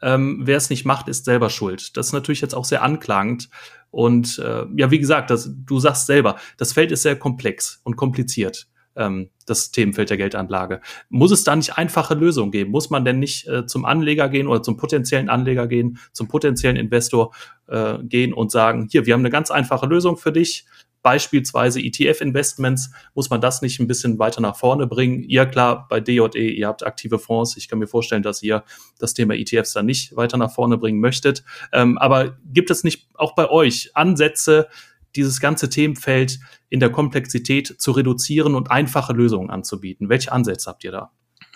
Ähm, 0.00 0.42
wer 0.44 0.56
es 0.56 0.70
nicht 0.70 0.84
macht, 0.84 1.08
ist 1.08 1.24
selber 1.24 1.50
schuld. 1.50 1.96
Das 1.96 2.06
ist 2.06 2.12
natürlich 2.12 2.40
jetzt 2.40 2.54
auch 2.54 2.64
sehr 2.64 2.82
anklagend. 2.82 3.48
Und 3.90 4.38
äh, 4.38 4.64
ja, 4.76 4.90
wie 4.90 4.98
gesagt, 4.98 5.30
das, 5.30 5.50
du 5.52 5.78
sagst 5.78 6.06
selber, 6.06 6.36
das 6.56 6.72
Feld 6.72 6.92
ist 6.92 7.02
sehr 7.02 7.16
komplex 7.16 7.80
und 7.84 7.96
kompliziert, 7.96 8.68
ähm, 8.96 9.30
das 9.46 9.70
Themenfeld 9.70 10.10
der 10.10 10.16
Geldanlage. 10.16 10.80
Muss 11.08 11.32
es 11.32 11.44
da 11.44 11.56
nicht 11.56 11.76
einfache 11.76 12.14
Lösungen 12.14 12.52
geben? 12.52 12.70
Muss 12.70 12.90
man 12.90 13.04
denn 13.04 13.18
nicht 13.18 13.48
äh, 13.48 13.66
zum 13.66 13.84
Anleger 13.84 14.28
gehen 14.28 14.46
oder 14.46 14.62
zum 14.62 14.76
potenziellen 14.76 15.28
Anleger 15.28 15.66
gehen, 15.66 15.98
zum 16.12 16.28
potenziellen 16.28 16.76
Investor 16.76 17.34
äh, 17.66 17.98
gehen 18.02 18.32
und 18.32 18.52
sagen, 18.52 18.88
hier, 18.90 19.04
wir 19.06 19.14
haben 19.14 19.20
eine 19.22 19.30
ganz 19.30 19.50
einfache 19.50 19.86
Lösung 19.86 20.16
für 20.16 20.32
dich 20.32 20.64
beispielsweise 21.08 21.80
ETF-Investments, 21.80 22.90
muss 23.14 23.30
man 23.30 23.40
das 23.40 23.62
nicht 23.62 23.80
ein 23.80 23.86
bisschen 23.86 24.18
weiter 24.18 24.42
nach 24.42 24.56
vorne 24.56 24.86
bringen? 24.86 25.22
Ihr 25.22 25.46
klar, 25.46 25.86
bei 25.88 26.00
DJE, 26.00 26.50
ihr 26.50 26.68
habt 26.68 26.84
aktive 26.84 27.18
Fonds. 27.18 27.56
Ich 27.56 27.66
kann 27.66 27.78
mir 27.78 27.86
vorstellen, 27.86 28.22
dass 28.22 28.42
ihr 28.42 28.62
das 28.98 29.14
Thema 29.14 29.34
ETFs 29.34 29.72
dann 29.72 29.86
nicht 29.86 30.14
weiter 30.16 30.36
nach 30.36 30.52
vorne 30.52 30.76
bringen 30.76 31.00
möchtet. 31.00 31.44
Ähm, 31.72 31.96
aber 31.96 32.36
gibt 32.44 32.70
es 32.70 32.84
nicht 32.84 33.08
auch 33.14 33.34
bei 33.34 33.48
euch 33.48 33.96
Ansätze, 33.96 34.68
dieses 35.16 35.40
ganze 35.40 35.70
Themenfeld 35.70 36.40
in 36.68 36.78
der 36.78 36.90
Komplexität 36.90 37.80
zu 37.80 37.92
reduzieren 37.92 38.54
und 38.54 38.70
einfache 38.70 39.14
Lösungen 39.14 39.48
anzubieten? 39.48 40.10
Welche 40.10 40.30
Ansätze 40.30 40.68
habt 40.68 40.84
ihr 40.84 40.92
da? 40.92 41.12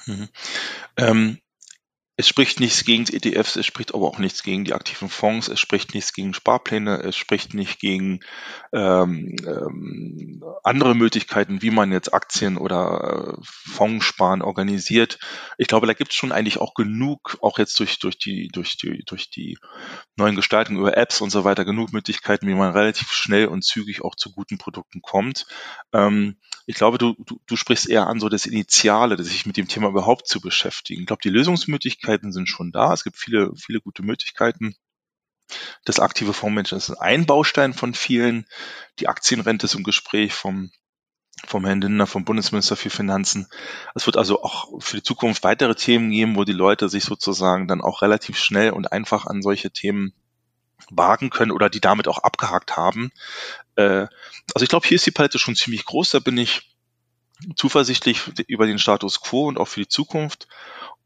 Mhm. 0.06 0.28
Ähm, 0.96 1.38
es 2.16 2.28
spricht 2.28 2.60
nichts 2.60 2.84
gegen 2.84 3.04
ETFs, 3.04 3.56
es 3.56 3.64
spricht 3.64 3.94
aber 3.94 4.06
auch 4.06 4.18
nichts 4.18 4.42
gegen 4.42 4.64
die 4.64 4.74
aktiven 4.74 5.08
Fonds, 5.08 5.48
es 5.48 5.58
spricht 5.58 5.94
nichts 5.94 6.12
gegen 6.12 6.34
Sparpläne, 6.34 6.98
es 6.98 7.16
spricht 7.16 7.54
nicht 7.54 7.80
gegen 7.80 8.20
ähm, 8.74 9.34
ähm, 9.46 10.44
andere 10.62 10.94
Möglichkeiten, 10.94 11.62
wie 11.62 11.70
man 11.70 11.90
jetzt 11.90 12.12
Aktien 12.12 12.58
oder 12.58 13.38
äh, 13.38 13.42
Fondssparen 13.42 14.42
organisiert. 14.42 15.18
Ich 15.56 15.68
glaube, 15.68 15.86
da 15.86 15.94
gibt 15.94 16.10
es 16.10 16.16
schon 16.16 16.32
eigentlich 16.32 16.58
auch 16.58 16.74
genug, 16.74 17.38
auch 17.40 17.58
jetzt 17.58 17.80
durch, 17.80 17.98
durch, 17.98 18.18
die, 18.18 18.48
durch, 18.48 18.76
die, 18.76 19.02
durch 19.06 19.30
die 19.30 19.56
neuen 20.16 20.36
Gestaltungen 20.36 20.80
über 20.80 20.98
Apps 20.98 21.22
und 21.22 21.30
so 21.30 21.44
weiter, 21.44 21.64
genug 21.64 21.94
Möglichkeiten, 21.94 22.46
wie 22.46 22.54
man 22.54 22.72
relativ 22.72 23.10
schnell 23.10 23.46
und 23.46 23.64
zügig 23.64 24.02
auch 24.02 24.16
zu 24.16 24.32
guten 24.32 24.58
Produkten 24.58 25.00
kommt. 25.00 25.46
Ähm, 25.94 26.36
ich 26.66 26.76
glaube, 26.76 26.98
du, 26.98 27.14
du, 27.24 27.40
du 27.46 27.56
sprichst 27.56 27.88
eher 27.88 28.06
an 28.06 28.20
so 28.20 28.28
das 28.28 28.46
Initiale, 28.46 29.20
sich 29.22 29.46
mit 29.46 29.56
dem 29.56 29.66
Thema 29.66 29.88
überhaupt 29.88 30.28
zu 30.28 30.40
beschäftigen. 30.40 31.00
Ich 31.00 31.06
glaube, 31.06 31.22
die 31.24 31.30
Lösungsmöglichkeiten 31.30 32.01
sind 32.04 32.48
schon 32.48 32.72
da. 32.72 32.92
Es 32.92 33.04
gibt 33.04 33.16
viele, 33.16 33.52
viele 33.56 33.80
gute 33.80 34.02
Möglichkeiten. 34.02 34.74
Das 35.84 36.00
aktive 36.00 36.32
Fondsmanagement 36.32 36.82
ist 36.82 36.90
ein 36.96 37.26
Baustein 37.26 37.74
von 37.74 37.94
vielen. 37.94 38.46
Die 38.98 39.08
Aktienrente 39.08 39.66
ist 39.66 39.74
im 39.74 39.82
Gespräch 39.82 40.32
vom, 40.32 40.70
vom 41.46 41.64
Herrn 41.64 41.80
Lindner, 41.80 42.06
vom 42.06 42.24
Bundesminister 42.24 42.76
für 42.76 42.90
Finanzen. 42.90 43.48
Es 43.94 44.06
wird 44.06 44.16
also 44.16 44.42
auch 44.42 44.80
für 44.80 44.96
die 44.96 45.02
Zukunft 45.02 45.44
weitere 45.44 45.74
Themen 45.74 46.10
geben, 46.10 46.36
wo 46.36 46.44
die 46.44 46.52
Leute 46.52 46.88
sich 46.88 47.04
sozusagen 47.04 47.68
dann 47.68 47.80
auch 47.80 48.02
relativ 48.02 48.38
schnell 48.38 48.70
und 48.70 48.92
einfach 48.92 49.26
an 49.26 49.42
solche 49.42 49.70
Themen 49.70 50.14
wagen 50.90 51.30
können 51.30 51.52
oder 51.52 51.70
die 51.70 51.80
damit 51.80 52.08
auch 52.08 52.18
abgehakt 52.18 52.76
haben. 52.76 53.12
Äh, 53.76 54.06
also 54.54 54.62
ich 54.62 54.68
glaube, 54.68 54.86
hier 54.86 54.96
ist 54.96 55.06
die 55.06 55.12
Palette 55.12 55.38
schon 55.38 55.56
ziemlich 55.56 55.84
groß. 55.84 56.10
Da 56.10 56.18
bin 56.18 56.38
ich 56.38 56.72
zuversichtlich 57.56 58.22
über 58.46 58.66
den 58.66 58.78
Status 58.78 59.20
quo 59.20 59.48
und 59.48 59.58
auch 59.58 59.68
für 59.68 59.80
die 59.80 59.88
Zukunft. 59.88 60.48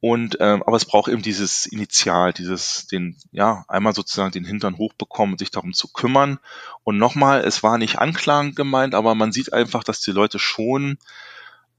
Und 0.09 0.37
ähm, 0.39 0.63
aber 0.63 0.77
es 0.77 0.85
braucht 0.85 1.11
eben 1.11 1.23
dieses 1.23 1.67
Initial, 1.67 2.33
dieses, 2.33 2.87
den, 2.87 3.17
ja, 3.33 3.65
einmal 3.67 3.93
sozusagen 3.93 4.31
den 4.31 4.45
Hintern 4.45 4.79
hochbekommen, 4.79 5.37
sich 5.37 5.51
darum 5.51 5.73
zu 5.73 5.93
kümmern. 5.93 6.39
Und 6.85 6.97
nochmal, 6.97 7.41
es 7.41 7.65
war 7.65 7.77
nicht 7.77 7.99
anklagend 7.99 8.55
gemeint, 8.55 8.95
aber 8.95 9.17
man 9.17 9.33
sieht 9.33 9.53
einfach, 9.53 9.83
dass 9.83 10.01
die 10.01 10.13
Leute 10.13 10.39
schon 10.39 10.99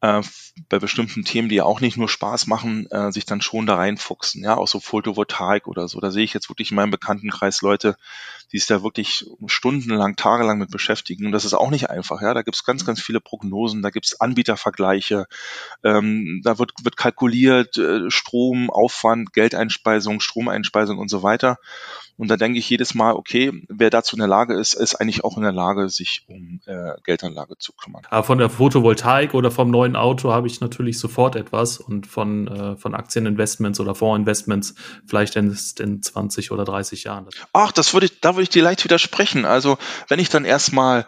äh, 0.01 0.21
bei 0.69 0.79
bestimmten 0.79 1.23
Themen, 1.23 1.49
die 1.49 1.55
ja 1.55 1.63
auch 1.63 1.81
nicht 1.81 1.97
nur 1.97 2.09
Spaß 2.09 2.47
machen, 2.47 2.87
äh, 2.91 3.11
sich 3.11 3.25
dann 3.25 3.41
schon 3.41 3.65
da 3.65 3.75
reinfuchsen, 3.75 4.43
ja, 4.43 4.55
auch 4.55 4.67
so 4.67 4.79
Photovoltaik 4.79 5.67
oder 5.67 5.87
so. 5.87 5.99
Da 5.99 6.11
sehe 6.11 6.23
ich 6.23 6.33
jetzt 6.33 6.49
wirklich 6.49 6.71
in 6.71 6.75
meinem 6.75 6.91
Bekanntenkreis 6.91 7.61
Leute, 7.61 7.95
die 8.51 8.59
sich 8.59 8.67
da 8.67 8.83
wirklich 8.83 9.25
stundenlang, 9.47 10.15
tagelang 10.15 10.59
mit 10.59 10.71
beschäftigen. 10.71 11.25
Und 11.25 11.31
das 11.31 11.45
ist 11.45 11.53
auch 11.53 11.69
nicht 11.71 11.89
einfach, 11.89 12.21
ja. 12.21 12.33
Da 12.33 12.43
gibt 12.43 12.55
es 12.55 12.63
ganz, 12.63 12.85
ganz 12.85 13.01
viele 13.01 13.19
Prognosen, 13.19 13.81
da 13.81 13.89
gibt 13.89 14.05
es 14.05 14.21
Anbietervergleiche, 14.21 15.25
ähm, 15.83 16.41
da 16.43 16.59
wird, 16.59 16.73
wird 16.83 16.97
kalkuliert, 16.97 17.77
äh, 17.77 18.09
Strom, 18.09 18.69
Aufwand, 18.69 19.33
Geldeinspeisung, 19.33 20.19
Stromeinspeisung 20.19 20.97
und 20.97 21.09
so 21.09 21.23
weiter. 21.23 21.57
Und 22.17 22.29
da 22.29 22.37
denke 22.37 22.57
ich 22.57 22.69
jedes 22.69 22.95
Mal, 22.95 23.13
okay, 23.13 23.51
wer 23.69 23.89
dazu 23.89 24.15
in 24.15 24.19
der 24.19 24.27
Lage 24.27 24.55
ist, 24.55 24.73
ist 24.73 24.95
eigentlich 24.95 25.23
auch 25.23 25.37
in 25.37 25.43
der 25.43 25.51
Lage, 25.51 25.87
sich 25.89 26.25
um 26.27 26.59
äh, 26.65 26.93
Geldanlage 27.03 27.57
zu 27.59 27.73
kümmern. 27.73 28.03
Aber 28.09 28.23
von 28.23 28.39
der 28.39 28.49
Photovoltaik 28.49 29.35
oder 29.35 29.51
vom 29.51 29.69
neuen 29.69 29.95
Auto 29.95 30.31
habe 30.31 30.47
ich 30.47 30.59
natürlich 30.59 30.97
sofort 30.97 31.35
etwas 31.35 31.77
und 31.77 32.07
von, 32.07 32.47
äh, 32.47 32.75
von 32.75 32.95
Aktieninvestments 32.95 33.79
oder 33.79 33.93
Fondsinvestments 33.93 34.75
vielleicht 35.05 35.35
erst 35.35 35.79
in 35.79 36.01
20 36.01 36.51
oder 36.51 36.65
30 36.65 37.03
Jahren. 37.03 37.27
Ach, 37.53 37.71
das 37.71 37.93
würde 37.93 38.07
ich, 38.07 38.19
da 38.19 38.33
würde 38.33 38.43
ich 38.43 38.49
dir 38.49 38.63
leicht 38.63 38.83
widersprechen. 38.83 39.45
Also, 39.45 39.77
wenn 40.07 40.19
ich 40.19 40.29
dann 40.29 40.45
erstmal 40.45 41.05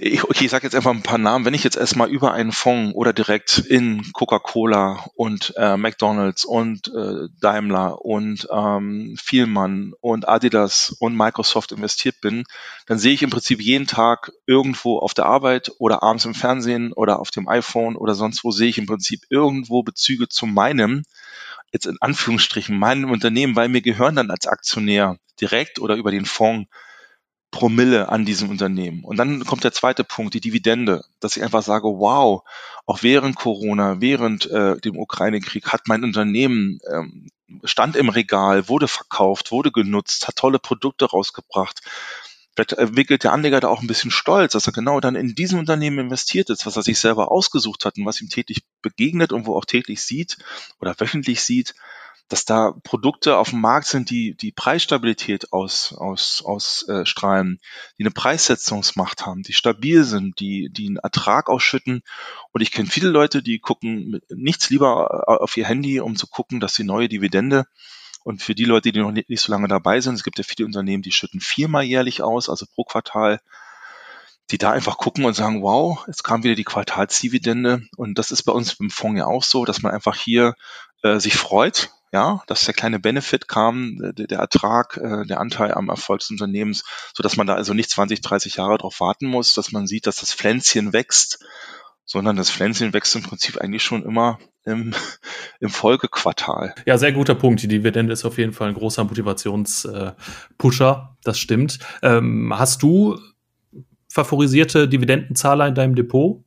ich, 0.00 0.24
okay, 0.24 0.44
ich 0.44 0.50
sage 0.50 0.64
jetzt 0.64 0.74
einfach 0.74 0.90
ein 0.90 1.02
paar 1.02 1.18
Namen. 1.18 1.44
Wenn 1.44 1.54
ich 1.54 1.64
jetzt 1.64 1.76
erstmal 1.76 2.10
über 2.10 2.32
einen 2.32 2.52
Fonds 2.52 2.94
oder 2.94 3.12
direkt 3.12 3.58
in 3.58 4.12
Coca-Cola 4.12 5.06
und 5.14 5.52
äh, 5.56 5.76
McDonald's 5.76 6.44
und 6.44 6.88
äh, 6.88 7.28
Daimler 7.40 8.04
und 8.04 8.48
ähm, 8.50 9.16
Vielmann 9.22 9.92
und 10.00 10.28
Adidas 10.28 10.96
und 10.98 11.16
Microsoft 11.16 11.72
investiert 11.72 12.20
bin, 12.20 12.44
dann 12.86 12.98
sehe 12.98 13.12
ich 13.12 13.22
im 13.22 13.30
Prinzip 13.30 13.60
jeden 13.60 13.86
Tag 13.86 14.32
irgendwo 14.46 14.98
auf 14.98 15.14
der 15.14 15.26
Arbeit 15.26 15.72
oder 15.78 16.02
abends 16.02 16.24
im 16.24 16.34
Fernsehen 16.34 16.92
oder 16.92 17.20
auf 17.20 17.30
dem 17.30 17.48
iPhone 17.48 17.96
oder 17.96 18.14
sonst 18.14 18.44
wo 18.44 18.50
sehe 18.50 18.68
ich 18.68 18.78
im 18.78 18.86
Prinzip 18.86 19.20
irgendwo 19.30 19.82
Bezüge 19.82 20.28
zu 20.28 20.46
meinem, 20.46 21.04
jetzt 21.72 21.86
in 21.86 21.98
Anführungsstrichen, 22.00 22.78
meinem 22.78 23.10
Unternehmen, 23.10 23.56
weil 23.56 23.68
mir 23.68 23.82
gehören 23.82 24.16
dann 24.16 24.30
als 24.30 24.46
Aktionär 24.46 25.18
direkt 25.40 25.78
oder 25.78 25.96
über 25.96 26.10
den 26.10 26.24
Fonds 26.24 26.68
Promille 27.54 28.08
an 28.08 28.24
diesem 28.24 28.50
Unternehmen. 28.50 29.04
Und 29.04 29.16
dann 29.16 29.44
kommt 29.44 29.62
der 29.62 29.70
zweite 29.70 30.02
Punkt, 30.02 30.34
die 30.34 30.40
Dividende, 30.40 31.04
dass 31.20 31.36
ich 31.36 31.44
einfach 31.44 31.62
sage, 31.62 31.86
wow, 31.86 32.42
auch 32.84 33.02
während 33.04 33.36
Corona, 33.36 34.00
während 34.00 34.50
äh, 34.50 34.76
dem 34.80 34.98
Ukraine-Krieg 34.98 35.72
hat 35.72 35.82
mein 35.86 36.02
Unternehmen 36.02 36.80
ähm, 36.92 37.28
stand 37.62 37.94
im 37.94 38.08
Regal, 38.08 38.68
wurde 38.68 38.88
verkauft, 38.88 39.52
wurde 39.52 39.70
genutzt, 39.70 40.26
hat 40.26 40.34
tolle 40.34 40.58
Produkte 40.58 41.04
rausgebracht. 41.04 41.80
Vielleicht 42.56 42.72
entwickelt 42.72 43.22
der 43.22 43.32
Anleger 43.32 43.60
da 43.60 43.68
auch 43.68 43.82
ein 43.82 43.86
bisschen 43.86 44.10
Stolz, 44.10 44.54
dass 44.54 44.66
er 44.66 44.72
genau 44.72 44.98
dann 44.98 45.14
in 45.14 45.36
diesem 45.36 45.60
Unternehmen 45.60 46.00
investiert 46.00 46.50
ist, 46.50 46.66
was 46.66 46.74
er 46.74 46.82
sich 46.82 46.98
selber 46.98 47.30
ausgesucht 47.30 47.84
hat 47.84 47.98
und 47.98 48.04
was 48.04 48.20
ihm 48.20 48.30
täglich 48.30 48.64
begegnet 48.82 49.32
und 49.32 49.46
wo 49.46 49.56
auch 49.56 49.64
täglich 49.64 50.02
sieht 50.02 50.38
oder 50.80 50.98
wöchentlich 50.98 51.40
sieht, 51.40 51.76
dass 52.28 52.44
da 52.44 52.72
Produkte 52.82 53.36
auf 53.36 53.50
dem 53.50 53.60
Markt 53.60 53.86
sind, 53.86 54.10
die 54.10 54.34
die 54.34 54.52
Preisstabilität 54.52 55.52
aus, 55.52 55.92
aus, 55.92 56.42
ausstrahlen, 56.44 57.60
die 57.98 58.04
eine 58.04 58.10
Preissetzungsmacht 58.10 59.26
haben, 59.26 59.42
die 59.42 59.52
stabil 59.52 60.04
sind, 60.04 60.40
die, 60.40 60.70
die 60.72 60.86
einen 60.86 60.96
Ertrag 60.96 61.48
ausschütten. 61.48 62.02
Und 62.52 62.60
ich 62.60 62.72
kenne 62.72 62.88
viele 62.88 63.10
Leute, 63.10 63.42
die 63.42 63.58
gucken 63.58 64.20
nichts 64.30 64.70
lieber 64.70 65.28
auf 65.42 65.56
ihr 65.56 65.66
Handy, 65.66 66.00
um 66.00 66.16
zu 66.16 66.26
gucken, 66.26 66.60
dass 66.60 66.74
die 66.74 66.84
neue 66.84 67.08
Dividende 67.08 67.66
und 68.24 68.42
für 68.42 68.54
die 68.54 68.64
Leute, 68.64 68.90
die 68.90 69.00
noch 69.00 69.12
nicht 69.12 69.40
so 69.40 69.52
lange 69.52 69.68
dabei 69.68 70.00
sind, 70.00 70.14
es 70.14 70.24
gibt 70.24 70.38
ja 70.38 70.44
viele 70.44 70.64
Unternehmen, 70.64 71.02
die 71.02 71.12
schütten 71.12 71.40
viermal 71.40 71.84
jährlich 71.84 72.22
aus, 72.22 72.48
also 72.48 72.64
pro 72.66 72.84
Quartal, 72.84 73.38
die 74.50 74.56
da 74.56 74.72
einfach 74.72 74.96
gucken 74.96 75.26
und 75.26 75.34
sagen, 75.34 75.62
wow, 75.62 76.02
jetzt 76.06 76.24
kam 76.24 76.42
wieder 76.42 76.54
die 76.54 76.64
Quartalsdividende. 76.64 77.82
Und 77.96 78.18
das 78.18 78.30
ist 78.30 78.44
bei 78.44 78.52
uns 78.52 78.74
im 78.80 78.88
Fonds 78.88 79.18
ja 79.18 79.26
auch 79.26 79.44
so, 79.44 79.66
dass 79.66 79.82
man 79.82 79.92
einfach 79.92 80.16
hier 80.16 80.54
äh, 81.02 81.20
sich 81.20 81.36
freut, 81.36 81.90
ja, 82.14 82.42
dass 82.46 82.64
der 82.64 82.74
kleine 82.74 83.00
Benefit 83.00 83.48
kam, 83.48 83.98
der, 83.98 84.28
der 84.28 84.38
Ertrag, 84.38 84.96
äh, 84.98 85.26
der 85.26 85.40
Anteil 85.40 85.74
am 85.74 85.88
Erfolg 85.88 86.20
des 86.20 86.30
Unternehmens, 86.30 86.84
so 87.12 87.24
dass 87.24 87.36
man 87.36 87.48
da 87.48 87.56
also 87.56 87.74
nicht 87.74 87.90
20, 87.90 88.20
30 88.20 88.54
Jahre 88.54 88.78
darauf 88.78 89.00
warten 89.00 89.26
muss, 89.26 89.52
dass 89.52 89.72
man 89.72 89.88
sieht, 89.88 90.06
dass 90.06 90.20
das 90.20 90.32
Pflänzchen 90.32 90.92
wächst, 90.92 91.44
sondern 92.04 92.36
das 92.36 92.52
Pflänzchen 92.52 92.92
wächst 92.92 93.16
im 93.16 93.24
Prinzip 93.24 93.58
eigentlich 93.58 93.82
schon 93.82 94.04
immer 94.04 94.38
im, 94.64 94.94
im 95.60 95.70
Folgequartal. 95.70 96.76
Ja, 96.86 96.98
sehr 96.98 97.10
guter 97.10 97.34
Punkt. 97.34 97.62
Die 97.62 97.68
Dividende 97.68 98.12
ist 98.12 98.24
auf 98.24 98.38
jeden 98.38 98.52
Fall 98.52 98.68
ein 98.68 98.74
großer 98.74 99.02
Motivationspusher, 99.02 101.16
das 101.24 101.38
stimmt. 101.40 101.80
Ähm, 102.00 102.56
hast 102.56 102.80
du 102.84 103.18
favorisierte 104.08 104.88
Dividendenzahler 104.88 105.66
in 105.66 105.74
deinem 105.74 105.96
Depot? 105.96 106.43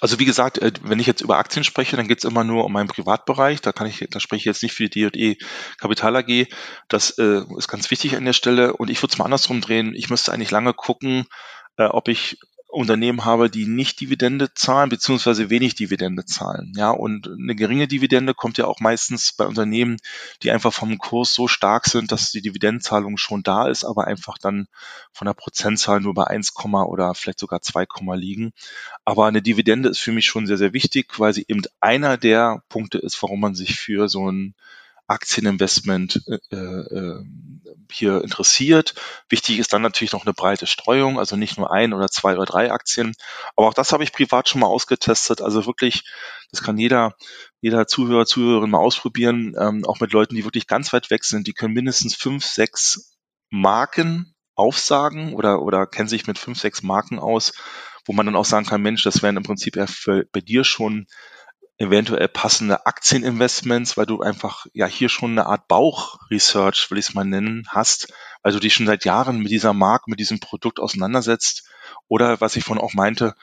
Also 0.00 0.18
wie 0.18 0.24
gesagt, 0.24 0.58
äh, 0.58 0.72
wenn 0.82 1.00
ich 1.00 1.06
jetzt 1.06 1.20
über 1.20 1.38
Aktien 1.38 1.64
spreche, 1.64 1.96
dann 1.96 2.08
geht 2.08 2.18
es 2.18 2.24
immer 2.24 2.44
nur 2.44 2.64
um 2.64 2.72
meinen 2.72 2.88
Privatbereich. 2.88 3.60
Da 3.60 3.72
kann 3.72 3.86
ich, 3.86 4.06
da 4.10 4.20
spreche 4.20 4.40
ich 4.40 4.44
jetzt 4.44 4.62
nicht 4.62 4.72
für 4.72 4.88
die 4.88 5.10
D&E 5.10 5.36
Kapital 5.78 6.16
AG. 6.16 6.46
Das 6.88 7.18
äh, 7.18 7.42
ist 7.56 7.68
ganz 7.68 7.90
wichtig 7.90 8.16
an 8.16 8.24
der 8.24 8.32
Stelle. 8.32 8.74
Und 8.74 8.90
ich 8.90 9.02
würde 9.02 9.12
es 9.12 9.18
mal 9.18 9.24
andersrum 9.24 9.60
drehen. 9.60 9.94
Ich 9.94 10.10
müsste 10.10 10.32
eigentlich 10.32 10.50
lange 10.50 10.74
gucken, 10.74 11.26
äh, 11.76 11.84
ob 11.84 12.08
ich 12.08 12.38
Unternehmen 12.74 13.24
habe, 13.24 13.48
die 13.48 13.66
nicht 13.66 14.00
Dividende 14.00 14.52
zahlen, 14.52 14.88
beziehungsweise 14.88 15.48
wenig 15.50 15.74
Dividende 15.74 16.24
zahlen. 16.24 16.72
Ja, 16.76 16.90
und 16.90 17.28
eine 17.28 17.54
geringe 17.54 17.88
Dividende 17.88 18.34
kommt 18.34 18.58
ja 18.58 18.66
auch 18.66 18.80
meistens 18.80 19.32
bei 19.32 19.46
Unternehmen, 19.46 19.96
die 20.42 20.50
einfach 20.50 20.72
vom 20.72 20.98
Kurs 20.98 21.32
so 21.32 21.48
stark 21.48 21.86
sind, 21.86 22.12
dass 22.12 22.30
die 22.30 22.42
Dividendenzahlung 22.42 23.16
schon 23.16 23.42
da 23.42 23.68
ist, 23.68 23.84
aber 23.84 24.06
einfach 24.06 24.38
dann 24.38 24.66
von 25.12 25.26
der 25.26 25.34
Prozentzahl 25.34 26.00
nur 26.00 26.14
bei 26.14 26.24
1, 26.24 26.52
oder 26.64 27.14
vielleicht 27.14 27.40
sogar 27.40 27.62
2, 27.62 27.86
liegen. 28.16 28.52
Aber 29.04 29.26
eine 29.26 29.42
Dividende 29.42 29.88
ist 29.88 30.00
für 30.00 30.12
mich 30.12 30.26
schon 30.26 30.46
sehr, 30.46 30.58
sehr 30.58 30.72
wichtig, 30.72 31.18
weil 31.18 31.32
sie 31.32 31.44
eben 31.48 31.62
einer 31.80 32.16
der 32.16 32.62
Punkte 32.68 32.98
ist, 32.98 33.22
warum 33.22 33.40
man 33.40 33.54
sich 33.54 33.78
für 33.78 34.08
so 34.08 34.30
ein 34.30 34.54
Aktieninvestment 35.06 36.22
äh, 36.50 36.56
äh, 36.56 37.24
hier 37.90 38.22
interessiert. 38.22 38.94
Wichtig 39.28 39.58
ist 39.58 39.72
dann 39.72 39.82
natürlich 39.82 40.12
noch 40.12 40.24
eine 40.24 40.34
breite 40.34 40.66
Streuung, 40.66 41.18
also 41.18 41.36
nicht 41.36 41.58
nur 41.58 41.70
ein 41.70 41.92
oder 41.92 42.08
zwei 42.08 42.34
oder 42.34 42.46
drei 42.46 42.72
Aktien. 42.72 43.14
Aber 43.56 43.68
auch 43.68 43.74
das 43.74 43.92
habe 43.92 44.02
ich 44.02 44.12
privat 44.12 44.48
schon 44.48 44.60
mal 44.60 44.66
ausgetestet. 44.66 45.42
Also 45.42 45.66
wirklich, 45.66 46.04
das 46.50 46.62
kann 46.62 46.78
jeder, 46.78 47.14
jeder 47.60 47.86
Zuhörer, 47.86 48.26
Zuhörerin 48.26 48.70
mal 48.70 48.78
ausprobieren, 48.78 49.54
ähm, 49.58 49.84
auch 49.84 50.00
mit 50.00 50.12
Leuten, 50.12 50.34
die 50.34 50.44
wirklich 50.44 50.66
ganz 50.66 50.92
weit 50.92 51.10
weg 51.10 51.24
sind. 51.24 51.46
Die 51.46 51.52
können 51.52 51.74
mindestens 51.74 52.14
fünf, 52.14 52.44
sechs 52.44 53.16
Marken 53.50 54.34
aufsagen 54.54 55.34
oder, 55.34 55.62
oder 55.62 55.86
kennen 55.86 56.08
sich 56.08 56.26
mit 56.26 56.38
fünf, 56.38 56.58
sechs 56.58 56.82
Marken 56.82 57.18
aus, 57.18 57.52
wo 58.06 58.12
man 58.12 58.26
dann 58.26 58.36
auch 58.36 58.44
sagen 58.44 58.66
kann, 58.66 58.82
Mensch, 58.82 59.02
das 59.02 59.22
wären 59.22 59.36
im 59.36 59.42
Prinzip 59.42 59.76
ja 59.76 59.86
bei 60.32 60.40
dir 60.40 60.64
schon 60.64 61.06
eventuell 61.76 62.28
passende 62.28 62.86
Aktieninvestments, 62.86 63.96
weil 63.96 64.06
du 64.06 64.20
einfach 64.20 64.66
ja 64.72 64.86
hier 64.86 65.08
schon 65.08 65.32
eine 65.32 65.46
Art 65.46 65.66
Bauchresearch, 65.66 66.90
will 66.90 66.98
ich 66.98 67.08
es 67.08 67.14
mal 67.14 67.24
nennen, 67.24 67.66
hast, 67.68 68.12
weil 68.42 68.52
du 68.52 68.60
dich 68.60 68.74
schon 68.74 68.86
seit 68.86 69.04
Jahren 69.04 69.38
mit 69.38 69.50
dieser 69.50 69.72
Marke, 69.72 70.08
mit 70.08 70.20
diesem 70.20 70.38
Produkt 70.38 70.78
auseinandersetzt. 70.78 71.68
Oder 72.06 72.40
was 72.40 72.56
ich 72.56 72.64
vorhin 72.64 72.84
auch 72.84 72.94
meinte, 72.94 73.34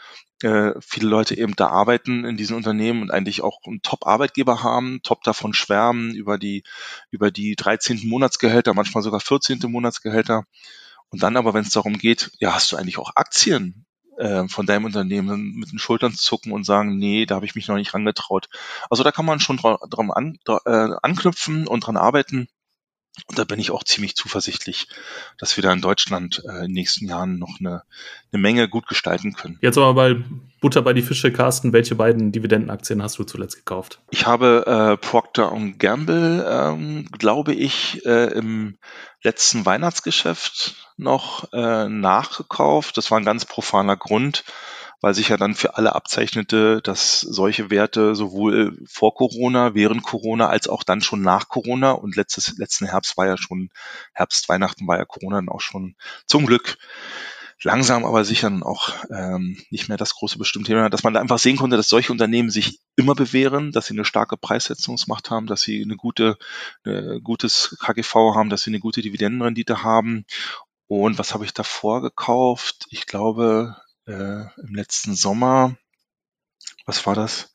äh, 0.43 0.71
viele 0.79 1.09
Leute 1.09 1.37
eben 1.37 1.55
da 1.55 1.67
arbeiten 1.67 2.25
in 2.25 2.37
diesen 2.37 2.55
Unternehmen 2.55 3.01
und 3.01 3.11
eigentlich 3.11 3.41
auch 3.41 3.59
einen 3.65 3.81
Top-Arbeitgeber 3.81 4.63
haben, 4.63 5.01
top 5.03 5.23
davon 5.23 5.53
schwärmen 5.53 6.13
über 6.13 6.37
die, 6.37 6.63
über 7.09 7.31
die 7.31 7.55
13. 7.55 8.07
Monatsgehälter, 8.07 8.73
manchmal 8.73 9.03
sogar 9.03 9.19
14. 9.19 9.59
Monatsgehälter. 9.65 10.45
Und 11.09 11.23
dann 11.23 11.35
aber, 11.35 11.53
wenn 11.53 11.65
es 11.65 11.71
darum 11.71 11.97
geht, 11.97 12.31
ja, 12.39 12.53
hast 12.53 12.71
du 12.71 12.77
eigentlich 12.77 12.97
auch 12.97 13.11
Aktien? 13.15 13.85
Äh, 14.21 14.47
von 14.47 14.65
deinem 14.65 14.85
Unternehmen 14.85 15.55
mit 15.55 15.71
den 15.71 15.79
Schultern 15.79 16.13
zucken 16.13 16.51
und 16.51 16.63
sagen, 16.63 16.97
nee, 16.97 17.25
da 17.25 17.35
habe 17.35 17.45
ich 17.45 17.55
mich 17.55 17.67
noch 17.67 17.75
nicht 17.75 17.93
rangetraut. 17.93 18.49
Also 18.89 19.03
da 19.03 19.11
kann 19.11 19.25
man 19.25 19.39
schon 19.39 19.57
dran, 19.57 20.11
an, 20.11 20.37
äh, 20.47 20.89
anknüpfen 21.01 21.67
und 21.67 21.81
dran 21.81 21.97
arbeiten. 21.97 22.47
Und 23.27 23.37
da 23.37 23.43
bin 23.43 23.59
ich 23.59 23.71
auch 23.71 23.83
ziemlich 23.83 24.15
zuversichtlich, 24.15 24.87
dass 25.37 25.57
wir 25.57 25.61
da 25.61 25.73
in 25.73 25.81
Deutschland 25.81 26.43
äh, 26.45 26.59
in 26.59 26.61
den 26.61 26.71
nächsten 26.71 27.07
Jahren 27.07 27.39
noch 27.39 27.59
eine, 27.59 27.83
eine 28.31 28.41
Menge 28.41 28.69
gut 28.69 28.87
gestalten 28.87 29.33
können. 29.33 29.59
Jetzt 29.61 29.77
aber 29.77 29.93
mal 29.93 30.23
Butter 30.61 30.81
bei 30.81 30.93
die 30.93 31.01
Fische, 31.01 31.31
Carsten. 31.31 31.73
Welche 31.73 31.95
beiden 31.95 32.31
Dividendenaktien 32.31 33.03
hast 33.03 33.19
du 33.19 33.23
zuletzt 33.23 33.57
gekauft? 33.57 33.99
Ich 34.11 34.25
habe 34.25 34.65
äh, 34.65 34.97
Procter 34.97 35.53
Gamble, 35.77 36.45
ähm, 36.49 37.07
glaube 37.17 37.53
ich, 37.53 38.05
äh, 38.05 38.31
im 38.31 38.77
letzten 39.23 39.65
Weihnachtsgeschäft 39.65 40.75
noch 40.97 41.51
äh, 41.51 41.89
nachgekauft. 41.89 42.95
Das 42.95 43.11
war 43.11 43.19
ein 43.19 43.25
ganz 43.25 43.45
profaner 43.45 43.97
Grund 43.97 44.45
weil 45.01 45.13
sich 45.13 45.29
ja 45.29 45.37
dann 45.37 45.55
für 45.55 45.75
alle 45.75 45.95
abzeichnete, 45.95 46.81
dass 46.81 47.19
solche 47.19 47.69
Werte 47.69 48.15
sowohl 48.15 48.77
vor 48.87 49.13
Corona, 49.15 49.73
während 49.73 50.03
Corona, 50.03 50.47
als 50.47 50.67
auch 50.67 50.83
dann 50.83 51.01
schon 51.01 51.21
nach 51.21 51.49
Corona 51.49 51.91
und 51.91 52.15
letztes, 52.15 52.57
letzten 52.57 52.85
Herbst 52.85 53.17
war 53.17 53.27
ja 53.27 53.37
schon, 53.37 53.69
Herbst, 54.13 54.47
Weihnachten 54.47 54.87
war 54.87 54.97
ja 54.97 55.05
Corona 55.05 55.37
dann 55.37 55.49
auch 55.49 55.61
schon 55.61 55.95
zum 56.27 56.45
Glück 56.45 56.77
langsam 57.63 58.05
aber 58.05 58.23
sicher 58.23 58.51
auch 58.63 58.89
ähm, 59.11 59.61
nicht 59.69 59.87
mehr 59.87 59.97
das 59.97 60.15
große 60.15 60.37
bestimmte 60.37 60.71
Thema, 60.71 60.89
dass 60.89 61.03
man 61.03 61.13
da 61.13 61.21
einfach 61.21 61.39
sehen 61.39 61.57
konnte, 61.57 61.77
dass 61.77 61.89
solche 61.89 62.11
Unternehmen 62.11 62.49
sich 62.49 62.79
immer 62.95 63.15
bewähren, 63.15 63.71
dass 63.71 63.87
sie 63.87 63.93
eine 63.93 64.05
starke 64.05 64.37
Preissetzungsmacht 64.37 65.29
haben, 65.29 65.47
dass 65.47 65.61
sie 65.61 65.83
eine 65.83 65.95
gute, 65.95 66.37
eine 66.83 67.21
gutes 67.21 67.77
KGV 67.79 68.15
haben, 68.35 68.49
dass 68.49 68.63
sie 68.63 68.71
eine 68.71 68.79
gute 68.79 69.01
Dividendenrendite 69.01 69.83
haben. 69.83 70.25
Und 70.87 71.19
was 71.19 71.33
habe 71.33 71.45
ich 71.45 71.53
davor 71.53 72.01
gekauft? 72.01 72.87
Ich 72.89 73.05
glaube, 73.05 73.77
äh, 74.07 74.41
im 74.59 74.75
letzten 74.75 75.15
Sommer, 75.15 75.77
was 76.85 77.05
war 77.05 77.15
das? 77.15 77.53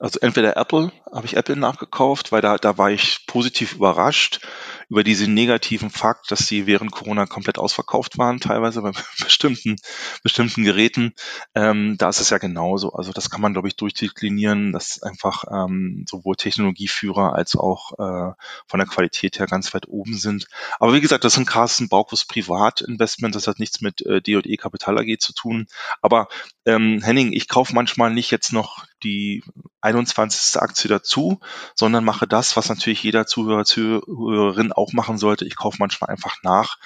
Also 0.00 0.18
entweder 0.22 0.56
Apple, 0.56 0.92
habe 1.12 1.26
ich 1.26 1.36
Apple 1.36 1.56
nachgekauft, 1.56 2.32
weil 2.32 2.40
da, 2.40 2.56
da 2.56 2.78
war 2.78 2.90
ich 2.90 3.26
positiv 3.26 3.74
überrascht 3.74 4.40
über 4.88 5.04
diesen 5.04 5.34
negativen 5.34 5.90
Fakt, 5.90 6.30
dass 6.30 6.46
sie 6.46 6.66
während 6.66 6.90
Corona 6.90 7.26
komplett 7.26 7.58
ausverkauft 7.58 8.16
waren, 8.16 8.40
teilweise 8.40 8.80
bei 8.80 8.92
bestimmten, 9.22 9.76
bestimmten 10.22 10.64
Geräten. 10.64 11.12
Ähm, 11.54 11.96
da 11.98 12.08
ist 12.08 12.20
es 12.20 12.30
ja 12.30 12.38
genauso. 12.38 12.94
Also 12.94 13.12
das 13.12 13.28
kann 13.28 13.42
man, 13.42 13.52
glaube 13.52 13.68
ich, 13.68 13.76
durchdeklinieren, 13.76 14.72
dass 14.72 15.02
einfach 15.02 15.44
ähm, 15.52 16.06
sowohl 16.08 16.34
Technologieführer 16.34 17.34
als 17.34 17.54
auch 17.54 17.92
äh, 17.98 18.32
von 18.66 18.78
der 18.78 18.88
Qualität 18.88 19.38
her 19.38 19.46
ganz 19.46 19.74
weit 19.74 19.86
oben 19.86 20.16
sind. 20.16 20.46
Aber 20.78 20.94
wie 20.94 21.02
gesagt, 21.02 21.24
das 21.24 21.34
sind 21.34 21.46
Carsten 21.46 21.90
Baukus 21.90 22.24
Privatinvestment, 22.24 23.34
das 23.34 23.46
hat 23.46 23.58
nichts 23.58 23.82
mit 23.82 24.00
äh, 24.06 24.22
D&E 24.22 24.56
Kapital 24.56 24.98
AG 24.98 25.18
zu 25.18 25.34
tun. 25.34 25.66
Aber 26.00 26.28
ähm, 26.64 27.02
Henning, 27.02 27.34
ich 27.34 27.48
kaufe 27.48 27.74
manchmal 27.74 28.14
nicht 28.14 28.30
jetzt 28.30 28.54
noch 28.54 28.86
die 29.02 29.42
21. 29.80 30.60
Aktie 30.60 30.88
dazu, 30.88 31.40
sondern 31.74 32.04
mache 32.04 32.26
das, 32.26 32.56
was 32.56 32.68
natürlich 32.68 33.02
jeder 33.02 33.26
Zuhörer, 33.26 33.64
Zuhörerin 33.64 34.72
auch 34.72 34.92
machen 34.92 35.18
sollte. 35.18 35.44
Ich 35.44 35.56
kaufe 35.56 35.76
manchmal 35.80 36.10
einfach 36.10 36.36
nach, 36.42 36.76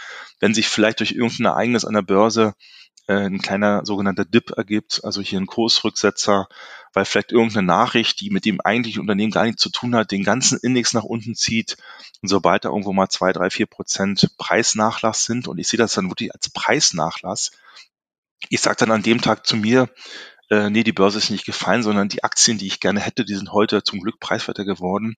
wenn 0.40 0.54
sich 0.54 0.68
vielleicht 0.68 1.00
durch 1.00 1.12
irgendein 1.12 1.46
Ereignis 1.46 1.84
an 1.84 1.94
der 1.94 2.02
Börse 2.02 2.54
äh, 3.06 3.26
ein 3.26 3.40
kleiner 3.40 3.84
sogenannter 3.84 4.24
Dip 4.24 4.52
ergibt, 4.56 5.02
also 5.04 5.20
hier 5.20 5.40
ein 5.40 5.46
Kursrücksetzer, 5.46 6.48
weil 6.92 7.04
vielleicht 7.04 7.32
irgendeine 7.32 7.66
Nachricht, 7.66 8.20
die 8.20 8.30
mit 8.30 8.44
dem 8.44 8.60
eigentlichen 8.60 9.00
Unternehmen 9.00 9.32
gar 9.32 9.44
nichts 9.44 9.62
zu 9.62 9.70
tun 9.70 9.94
hat, 9.94 10.10
den 10.10 10.24
ganzen 10.24 10.58
Index 10.62 10.94
nach 10.94 11.04
unten 11.04 11.34
zieht 11.34 11.76
und 12.22 12.28
sobald 12.28 12.64
da 12.64 12.70
irgendwo 12.70 12.92
mal 12.92 13.08
zwei, 13.08 13.32
drei, 13.32 13.50
vier 13.50 13.66
Prozent 13.66 14.30
Preisnachlass 14.38 15.24
sind 15.24 15.48
und 15.48 15.58
ich 15.58 15.68
sehe 15.68 15.78
das 15.78 15.94
dann 15.94 16.08
wirklich 16.08 16.32
als 16.34 16.48
Preisnachlass, 16.50 17.50
ich 18.48 18.60
sage 18.60 18.76
dann 18.76 18.90
an 18.90 19.02
dem 19.02 19.20
Tag 19.20 19.46
zu 19.46 19.56
mir, 19.56 19.88
äh, 20.50 20.70
nee, 20.70 20.84
die 20.84 20.92
Börse 20.92 21.18
ist 21.18 21.30
nicht 21.30 21.46
gefallen, 21.46 21.82
sondern 21.82 22.08
die 22.08 22.24
Aktien, 22.24 22.58
die 22.58 22.66
ich 22.66 22.80
gerne 22.80 23.00
hätte, 23.00 23.24
die 23.24 23.34
sind 23.34 23.52
heute 23.52 23.82
zum 23.82 24.00
Glück 24.00 24.20
preiswerter 24.20 24.64
geworden, 24.64 25.16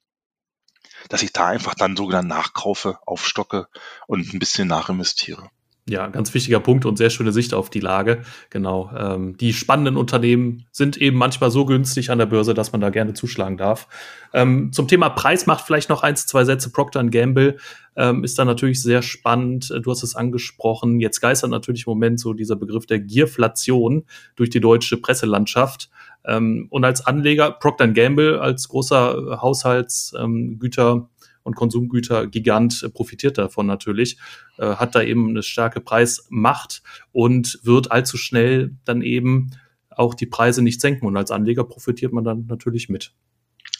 dass 1.09 1.23
ich 1.23 1.33
da 1.33 1.47
einfach 1.47 1.75
dann 1.75 1.97
sogar 1.97 2.23
nachkaufe, 2.23 2.99
aufstocke 3.07 3.69
und 4.07 4.33
ein 4.33 4.39
bisschen 4.39 4.69
nachinvestiere. 4.69 5.51
Ja, 5.89 6.09
ganz 6.09 6.35
wichtiger 6.35 6.59
Punkt 6.59 6.85
und 6.85 6.99
sehr 6.99 7.11
schöne 7.11 7.31
Sicht 7.31 7.55
auf 7.55 7.71
die 7.71 7.79
Lage. 7.79 8.23
Genau. 8.51 8.91
Ähm, 8.97 9.37
die 9.37 9.53
spannenden 9.53 9.97
Unternehmen 9.97 10.67
sind 10.73 10.97
eben 10.97 11.17
manchmal 11.17 11.53
so 11.53 11.65
günstig 11.65 12.11
an 12.11 12.19
der 12.19 12.27
Börse, 12.27 12.55
dass 12.55 12.73
man 12.73 12.81
da 12.81 12.91
gerne 12.91 13.15
zuschlagen 13.15 13.57
darf. 13.57 13.87
Ähm, 14.35 14.73
zum 14.73 14.89
Thema 14.89 15.11
Preis 15.11 15.47
macht 15.47 15.65
vielleicht 15.65 15.89
noch 15.89 16.03
eins, 16.03 16.27
zwei 16.27 16.45
Sätze. 16.45 16.73
Procter 16.73 17.05
Gamble 17.05 17.59
ähm, 17.95 18.25
ist 18.25 18.37
da 18.37 18.45
natürlich 18.45 18.83
sehr 18.83 19.01
spannend. 19.01 19.73
Du 19.83 19.89
hast 19.93 20.03
es 20.03 20.17
angesprochen. 20.17 20.99
Jetzt 20.99 21.21
geistert 21.21 21.51
natürlich 21.51 21.87
im 21.87 21.93
Moment 21.93 22.19
so 22.19 22.33
dieser 22.33 22.57
Begriff 22.57 22.87
der 22.87 22.99
Gierflation 22.99 24.07
durch 24.35 24.51
die 24.51 24.61
deutsche 24.61 24.97
Presselandschaft. 24.97 25.89
Ähm, 26.25 26.67
und 26.71 26.85
als 26.85 27.07
Anleger, 27.07 27.53
Procter 27.53 27.87
Gamble 27.87 28.41
als 28.41 28.67
großer 28.67 29.39
Haushaltsgüter 29.41 30.93
ähm, 30.93 31.07
und 31.47 31.55
Konsumgütergigant 31.55 32.83
äh, 32.83 32.89
profitiert 32.91 33.39
davon 33.39 33.67
natürlich, 33.67 34.19
äh, 34.59 34.67
hat 34.77 34.95
da 34.95 35.03
eben 35.03 35.31
eine 35.31 35.43
starke 35.43 35.81
Preismacht 35.81 36.83
und 37.13 37.61
wird 37.63 37.93
allzu 37.93 38.17
schnell 38.17 38.77
dann 38.85 39.01
eben 39.01 39.53
auch 39.91 40.15
die 40.15 40.27
Preise 40.27 40.63
nicht 40.63 40.81
senken. 40.81 41.07
Und 41.07 41.17
als 41.17 41.31
Anleger 41.31 41.65
profitiert 41.65 42.13
man 42.13 42.25
dann 42.25 42.47
natürlich 42.49 42.89
mit. 42.89 43.13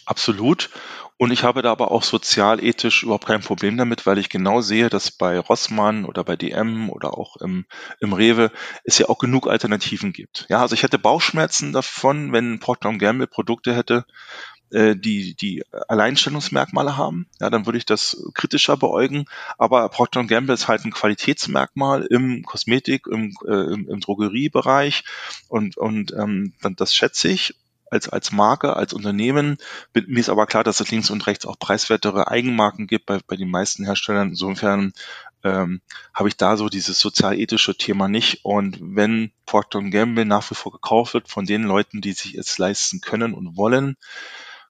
Absolut. 0.07 0.71
Und 1.19 1.33
ich 1.33 1.43
habe 1.43 1.63
da 1.63 1.73
aber 1.73 1.91
auch 1.91 2.05
sozialethisch 2.05 3.03
überhaupt 3.03 3.27
kein 3.27 3.41
Problem 3.41 3.77
damit, 3.77 4.07
weil 4.07 4.19
ich 4.19 4.29
genau 4.29 4.61
sehe, 4.61 4.89
dass 4.89 5.11
bei 5.11 5.39
Rossmann 5.39 6.05
oder 6.05 6.23
bei 6.23 6.37
DM 6.37 6.91
oder 6.91 7.19
auch 7.19 7.37
im, 7.39 7.65
im 8.01 8.13
Rewe 8.13 8.53
es 8.85 8.99
ja 8.99 9.09
auch 9.09 9.19
genug 9.19 9.49
Alternativen 9.49 10.13
gibt. 10.13 10.47
Ja, 10.49 10.61
also 10.61 10.75
ich 10.75 10.85
hätte 10.85 10.99
Bauchschmerzen 10.99 11.73
davon, 11.73 12.33
wenn 12.33 12.61
Procter 12.61 12.93
Gamble 12.99 13.27
Produkte 13.27 13.75
hätte, 13.75 14.05
die, 14.71 15.35
die 15.35 15.65
Alleinstellungsmerkmale 15.89 16.97
haben, 16.97 17.29
ja, 17.41 17.51
dann 17.51 17.67
würde 17.67 17.79
ich 17.79 17.87
das 17.87 18.25
kritischer 18.35 18.77
beäugen. 18.77 19.27
Aber 19.59 19.89
Procter 19.89 20.25
Gamble 20.25 20.55
ist 20.55 20.69
halt 20.69 20.85
ein 20.85 20.93
Qualitätsmerkmal 20.93 22.05
im 22.05 22.43
Kosmetik, 22.43 23.07
im, 23.07 23.35
äh, 23.47 23.73
im, 23.73 23.89
im 23.89 24.01
Drogeriebereich 24.01 25.05
und, 25.49 25.77
und 25.77 26.13
ähm, 26.13 26.53
das 26.77 26.95
schätze 26.95 27.29
ich 27.29 27.55
als, 27.91 28.09
als 28.09 28.33
Marke, 28.33 28.77
als 28.77 28.93
Unternehmen. 28.93 29.59
Mir 29.95 30.19
ist 30.19 30.29
aber 30.29 30.47
klar, 30.47 30.65
dass 30.65 30.81
es 30.81 30.91
links 30.91 31.11
und 31.11 31.27
rechts 31.27 31.47
auch 31.47 31.59
preiswertere 31.59 32.29
Eigenmarken 32.29 32.87
gibt 32.87 33.07
bei, 33.07 33.21
bei 33.27 33.37
den 33.37 33.51
meisten 33.51 33.85
Herstellern. 33.85 34.31
Insofern 34.31 34.93
ähm, 35.45 35.81
habe 36.13 36.29
ich 36.29 36.37
da 36.37 36.57
so 36.57 36.69
dieses 36.69 36.99
sozialethische 36.99 37.77
Thema 37.77 38.09
nicht. 38.09 38.45
Und 38.45 38.79
wenn 38.81 39.31
Procter 39.47 39.83
Gamble 39.83 40.25
nach 40.25 40.51
wie 40.51 40.55
vor 40.55 40.73
gekauft 40.73 41.15
wird 41.15 41.29
von 41.29 41.47
den 41.47 41.63
Leuten, 41.63 42.01
die 42.01 42.13
sich 42.13 42.35
es 42.35 42.59
leisten 42.59 43.01
können 43.01 43.35
und 43.35 43.57
wollen, 43.57 43.97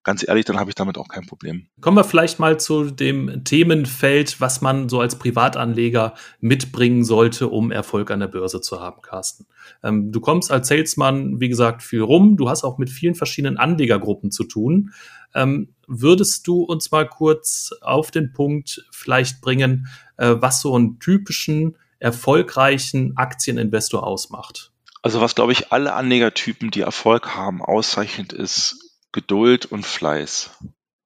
ganz 0.07 0.27
ehrlich, 0.27 0.45
dann 0.45 0.59
habe 0.59 0.71
ich 0.71 0.77
damit 0.77 0.99
auch 0.99 1.09
kein 1.09 1.27
Problem. 1.27 1.67
Kommen 1.81 1.97
wir 1.97 2.05
vielleicht 2.05 2.39
mal 2.39 2.61
zu 2.61 2.93
dem 2.93 3.43
Themenfeld, 3.43 4.41
was 4.41 4.61
man 4.61 4.89
so 4.89 5.01
als 5.01 5.19
Privatanleger 5.19 6.15
mitbringen 6.41 7.03
sollte, 7.03 7.49
um 7.49 7.73
Erfolg 7.73 8.13
an 8.13 8.21
der 8.21 8.29
Börse 8.29 8.61
zu 8.61 8.81
haben, 8.81 9.03
Carsten. 9.03 9.47
Ähm, 9.83 10.13
du 10.13 10.21
kommst 10.21 10.53
als 10.53 10.69
Salesman, 10.69 11.41
wie 11.41 11.49
gesagt, 11.49 11.83
viel 11.83 12.03
rum. 12.03 12.37
Du 12.37 12.49
hast 12.49 12.63
auch 12.63 12.79
mit 12.79 12.89
vielen 12.89 13.17
verschiedenen 13.17 13.59
Anlegergruppen 13.59 14.31
zu 14.31 14.45
tun. 14.45 14.93
Ähm, 15.35 15.75
würdest 15.89 16.47
du 16.47 16.63
uns 16.63 16.93
mal 16.93 17.09
kurz 17.09 17.73
auf 17.81 18.13
den 18.13 18.33
Punkt 18.33 18.87
vielleicht 18.93 19.41
bringen, 19.41 19.89
äh, 20.19 20.37
was 20.39 20.61
so 20.61 20.77
einen 20.77 21.01
typischen 21.01 21.79
erfolgreichen 21.99 23.17
Aktieninvestor 23.17 24.07
ausmacht? 24.07 24.71
Also 25.03 25.21
was, 25.21 25.35
glaube 25.35 25.51
ich, 25.51 25.73
alle 25.73 25.95
Anlegertypen, 25.95 26.71
die 26.71 26.83
Erfolg 26.83 27.35
haben, 27.35 27.61
auszeichnet 27.61 28.33
ist, 28.33 28.86
Geduld 29.17 29.65
und 29.65 29.87
Fleiß. 29.87 30.51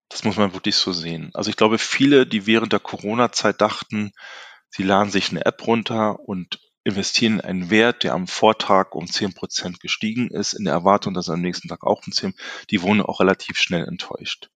Das 0.09 0.25
muss 0.25 0.37
man 0.37 0.53
wirklich 0.53 0.75
so 0.75 0.93
sehen. 0.93 1.31
Also 1.33 1.49
ich 1.49 1.57
glaube, 1.57 1.79
viele, 1.79 2.27
die 2.27 2.45
während 2.45 2.73
der 2.73 2.81
Corona-Zeit 2.81 3.61
dachten, 3.61 4.11
sie 4.69 4.83
laden 4.83 5.13
sich 5.13 5.31
eine 5.31 5.47
App 5.47 5.65
runter 5.65 6.19
und 6.19 6.59
investieren 6.83 7.35
in 7.35 7.41
einen 7.41 7.71
Wert, 7.71 8.03
der 8.03 8.15
am 8.15 8.27
Vortag 8.27 8.97
um 8.97 9.07
zehn 9.07 9.33
Prozent 9.33 9.79
gestiegen 9.79 10.29
ist, 10.29 10.55
in 10.55 10.65
der 10.65 10.75
Erwartung, 10.75 11.15
dass 11.15 11.29
er 11.29 11.35
am 11.35 11.41
nächsten 11.41 11.69
Tag 11.69 11.85
auch 11.85 12.05
um 12.05 12.13
10, 12.13 12.35
die 12.71 12.83
wurden 12.83 13.01
auch 13.01 13.21
relativ 13.21 13.59
schnell 13.59 13.85
enttäuscht. 13.85 14.51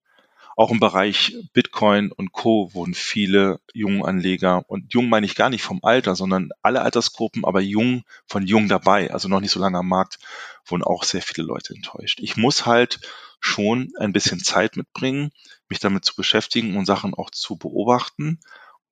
Auch 0.57 0.71
im 0.71 0.81
Bereich 0.81 1.37
Bitcoin 1.53 2.13
und 2.13 2.33
Co. 2.33 2.71
wurden 2.75 2.95
viele 2.95 3.61
junge 3.73 4.05
Anleger, 4.05 4.63
und 4.69 4.93
jung 4.93 5.09
meine 5.09 5.27
ich 5.27 5.35
gar 5.35 5.51
nicht 5.51 5.63
vom 5.63 5.81
Alter, 5.83 6.15
sondern 6.15 6.51
alle 6.63 6.83
Altersgruppen, 6.83 7.45
aber 7.45 7.61
jung 7.61 8.05
von 8.27 8.47
jung 8.47 8.69
dabei, 8.69 9.13
also 9.13 9.29
noch 9.29 9.41
nicht 9.41 9.51
so 9.51 9.61
lange 9.61 9.79
am 9.79 9.89
Markt, 9.89 10.19
wurden 10.67 10.85
auch 10.85 11.05
sehr 11.05 11.23
viele 11.23 11.47
Leute 11.47 11.75
enttäuscht. 11.75 12.21
Ich 12.21 12.37
muss 12.37 12.67
halt 12.67 13.01
schon 13.41 13.93
ein 13.99 14.13
bisschen 14.13 14.41
Zeit 14.41 14.77
mitbringen, 14.77 15.31
mich 15.69 15.81
damit 15.81 16.05
zu 16.05 16.15
beschäftigen 16.17 16.77
und 16.77 16.87
Sachen 16.87 17.15
auch 17.15 17.31
zu 17.31 17.57
beobachten. 17.57 18.41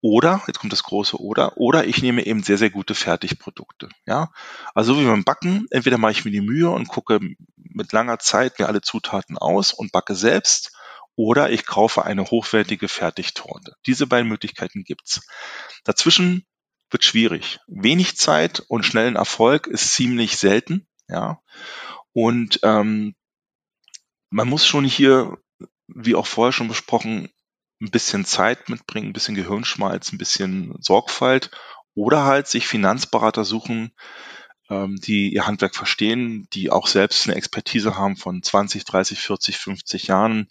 Oder, 0.00 0.42
jetzt 0.48 0.58
kommt 0.58 0.72
das 0.72 0.82
große 0.82 1.16
Oder, 1.20 1.56
oder 1.58 1.86
ich 1.86 2.02
nehme 2.02 2.26
eben 2.26 2.42
sehr, 2.42 2.58
sehr 2.58 2.70
gute 2.70 2.96
Fertigprodukte. 2.96 3.88
Ja, 4.04 4.32
also 4.74 4.98
wie 4.98 5.04
beim 5.04 5.22
Backen, 5.22 5.66
entweder 5.70 5.96
mache 5.96 6.10
ich 6.10 6.24
mir 6.24 6.32
die 6.32 6.40
Mühe 6.40 6.68
und 6.70 6.88
gucke 6.88 7.20
mit 7.56 7.92
langer 7.92 8.18
Zeit 8.18 8.58
mir 8.58 8.66
alle 8.66 8.80
Zutaten 8.80 9.38
aus 9.38 9.72
und 9.72 9.92
backe 9.92 10.16
selbst, 10.16 10.72
oder 11.16 11.50
ich 11.50 11.66
kaufe 11.66 12.04
eine 12.04 12.24
hochwertige 12.24 12.88
Fertigtorte. 12.88 13.74
Diese 13.86 14.06
beiden 14.06 14.28
Möglichkeiten 14.28 14.84
gibt's. 14.84 15.26
Dazwischen 15.84 16.46
wird 16.90 17.04
schwierig. 17.04 17.58
Wenig 17.66 18.16
Zeit 18.16 18.60
und 18.68 18.84
schnellen 18.84 19.16
Erfolg 19.16 19.66
ist 19.66 19.92
ziemlich 19.92 20.36
selten. 20.36 20.86
Ja. 21.08 21.40
Und 22.12 22.60
ähm, 22.62 23.14
man 24.30 24.48
muss 24.48 24.66
schon 24.66 24.84
hier, 24.84 25.38
wie 25.86 26.14
auch 26.14 26.26
vorher 26.26 26.52
schon 26.52 26.68
besprochen, 26.68 27.30
ein 27.80 27.90
bisschen 27.90 28.24
Zeit 28.24 28.68
mitbringen, 28.68 29.08
ein 29.08 29.12
bisschen 29.12 29.34
Gehirnschmalz, 29.34 30.12
ein 30.12 30.18
bisschen 30.18 30.74
Sorgfalt 30.80 31.50
oder 31.94 32.24
halt 32.24 32.46
sich 32.46 32.66
Finanzberater 32.66 33.44
suchen, 33.44 33.92
ähm, 34.70 34.96
die 34.96 35.34
ihr 35.34 35.46
Handwerk 35.46 35.74
verstehen, 35.74 36.48
die 36.52 36.70
auch 36.70 36.86
selbst 36.86 37.26
eine 37.26 37.36
Expertise 37.36 37.96
haben 37.96 38.16
von 38.16 38.42
20, 38.42 38.84
30, 38.84 39.20
40, 39.20 39.58
50 39.58 40.06
Jahren, 40.06 40.48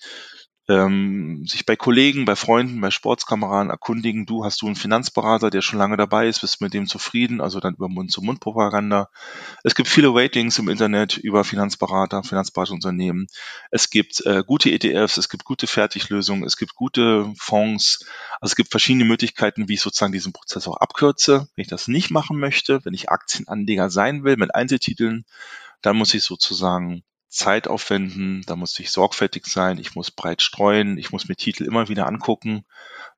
ähm, 0.72 1.46
sich 1.46 1.66
bei 1.66 1.76
Kollegen, 1.76 2.24
bei 2.24 2.36
Freunden, 2.36 2.80
bei 2.80 2.92
Sportskameraden 2.92 3.70
erkundigen, 3.70 4.26
du 4.26 4.46
hast 4.46 4.62
du 4.62 4.68
einen 4.68 4.76
Finanzberater, 4.76 5.50
der 5.50 5.62
schon 5.62 5.78
lange 5.78 5.98
dabei 5.98 6.28
ist, 6.28 6.40
bist 6.40 6.62
mit 6.62 6.74
dem 6.74 6.88
zufrieden, 6.88 7.42
also 7.42 7.60
dann 7.60 7.76
über 7.76 7.90
Mund-zu-Mund-Propaganda. 7.90 9.10
Es 9.64 9.76
gibt 9.76 9.90
viele 9.90 10.14
Ratings 10.14 10.58
im 10.60 10.70
Internet 10.70 11.18
über 11.18 11.44
Finanzberater, 11.44 12.24
Finanzberatungsunternehmen. 12.24 13.28
Es 13.70 13.90
gibt 13.90 14.26
äh, 14.26 14.44
gute 14.46 14.72
ETFs, 14.72 15.18
es 15.18 15.28
gibt 15.28 15.44
gute 15.44 15.68
Fertiglösungen, 15.68 16.46
es 16.46 16.56
gibt 16.56 16.76
gute 16.76 17.32
Fonds. 17.38 18.06
Also 18.40 18.52
es 18.52 18.56
gibt 18.56 18.72
verschiedene 18.72 19.06
Möglichkeiten, 19.06 19.68
wie 19.68 19.74
ich 19.74 19.82
sozusagen 19.82 20.14
diesen 20.14 20.32
Prozess 20.32 20.68
auch 20.68 20.78
abkürze. 20.78 21.50
Wenn 21.56 21.64
ich 21.64 21.70
das 21.70 21.90
nicht 21.90 22.12
machen 22.12 22.40
möchte, 22.40 22.84
wenn 22.86 22.94
ich 22.94 23.10
Aktienanleger 23.10 23.90
sein 23.90 24.24
will 24.24 24.38
mit 24.38 24.56
Einzeltiteln, 24.56 25.26
dann 25.82 25.98
muss 25.98 26.14
ich 26.14 26.24
sozusagen 26.24 27.04
Zeit 27.32 27.68
aufwenden, 27.70 28.44
da 28.46 28.58
muss 28.58 28.78
ich 28.78 28.92
sorgfältig 28.92 29.48
sein, 29.48 29.78
ich 29.78 29.96
muss 29.96 30.12
breit 30.12 30.42
streuen, 30.42 30.98
ich 30.98 31.12
muss 31.12 31.30
mir 31.30 31.38
Titel 31.38 31.64
immer 31.64 31.88
wieder 31.88 32.06
angucken, 32.06 32.66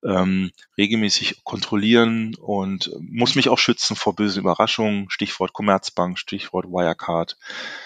ähm, 0.05 0.51
regelmäßig 0.77 1.43
kontrollieren 1.43 2.35
und 2.35 2.91
muss 2.99 3.33
mich 3.33 3.49
auch 3.49 3.57
schützen 3.57 3.95
vor 3.95 4.15
bösen 4.15 4.41
Überraschungen. 4.41 5.09
Stichwort 5.09 5.53
Commerzbank, 5.53 6.19
Stichwort 6.19 6.67
Wirecard. 6.67 7.37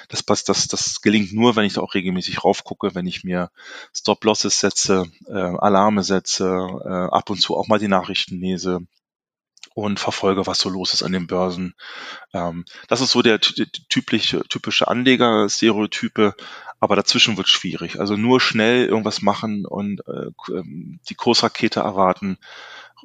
Das 0.09 0.21
passt, 0.21 0.49
das, 0.49 0.67
das 0.67 1.01
gelingt 1.01 1.31
nur, 1.31 1.55
wenn 1.55 1.65
ich 1.65 1.73
da 1.73 1.81
auch 1.81 1.93
regelmäßig 1.93 2.43
raufgucke, 2.43 2.93
wenn 2.93 3.07
ich 3.07 3.23
mir 3.23 3.49
Stop-Losses 3.93 4.59
setze, 4.59 5.05
äh, 5.27 5.33
Alarme 5.33 6.03
setze, 6.03 6.45
äh, 6.45 7.15
ab 7.15 7.29
und 7.29 7.39
zu 7.39 7.55
auch 7.55 7.67
mal 7.67 7.79
die 7.79 7.87
Nachrichten 7.87 8.39
lese 8.39 8.85
und 9.77 9.99
verfolge, 9.99 10.47
was 10.47 10.57
so 10.57 10.69
los 10.69 10.95
ist 10.95 11.03
an 11.03 11.11
den 11.11 11.27
Börsen. 11.27 11.75
Ähm, 12.33 12.65
das 12.87 12.99
ist 12.99 13.11
so 13.11 13.21
der 13.21 13.39
typische, 13.39 14.41
typische 14.49 14.87
Anleger-Stereotype, 14.87 16.33
aber 16.79 16.95
dazwischen 16.95 17.37
wird 17.37 17.47
schwierig. 17.47 17.99
Also 17.99 18.17
nur 18.17 18.41
schnell 18.41 18.87
irgendwas 18.87 19.21
machen 19.21 19.67
und 19.67 20.01
äh, 20.07 20.31
ähm, 20.51 20.99
die 21.07 21.13
Kursrakete 21.13 21.81
erwarten, 21.81 22.39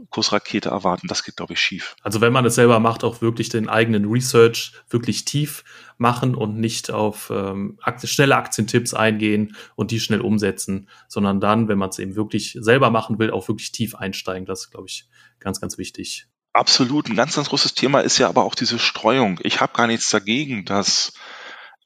Kursrakete 0.08 0.70
erwarten, 0.70 1.08
das 1.08 1.22
geht, 1.24 1.36
glaube 1.36 1.52
ich, 1.52 1.60
schief. 1.60 1.94
Also 2.00 2.22
wenn 2.22 2.32
man 2.32 2.46
es 2.46 2.54
selber 2.54 2.80
macht, 2.80 3.04
auch 3.04 3.20
wirklich 3.20 3.50
den 3.50 3.68
eigenen 3.68 4.10
Research 4.10 4.72
wirklich 4.88 5.26
tief 5.26 5.64
machen 5.98 6.34
und 6.34 6.58
nicht 6.58 6.90
auf 6.90 7.30
ähm, 7.30 7.78
schnelle 8.04 8.36
Aktientipps 8.36 8.94
eingehen 8.94 9.54
und 9.74 9.90
die 9.90 10.00
schnell 10.00 10.22
umsetzen, 10.22 10.88
sondern 11.06 11.38
dann, 11.38 11.68
wenn 11.68 11.76
man 11.76 11.90
es 11.90 11.98
eben 11.98 12.16
wirklich 12.16 12.56
selber 12.58 12.88
machen 12.88 13.18
will, 13.18 13.30
auch 13.30 13.48
wirklich 13.48 13.72
tief 13.72 13.94
einsteigen. 13.94 14.46
Das 14.46 14.62
ist, 14.62 14.70
glaube 14.70 14.86
ich, 14.88 15.06
ganz, 15.38 15.60
ganz 15.60 15.76
wichtig. 15.76 16.26
Absolut. 16.54 17.08
Ein 17.08 17.16
ganz, 17.16 17.34
ganz 17.36 17.48
großes 17.48 17.74
Thema 17.74 18.00
ist 18.00 18.18
ja 18.18 18.28
aber 18.28 18.44
auch 18.44 18.54
diese 18.54 18.78
Streuung. 18.78 19.38
Ich 19.42 19.60
habe 19.60 19.72
gar 19.72 19.86
nichts 19.86 20.10
dagegen, 20.10 20.64
dass 20.66 21.14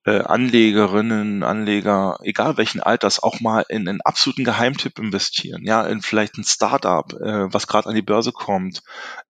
äh, 0.05 0.21
Anlegerinnen, 0.21 1.43
Anleger, 1.45 2.19
egal 2.23 2.57
welchen 2.57 2.81
Alters, 2.81 3.23
auch 3.23 3.41
mal 3.41 3.65
in 3.69 3.89
einen 3.89 4.01
absoluten 4.03 4.45
Geheimtipp 4.45 4.99
investieren. 4.99 5.65
Ja, 5.65 5.85
in 5.87 6.03
vielleicht 6.03 6.37
ein 6.39 6.45
Startup, 6.45 7.13
äh, 7.15 7.53
was 7.53 7.67
gerade 7.69 7.89
an 7.89 7.95
die 7.95 8.03
Börse 8.03 8.33
kommt, 8.33 8.83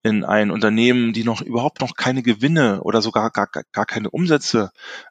in 0.03 0.25
ein 0.25 0.51
Unternehmen, 0.51 1.13
die 1.13 1.25
noch 1.25 1.43
überhaupt 1.43 1.81
noch 1.81 1.97
keine 1.97 2.23
Gewinne 2.23 2.83
oder 2.83 3.03
sogar 3.03 3.31
gar, 3.31 3.49
gar 3.49 3.87
keine 3.87 4.11
Umsätze 4.11 4.71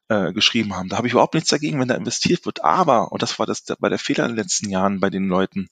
äh, 0.09 0.33
geschrieben 0.33 0.75
haben. 0.75 0.89
Da 0.89 0.97
habe 0.97 1.07
ich 1.07 1.13
überhaupt 1.13 1.35
nichts 1.35 1.49
dagegen, 1.51 1.79
wenn 1.79 1.87
da 1.87 1.95
investiert 1.95 2.45
wird. 2.45 2.63
Aber, 2.63 3.11
und 3.11 3.21
das 3.21 3.37
war 3.39 3.45
das 3.45 3.63
bei 3.79 3.89
der 3.89 3.99
Fehler 3.99 4.25
in 4.25 4.31
den 4.31 4.37
letzten 4.37 4.69
Jahren 4.69 4.99
bei 4.99 5.09
den 5.11 5.27
Leuten, 5.27 5.67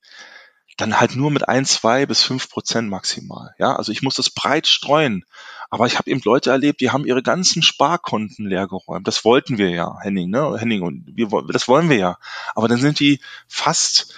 dann 0.77 0.99
halt 0.99 1.15
nur 1.15 1.31
mit 1.31 1.47
ein, 1.47 1.65
zwei 1.65 2.05
bis 2.05 2.23
fünf 2.23 2.49
Prozent 2.49 2.89
maximal. 2.89 3.53
Ja, 3.59 3.75
also 3.75 3.91
ich 3.91 4.01
muss 4.01 4.15
das 4.15 4.29
breit 4.29 4.67
streuen. 4.67 5.25
Aber 5.69 5.87
ich 5.87 5.97
habe 5.97 6.09
eben 6.11 6.21
Leute 6.23 6.51
erlebt, 6.51 6.81
die 6.81 6.91
haben 6.91 7.05
ihre 7.05 7.23
ganzen 7.23 7.63
Sparkonten 7.63 8.47
leergeräumt. 8.47 9.07
Das 9.07 9.25
wollten 9.25 9.57
wir 9.57 9.71
ja, 9.71 9.97
Henning, 10.01 10.29
ne? 10.29 10.55
Henning 10.59 10.83
und 10.83 11.03
wir, 11.07 11.29
das 11.51 11.67
wollen 11.67 11.89
wir 11.89 11.97
ja. 11.97 12.17
Aber 12.53 12.67
dann 12.67 12.79
sind 12.79 12.99
die 12.99 13.19
fast 13.47 14.13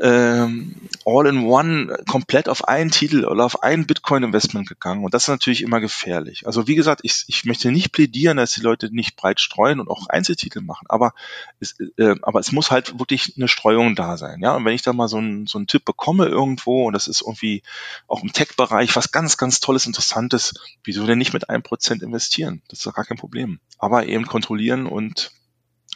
ähm, 0.00 0.76
all-in-one 1.04 1.98
komplett 2.08 2.48
auf 2.48 2.66
einen 2.66 2.90
Titel 2.90 3.26
oder 3.26 3.44
auf 3.44 3.62
ein 3.62 3.86
Bitcoin-Investment 3.86 4.68
gegangen. 4.68 5.04
Und 5.04 5.12
das 5.12 5.24
ist 5.24 5.28
natürlich 5.28 5.62
immer 5.62 5.80
gefährlich. 5.80 6.46
Also 6.46 6.66
wie 6.66 6.74
gesagt, 6.74 7.00
ich, 7.04 7.24
ich 7.28 7.44
möchte 7.44 7.70
nicht 7.70 7.92
plädieren, 7.92 8.38
dass 8.38 8.52
die 8.52 8.62
Leute 8.62 8.94
nicht 8.94 9.16
breit 9.16 9.40
streuen 9.40 9.78
und 9.78 9.88
auch 9.88 10.06
Einzeltitel 10.08 10.62
machen. 10.62 10.86
Aber 10.88 11.12
es, 11.60 11.78
äh, 11.98 12.14
aber 12.22 12.40
es 12.40 12.50
muss 12.52 12.70
halt 12.70 12.98
wirklich 12.98 13.34
eine 13.36 13.48
Streuung 13.48 13.94
da 13.94 14.16
sein. 14.16 14.40
Ja, 14.40 14.56
und 14.56 14.64
wenn 14.64 14.74
ich 14.74 14.82
da 14.82 14.94
mal 14.94 15.08
so, 15.08 15.18
ein, 15.18 15.46
so 15.46 15.58
einen 15.58 15.66
Tipp 15.66 15.84
bekomme 15.84 16.26
irgendwo 16.26 16.86
und 16.86 16.94
das 16.94 17.06
ist 17.06 17.20
irgendwie 17.20 17.62
auch 18.08 18.22
im 18.22 18.32
Tech-Bereich 18.32 18.96
was 18.96 19.12
ganz, 19.12 19.36
ganz 19.36 19.60
Tolles, 19.60 19.86
Interessantes, 19.86 20.54
wieso 20.82 21.06
denn 21.06 21.18
nicht 21.18 21.34
mit 21.34 21.50
einem 21.50 21.62
Prozent 21.62 22.02
investieren? 22.02 22.62
Das 22.68 22.78
ist 22.78 22.86
doch 22.86 22.94
gar 22.94 23.04
kein 23.04 23.18
Problem. 23.18 23.60
Aber 23.78 24.06
eben 24.06 24.26
kontrollieren 24.26 24.86
und 24.86 25.30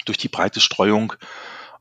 durch 0.04 0.18
die 0.18 0.28
breite 0.28 0.60
Streuung 0.60 1.14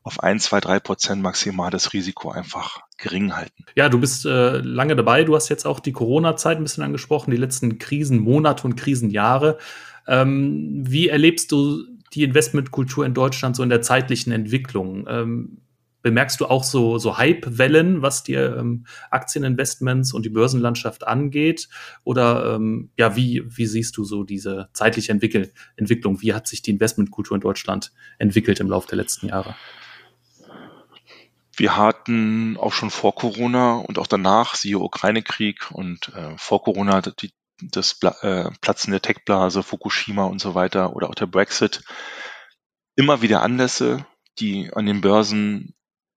auf 0.04 0.22
ein, 0.22 0.38
zwei, 0.38 0.60
drei 0.60 0.78
Prozent 0.80 1.22
maximal 1.22 1.70
das 1.70 1.94
Risiko 1.94 2.30
einfach 2.30 2.82
gering 2.98 3.34
halten. 3.34 3.64
Ja, 3.74 3.88
du 3.88 3.98
bist 3.98 4.26
äh, 4.26 4.58
lange 4.58 4.94
dabei. 4.94 5.24
Du 5.24 5.34
hast 5.34 5.48
jetzt 5.48 5.66
auch 5.66 5.80
die 5.80 5.92
Corona-Zeit 5.92 6.58
ein 6.58 6.62
bisschen 6.62 6.84
angesprochen, 6.84 7.30
die 7.30 7.38
letzten 7.38 7.78
Krisenmonate 7.78 8.64
und 8.64 8.76
Krisenjahre. 8.76 9.58
Ähm, 10.06 10.84
wie 10.86 11.08
erlebst 11.08 11.50
du 11.50 11.84
die 12.12 12.22
Investmentkultur 12.22 13.06
in 13.06 13.14
Deutschland 13.14 13.56
so 13.56 13.62
in 13.62 13.70
der 13.70 13.80
zeitlichen 13.80 14.30
Entwicklung? 14.30 15.06
Ähm, 15.08 15.62
bemerkst 16.02 16.38
du 16.38 16.46
auch 16.46 16.64
so, 16.64 16.98
so 16.98 17.16
Hype-Wellen, 17.16 18.02
was 18.02 18.22
die 18.22 18.34
ähm, 18.34 18.84
Aktieninvestments 19.10 20.12
und 20.12 20.26
die 20.26 20.30
Börsenlandschaft 20.30 21.06
angeht? 21.06 21.70
Oder 22.04 22.56
ähm, 22.56 22.90
ja, 22.98 23.16
wie, 23.16 23.42
wie 23.46 23.64
siehst 23.64 23.96
du 23.96 24.04
so 24.04 24.22
diese 24.22 24.68
zeitliche 24.74 25.12
Entwickel 25.12 25.50
Entwicklung? 25.76 26.20
Wie 26.20 26.34
hat 26.34 26.46
sich 26.46 26.60
die 26.60 26.72
Investmentkultur 26.72 27.36
in 27.36 27.40
Deutschland 27.40 27.90
entwickelt 28.18 28.60
im 28.60 28.68
Laufe 28.68 28.88
der 28.88 28.98
letzten 28.98 29.28
Jahre? 29.28 29.54
Wir 31.56 31.76
hatten 31.76 32.56
auch 32.56 32.72
schon 32.72 32.90
vor 32.90 33.14
Corona 33.14 33.76
und 33.76 33.98
auch 33.98 34.06
danach, 34.06 34.54
siehe 34.54 34.78
Ukraine-Krieg 34.78 35.70
und 35.70 36.08
äh, 36.14 36.36
vor 36.36 36.62
Corona 36.62 37.00
die, 37.00 37.32
das 37.60 37.98
äh, 38.02 38.50
Platzen 38.60 38.90
der 38.90 39.02
Tech-Blase, 39.02 39.62
Fukushima 39.62 40.24
und 40.24 40.40
so 40.40 40.54
weiter 40.54 40.94
oder 40.94 41.08
auch 41.08 41.14
der 41.14 41.26
Brexit, 41.26 41.82
immer 42.96 43.22
wieder 43.22 43.42
Anlässe, 43.42 44.06
die 44.38 44.72
an 44.72 44.86
den 44.86 45.00
Börsen 45.00 45.74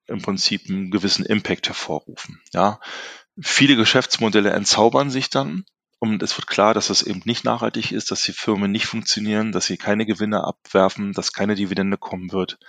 im 0.08 0.21
Prinzip 0.21 0.69
einen 0.69 0.89
gewissen 0.89 1.26
Impact 1.26 1.67
hervorrufen. 1.67 2.41
Ja, 2.54 2.80
viele 3.39 3.76
Geschäftsmodelle 3.76 4.52
entzaubern 4.52 5.10
sich 5.10 5.30
dann 5.30 5.65
und 6.00 6.21
es 6.21 6.38
wird 6.38 6.47
klar, 6.47 6.73
dass 6.73 6.89
es 6.89 7.02
eben 7.02 7.21
nicht 7.26 7.43
nachhaltig 7.43 7.91
ist, 7.91 8.12
dass 8.12 8.21
die 8.21 8.34
Firmen 8.34 8.71
nicht 8.71 8.86
funktionieren, 8.86 9.52
dass 9.52 9.65
sie 9.65 9.78
keine 9.78 10.06
Gewinne 10.06 10.43
abwerfen, 10.43 11.13
dass 11.13 11.34
keine 11.34 11.56
Dividende 11.56 11.97
kommen 11.97 12.32
wird. 12.32 12.60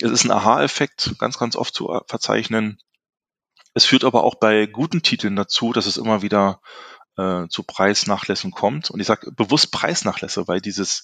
Es 0.00 0.10
ist 0.10 0.24
ein 0.24 0.30
Aha-Effekt 0.30 1.14
ganz, 1.18 1.38
ganz 1.38 1.56
oft 1.56 1.74
zu 1.74 2.00
verzeichnen. 2.06 2.78
Es 3.74 3.84
führt 3.84 4.04
aber 4.04 4.24
auch 4.24 4.36
bei 4.36 4.66
guten 4.66 5.02
Titeln 5.02 5.36
dazu, 5.36 5.72
dass 5.72 5.86
es 5.86 5.96
immer 5.96 6.22
wieder 6.22 6.60
äh, 7.16 7.46
zu 7.48 7.62
Preisnachlässen 7.62 8.50
kommt. 8.50 8.90
Und 8.90 9.00
ich 9.00 9.06
sage 9.06 9.32
bewusst 9.32 9.72
Preisnachlässe, 9.72 10.48
weil 10.48 10.60
dieses 10.60 11.02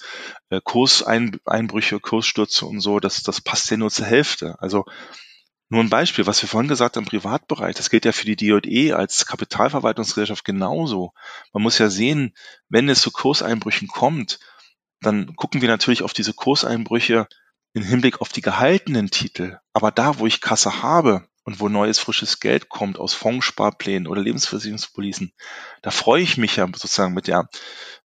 äh, 0.50 0.60
Kurseinbrüche, 0.62 2.00
Kursstürze 2.00 2.66
und 2.66 2.80
so, 2.80 3.00
das, 3.00 3.22
das 3.22 3.40
passt 3.40 3.70
ja 3.70 3.76
nur 3.76 3.90
zur 3.90 4.06
Hälfte. 4.06 4.56
Also 4.58 4.84
nur 5.68 5.82
ein 5.82 5.90
Beispiel, 5.90 6.26
was 6.26 6.42
wir 6.42 6.50
vorhin 6.50 6.68
gesagt 6.68 6.96
haben 6.96 7.04
im 7.04 7.08
Privatbereich, 7.08 7.74
das 7.74 7.88
gilt 7.88 8.04
ja 8.04 8.12
für 8.12 8.26
die 8.26 8.36
DJE 8.36 8.92
als 8.94 9.24
Kapitalverwaltungsgesellschaft 9.24 10.44
genauso. 10.44 11.12
Man 11.54 11.62
muss 11.62 11.78
ja 11.78 11.88
sehen, 11.88 12.34
wenn 12.68 12.90
es 12.90 13.00
zu 13.00 13.10
Kurseinbrüchen 13.10 13.88
kommt, 13.88 14.38
dann 15.00 15.34
gucken 15.34 15.62
wir 15.62 15.68
natürlich 15.68 16.02
auf 16.02 16.12
diese 16.12 16.34
Kurseinbrüche 16.34 17.26
im 17.74 17.82
Hinblick 17.82 18.20
auf 18.20 18.28
die 18.30 18.42
gehaltenen 18.42 19.10
Titel, 19.10 19.58
aber 19.72 19.90
da, 19.90 20.18
wo 20.18 20.26
ich 20.26 20.40
Kasse 20.40 20.82
habe 20.82 21.26
und 21.44 21.58
wo 21.58 21.68
neues 21.68 21.98
frisches 21.98 22.38
Geld 22.38 22.68
kommt 22.68 22.98
aus 22.98 23.14
Fondssparplänen 23.14 24.06
oder 24.06 24.20
Lebensversicherungspolicen, 24.20 25.32
da 25.80 25.90
freue 25.90 26.22
ich 26.22 26.36
mich 26.36 26.56
ja 26.56 26.66
sozusagen 26.66 27.14
mit 27.14 27.26
der 27.26 27.48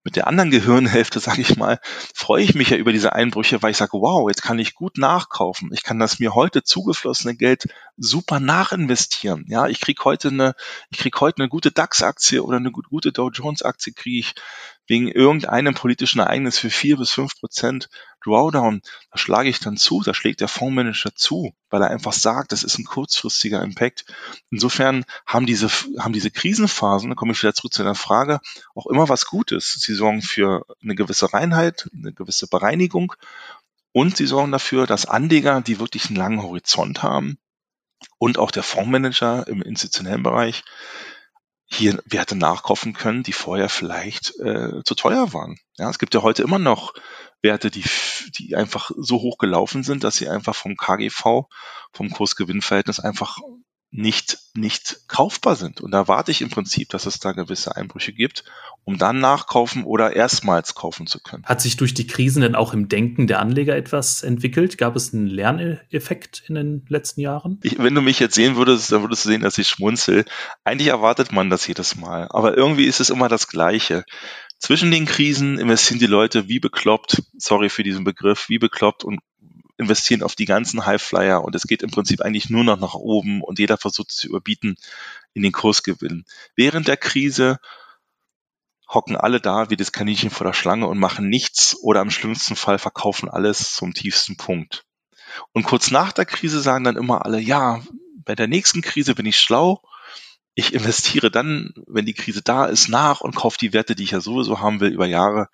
mit 0.04 0.16
der 0.16 0.26
anderen 0.26 0.50
Gehirnhälfte, 0.50 1.20
sage 1.20 1.42
ich 1.42 1.56
mal, 1.56 1.78
freue 2.14 2.42
ich 2.42 2.54
mich 2.54 2.70
ja 2.70 2.76
über 2.76 2.92
diese 2.92 3.12
Einbrüche, 3.12 3.62
weil 3.62 3.72
ich 3.72 3.76
sage, 3.76 3.92
wow, 3.92 4.28
jetzt 4.28 4.42
kann 4.42 4.58
ich 4.58 4.74
gut 4.74 4.96
nachkaufen. 4.96 5.70
Ich 5.72 5.82
kann 5.82 5.98
das 5.98 6.18
mir 6.18 6.34
heute 6.34 6.62
zugeflossene 6.62 7.34
Geld 7.34 7.68
super 7.96 8.40
nachinvestieren. 8.40 9.44
Ja, 9.48 9.66
ich 9.66 9.80
krieg 9.80 10.02
heute 10.04 10.28
eine, 10.28 10.54
ich 10.90 10.98
krieg 10.98 11.20
heute 11.20 11.42
eine 11.42 11.48
gute 11.48 11.70
DAX-Aktie 11.72 12.42
oder 12.42 12.56
eine 12.56 12.72
gute 12.72 13.12
Dow 13.12 13.30
Jones-Aktie 13.30 13.92
kriege 13.92 14.20
ich 14.20 14.34
wegen 14.88 15.08
irgendeinem 15.08 15.74
politischen 15.74 16.18
Ereignis 16.18 16.58
für 16.58 16.70
vier 16.70 16.96
bis 16.96 17.10
fünf 17.10 17.38
Prozent 17.38 17.88
Drawdown, 18.24 18.82
da 19.12 19.18
schlage 19.18 19.48
ich 19.48 19.60
dann 19.60 19.76
zu, 19.76 20.02
da 20.02 20.14
schlägt 20.14 20.40
der 20.40 20.48
Fondsmanager 20.48 21.14
zu, 21.14 21.52
weil 21.70 21.82
er 21.82 21.90
einfach 21.90 22.14
sagt, 22.14 22.52
das 22.52 22.64
ist 22.64 22.78
ein 22.78 22.84
kurzfristiger 22.84 23.62
Impact. 23.62 24.06
Insofern 24.50 25.04
haben 25.26 25.46
diese, 25.46 25.68
haben 25.98 26.12
diese 26.12 26.30
Krisenphasen, 26.30 27.10
da 27.10 27.14
komme 27.14 27.32
ich 27.32 27.42
wieder 27.42 27.54
zurück 27.54 27.74
zu 27.74 27.84
der 27.84 27.94
Frage, 27.94 28.40
auch 28.74 28.86
immer 28.86 29.08
was 29.08 29.26
Gutes. 29.26 29.74
Sie 29.74 29.94
sorgen 29.94 30.22
für 30.22 30.64
eine 30.82 30.94
gewisse 30.94 31.32
Reinheit, 31.32 31.88
eine 31.94 32.12
gewisse 32.12 32.48
Bereinigung 32.48 33.14
und 33.92 34.16
sie 34.16 34.26
sorgen 34.26 34.52
dafür, 34.52 34.86
dass 34.86 35.06
Anleger, 35.06 35.60
die 35.60 35.78
wirklich 35.78 36.06
einen 36.06 36.16
langen 36.16 36.42
Horizont 36.42 37.02
haben 37.02 37.38
und 38.18 38.38
auch 38.38 38.50
der 38.50 38.62
Fondsmanager 38.62 39.46
im 39.48 39.62
institutionellen 39.62 40.22
Bereich 40.22 40.64
hier 41.70 42.02
Werte 42.06 42.34
nachkaufen 42.34 42.94
können, 42.94 43.22
die 43.22 43.32
vorher 43.32 43.68
vielleicht 43.68 44.38
äh, 44.40 44.82
zu 44.84 44.94
teuer 44.94 45.32
waren. 45.32 45.58
Ja, 45.76 45.90
es 45.90 45.98
gibt 45.98 46.14
ja 46.14 46.22
heute 46.22 46.42
immer 46.42 46.58
noch 46.58 46.94
Werte, 47.42 47.70
die, 47.70 47.84
die 48.38 48.56
einfach 48.56 48.90
so 48.96 49.20
hoch 49.20 49.38
gelaufen 49.38 49.84
sind, 49.84 50.02
dass 50.02 50.16
sie 50.16 50.28
einfach 50.28 50.56
vom 50.56 50.76
KGV, 50.76 51.44
vom 51.92 52.10
Kursgewinnverhältnis 52.10 53.00
einfach 53.00 53.38
nicht, 53.90 54.38
nicht 54.54 55.08
kaufbar 55.08 55.56
sind. 55.56 55.80
Und 55.80 55.92
da 55.92 56.08
warte 56.08 56.30
ich 56.30 56.42
im 56.42 56.50
Prinzip, 56.50 56.90
dass 56.90 57.06
es 57.06 57.20
da 57.20 57.32
gewisse 57.32 57.74
Einbrüche 57.74 58.12
gibt, 58.12 58.44
um 58.84 58.98
dann 58.98 59.18
nachkaufen 59.18 59.84
oder 59.84 60.14
erstmals 60.14 60.74
kaufen 60.74 61.06
zu 61.06 61.20
können. 61.20 61.44
Hat 61.44 61.62
sich 61.62 61.76
durch 61.76 61.94
die 61.94 62.06
Krisen 62.06 62.42
denn 62.42 62.54
auch 62.54 62.74
im 62.74 62.88
Denken 62.88 63.26
der 63.26 63.40
Anleger 63.40 63.76
etwas 63.76 64.22
entwickelt? 64.22 64.76
Gab 64.76 64.94
es 64.94 65.14
einen 65.14 65.26
Lerneffekt 65.26 66.44
in 66.48 66.54
den 66.54 66.84
letzten 66.88 67.22
Jahren? 67.22 67.60
Ich, 67.62 67.78
wenn 67.78 67.94
du 67.94 68.02
mich 68.02 68.18
jetzt 68.18 68.34
sehen 68.34 68.56
würdest, 68.56 68.92
dann 68.92 69.02
würdest 69.02 69.24
du 69.24 69.30
sehen, 69.30 69.40
dass 69.40 69.56
ich 69.56 69.68
schmunzel. 69.68 70.26
Eigentlich 70.64 70.88
erwartet 70.88 71.32
man 71.32 71.48
das 71.48 71.66
jedes 71.66 71.96
Mal. 71.96 72.28
Aber 72.30 72.56
irgendwie 72.56 72.84
ist 72.84 73.00
es 73.00 73.10
immer 73.10 73.28
das 73.28 73.48
Gleiche. 73.48 74.04
Zwischen 74.58 74.90
den 74.90 75.06
Krisen 75.06 75.58
investieren 75.58 76.00
die 76.00 76.06
Leute 76.06 76.48
wie 76.48 76.58
bekloppt, 76.58 77.22
sorry 77.38 77.68
für 77.68 77.84
diesen 77.84 78.04
Begriff, 78.04 78.48
wie 78.48 78.58
bekloppt 78.58 79.04
und 79.04 79.20
investieren 79.78 80.22
auf 80.22 80.34
die 80.34 80.44
ganzen 80.44 80.84
Highflyer 80.84 81.42
und 81.42 81.54
es 81.54 81.66
geht 81.66 81.82
im 81.82 81.90
Prinzip 81.90 82.20
eigentlich 82.20 82.50
nur 82.50 82.64
noch 82.64 82.78
nach 82.78 82.94
oben 82.94 83.42
und 83.42 83.58
jeder 83.58 83.78
versucht 83.78 84.10
zu 84.10 84.28
überbieten 84.28 84.76
in 85.32 85.42
den 85.42 85.52
Kursgewinn. 85.52 86.24
Während 86.56 86.88
der 86.88 86.96
Krise 86.96 87.58
hocken 88.88 89.16
alle 89.16 89.40
da 89.40 89.70
wie 89.70 89.76
das 89.76 89.92
Kaninchen 89.92 90.30
vor 90.30 90.46
der 90.46 90.54
Schlange 90.54 90.86
und 90.86 90.98
machen 90.98 91.28
nichts 91.28 91.76
oder 91.80 92.00
im 92.00 92.10
schlimmsten 92.10 92.56
Fall 92.56 92.78
verkaufen 92.78 93.28
alles 93.28 93.74
zum 93.74 93.94
tiefsten 93.94 94.36
Punkt. 94.36 94.84
Und 95.52 95.64
kurz 95.64 95.90
nach 95.90 96.12
der 96.12 96.24
Krise 96.24 96.60
sagen 96.60 96.84
dann 96.84 96.96
immer 96.96 97.24
alle, 97.24 97.38
ja, 97.38 97.80
bei 98.24 98.34
der 98.34 98.48
nächsten 98.48 98.82
Krise 98.82 99.14
bin 99.14 99.26
ich 99.26 99.38
schlau. 99.38 99.82
Ich 100.58 100.74
investiere 100.74 101.30
dann, 101.30 101.72
wenn 101.86 102.04
die 102.04 102.14
Krise 102.14 102.42
da 102.42 102.66
ist, 102.66 102.88
nach 102.88 103.20
und 103.20 103.36
kaufe 103.36 103.58
die 103.60 103.72
Werte, 103.72 103.94
die 103.94 104.02
ich 104.02 104.10
ja 104.10 104.20
sowieso 104.20 104.58
haben 104.58 104.80
will, 104.80 104.92
über 104.92 105.06
Jahre 105.06 105.50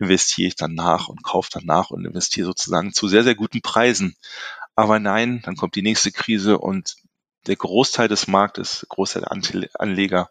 investiere 0.00 0.48
ich 0.48 0.56
dann 0.56 0.74
nach 0.74 1.06
und 1.06 1.22
kaufe 1.22 1.50
dann 1.52 1.66
nach 1.66 1.90
und 1.90 2.04
investiere 2.04 2.46
sozusagen 2.46 2.92
zu 2.92 3.06
sehr, 3.06 3.22
sehr 3.22 3.36
guten 3.36 3.62
Preisen. 3.62 4.16
Aber 4.74 4.98
nein, 4.98 5.40
dann 5.44 5.54
kommt 5.54 5.76
die 5.76 5.82
nächste 5.82 6.10
Krise 6.10 6.58
und 6.58 6.96
der 7.46 7.54
Großteil 7.54 8.08
des 8.08 8.26
Marktes, 8.26 8.80
der 8.80 8.88
Großteil 8.88 9.22
der 9.22 9.70
Anleger 9.78 10.28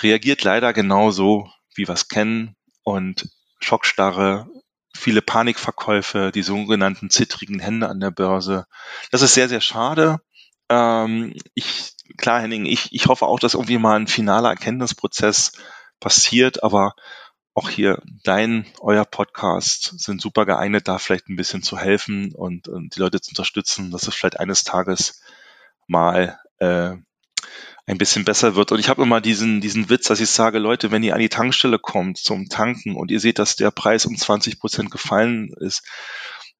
reagiert 0.00 0.42
leider 0.42 0.72
genauso 0.72 1.50
wie 1.74 1.86
wir 1.86 1.92
es 1.92 2.08
kennen 2.08 2.56
und 2.82 3.28
Schockstarre, 3.60 4.48
viele 4.96 5.20
Panikverkäufe, 5.20 6.32
die 6.32 6.42
sogenannten 6.42 7.10
zittrigen 7.10 7.60
Hände 7.60 7.90
an 7.90 8.00
der 8.00 8.10
Börse. 8.10 8.64
Das 9.10 9.20
ist 9.20 9.34
sehr, 9.34 9.50
sehr 9.50 9.60
schade. 9.60 10.20
Ähm, 10.70 11.34
ich, 11.52 11.93
klar, 12.16 12.40
Henning, 12.40 12.66
ich, 12.66 12.92
ich 12.92 13.06
hoffe 13.06 13.26
auch, 13.26 13.38
dass 13.38 13.54
irgendwie 13.54 13.78
mal 13.78 13.98
ein 13.98 14.06
finaler 14.06 14.50
Erkenntnisprozess 14.50 15.52
passiert, 16.00 16.62
aber 16.62 16.94
auch 17.54 17.68
hier 17.68 18.02
dein, 18.24 18.66
euer 18.80 19.04
Podcast 19.04 19.94
sind 19.98 20.20
super 20.20 20.44
geeignet, 20.44 20.88
da 20.88 20.98
vielleicht 20.98 21.28
ein 21.28 21.36
bisschen 21.36 21.62
zu 21.62 21.78
helfen 21.78 22.34
und, 22.34 22.68
und 22.68 22.96
die 22.96 23.00
Leute 23.00 23.20
zu 23.20 23.30
unterstützen, 23.30 23.90
dass 23.92 24.08
es 24.08 24.14
vielleicht 24.14 24.40
eines 24.40 24.64
Tages 24.64 25.22
mal 25.86 26.38
äh, 26.58 26.96
ein 27.86 27.98
bisschen 27.98 28.24
besser 28.24 28.56
wird. 28.56 28.72
Und 28.72 28.80
ich 28.80 28.88
habe 28.88 29.02
immer 29.02 29.20
diesen, 29.20 29.60
diesen 29.60 29.88
Witz, 29.88 30.08
dass 30.08 30.20
ich 30.20 30.30
sage, 30.30 30.58
Leute, 30.58 30.90
wenn 30.90 31.02
ihr 31.02 31.14
an 31.14 31.20
die 31.20 31.28
Tankstelle 31.28 31.78
kommt 31.78 32.18
zum 32.18 32.48
Tanken 32.48 32.96
und 32.96 33.10
ihr 33.10 33.20
seht, 33.20 33.38
dass 33.38 33.56
der 33.56 33.70
Preis 33.70 34.06
um 34.06 34.16
20 34.16 34.58
Prozent 34.58 34.90
gefallen 34.90 35.52
ist, 35.60 35.84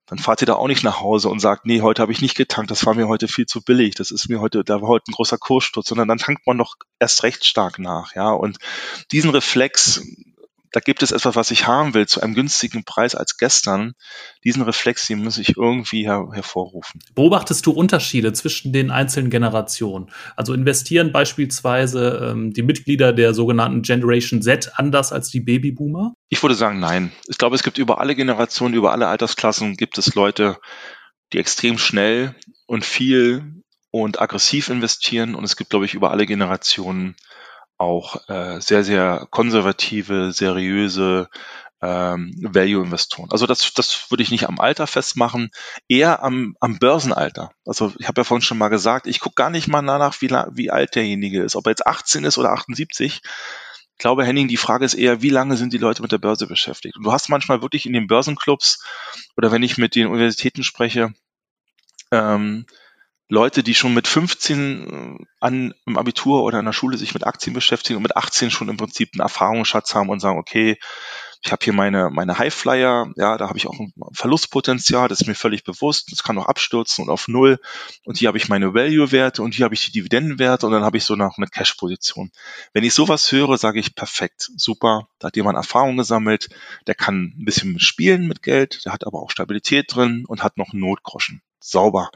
dann 0.07 0.19
fahrt 0.19 0.43
ihr 0.43 0.47
da 0.47 0.55
auch 0.55 0.69
nicht 0.69 0.85
nach 0.85 1.01
Hause 1.01 1.29
und 1.29 1.41
sagt, 1.41 1.65
nee, 1.65 1.81
heute 1.81 2.03
habe 2.03 2.13
ich 2.13 2.21
nicht 2.21 2.37
getankt, 2.37 2.71
das 2.71 2.85
war 2.85 2.95
mir 2.95 3.09
heute 3.09 3.29
viel 3.29 3.47
zu 3.47 3.63
billig, 3.63 3.95
das 3.95 4.11
ist 4.11 4.29
mir 4.29 4.41
heute, 4.41 4.65
da 4.65 4.83
war 4.83 4.89
heute 4.89 5.11
ein 5.11 5.15
großer 5.15 5.39
Kurssturz, 5.39 5.89
sondern 5.89 6.09
dann 6.09 6.19
tankt 6.19 6.47
man 6.47 6.59
doch 6.59 6.75
erst 6.99 7.23
recht 7.23 7.45
stark 7.45 7.79
nach, 7.79 8.15
ja. 8.15 8.31
Und 8.31 8.59
diesen 9.13 9.31
Reflex, 9.31 10.03
da 10.75 10.81
gibt 10.81 11.05
es 11.05 11.13
etwas, 11.13 11.37
was 11.37 11.53
ich 11.53 11.69
haben 11.69 11.95
will, 11.95 12.09
zu 12.09 12.21
einem 12.21 12.35
günstigen 12.35 12.83
Preis 12.83 13.15
als 13.15 13.37
gestern. 13.37 13.93
Diesen 14.43 14.61
Reflex, 14.63 15.07
den 15.07 15.23
muss 15.23 15.39
ich 15.39 15.57
irgendwie 15.57 16.05
her 16.05 16.27
hervorrufen. 16.33 17.01
Beobachtest 17.15 17.65
du 17.65 17.71
Unterschiede 17.71 18.33
zwischen 18.33 18.73
den 18.73 18.91
einzelnen 18.91 19.31
Generationen? 19.31 20.11
Also 20.35 20.53
investieren 20.53 21.13
beispielsweise 21.13 22.29
ähm, 22.29 22.53
die 22.53 22.65
Mitglieder 22.65 23.13
der 23.13 23.35
sogenannten 23.35 23.83
Generation 23.83 24.43
Z 24.43 24.73
anders 24.75 25.13
als 25.13 25.31
die 25.31 25.39
Babyboomer? 25.39 26.15
Ich 26.29 26.43
würde 26.43 26.57
sagen, 26.57 26.81
nein. 26.81 27.13
Ich 27.29 27.39
glaube, 27.39 27.55
es 27.55 27.63
gibt 27.63 27.79
über 27.79 28.01
alle 28.01 28.17
Generationen, 28.17 28.75
über 28.75 28.91
alle 28.91 29.07
Altersklassen 29.07 29.77
gibt 29.77 29.97
es 29.99 30.17
Leute, 30.17 30.59
die 31.33 31.39
extrem 31.39 31.79
schnell 31.79 32.35
und 32.67 32.85
viel 32.85 33.63
und 33.93 34.21
aggressiv 34.21 34.71
investieren. 34.71 35.37
Und 35.37 35.45
es 35.45 35.55
gibt, 35.55 35.71
glaube 35.71 35.85
ich, 35.85 35.95
über 35.95 36.11
alle 36.11 36.27
Generationen 36.27 37.15
auch 37.79 38.29
äh, 38.29 38.61
sehr, 38.61 38.85
sehr 38.85 39.27
konservative, 39.31 40.33
seriöse 40.33 41.29
ähm, 41.83 42.35
Value-Investoren. 42.41 43.31
Also 43.31 43.47
das, 43.47 43.75
das 43.75 44.11
würde 44.11 44.23
ich 44.23 44.31
nicht 44.31 44.49
am 44.49 44.59
Alter 44.59 44.87
festmachen, 44.87 45.51
eher 45.89 46.23
am, 46.23 46.57
am 46.61 46.79
Börsenalter. 46.79 47.51
Also 47.67 47.93
ich 47.99 48.09
habe 48.09 48.21
ja 48.21 48.25
vorhin 48.25 48.43
schon 48.43 48.59
mal 48.59 48.69
gesagt, 48.69 49.07
ich 49.07 49.21
gucke 49.21 49.35
gar 49.35 49.51
nicht 49.51 49.69
mal 49.69 49.83
danach, 49.83 50.21
wie, 50.21 50.31
wie 50.31 50.71
alt 50.71 50.95
derjenige 50.95 51.43
ist, 51.43 51.57
ob 51.57 51.67
er 51.67 51.71
jetzt 51.71 51.87
18 51.87 52.25
ist 52.25 52.39
oder 52.39 52.53
78. 52.53 53.21
Ich 53.23 53.99
glaube, 53.99 54.25
Henning, 54.25 54.49
die 54.49 54.57
Frage 54.57 54.85
ist 54.85 54.95
eher, 54.95 55.23
wie 55.23 55.31
lange 55.31 55.57
sind 55.57 55.73
die 55.73 55.79
Leute 55.79 56.03
mit 56.03 56.11
der 56.11 56.19
Börse 56.19 56.47
beschäftigt? 56.47 56.97
Und 56.97 57.05
du 57.05 57.13
hast 57.13 57.29
manchmal 57.29 57.63
wirklich 57.63 57.87
in 57.87 57.93
den 57.93 58.07
Börsenclubs 58.07 58.83
oder 59.37 59.53
wenn 59.53 59.63
ich 59.63 59.79
mit 59.79 59.95
den 59.95 60.07
Universitäten 60.07 60.65
spreche, 60.65 61.13
ähm, 62.11 62.67
Leute, 63.29 63.63
die 63.63 63.75
schon 63.75 63.95
mit 63.95 64.07
15 64.07 65.19
äh, 65.21 65.25
an 65.41 65.75
im 65.87 65.97
Abitur 65.97 66.43
oder 66.43 66.59
in 66.59 66.67
der 66.67 66.73
Schule 66.73 66.99
sich 66.99 67.15
mit 67.15 67.27
Aktien 67.27 67.55
beschäftigen 67.55 67.97
und 67.97 68.03
mit 68.03 68.17
18 68.17 68.51
schon 68.51 68.69
im 68.69 68.77
Prinzip 68.77 69.11
einen 69.15 69.23
Erfahrungsschatz 69.23 69.95
haben 69.95 70.11
und 70.11 70.21
sagen, 70.21 70.39
okay, 70.39 70.79
ich 71.45 71.53
habe 71.53 71.63
hier 71.63 71.75
meine, 71.75 72.09
meine 72.11 72.39
Highflyer, 72.39 73.13
ja, 73.17 73.37
da 73.37 73.49
habe 73.49 73.59
ich 73.59 73.67
auch 73.67 73.79
ein 73.79 73.93
Verlustpotenzial, 74.13 75.09
das 75.09 75.21
ist 75.21 75.27
mir 75.27 75.35
völlig 75.35 75.63
bewusst, 75.63 76.11
das 76.11 76.23
kann 76.23 76.39
auch 76.39 76.47
abstürzen 76.47 77.05
und 77.05 77.11
auf 77.11 77.29
Null. 77.29 77.59
Und 78.05 78.17
hier 78.17 78.29
habe 78.29 78.39
ich 78.39 78.49
meine 78.49 78.73
Value-Werte 78.73 79.43
und 79.43 79.55
hier 79.55 79.65
habe 79.65 79.75
ich 79.75 79.85
die 79.85 79.93
Dividendenwerte 79.93 80.67
und 80.67 80.73
dann 80.73 80.85
habe 80.85 80.97
ich 80.97 81.05
so 81.05 81.17
noch 81.17 81.37
eine 81.37 81.47
Cash-Position. 81.47 82.31
Wenn 82.73 82.85
ich 82.85 82.95
sowas 82.95 83.31
höre, 83.31 83.59
sage 83.59 83.79
ich, 83.79 83.95
perfekt, 83.95 84.51
super, 84.57 85.09
da 85.19 85.29
hat 85.29 85.37
jemand 85.37 85.57
Erfahrung 85.57 85.99
gesammelt, 85.99 86.49
der 86.87 86.95
kann 86.95 87.35
ein 87.39 87.45
bisschen 87.45 87.79
spielen 87.79 88.27
mit 88.27 88.43
Geld, 88.43 88.85
der 88.87 88.95
hat 88.95 89.07
aber 89.07 89.21
auch 89.21 89.31
Stabilität 89.31 89.95
drin 89.95 90.25
und 90.27 90.43
hat 90.43 90.57
noch 90.57 90.73
einen 90.73 90.81
Notgroschen 90.81 91.43
sauber. 91.65 92.11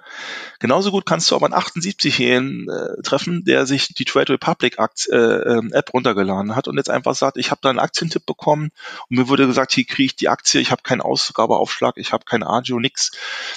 Genauso 0.58 0.90
gut 0.90 1.06
kannst 1.06 1.30
du 1.30 1.34
aber 1.34 1.46
einen 1.46 1.54
78-Jährigen 1.54 2.68
äh, 2.68 3.02
treffen, 3.02 3.44
der 3.44 3.64
sich 3.64 3.88
die 3.94 4.04
Trade 4.04 4.34
Republic 4.34 4.78
Akt, 4.78 5.08
äh, 5.08 5.16
ähm, 5.16 5.72
App 5.72 5.94
runtergeladen 5.94 6.54
hat 6.54 6.68
und 6.68 6.76
jetzt 6.76 6.90
einfach 6.90 7.14
sagt, 7.14 7.38
ich 7.38 7.50
habe 7.50 7.60
da 7.62 7.70
einen 7.70 7.78
Aktientipp 7.78 8.26
bekommen 8.26 8.70
und 9.08 9.16
mir 9.16 9.28
wurde 9.28 9.46
gesagt, 9.46 9.72
hier 9.72 9.86
kriege 9.86 10.04
ich 10.04 10.16
die 10.16 10.28
Aktie, 10.28 10.60
ich 10.60 10.70
habe 10.70 10.82
keinen 10.82 11.00
Ausgabeaufschlag, 11.00 11.96
ich 11.96 12.12
habe 12.12 12.26
kein 12.26 12.42
Agio, 12.42 12.78
nix, 12.78 13.12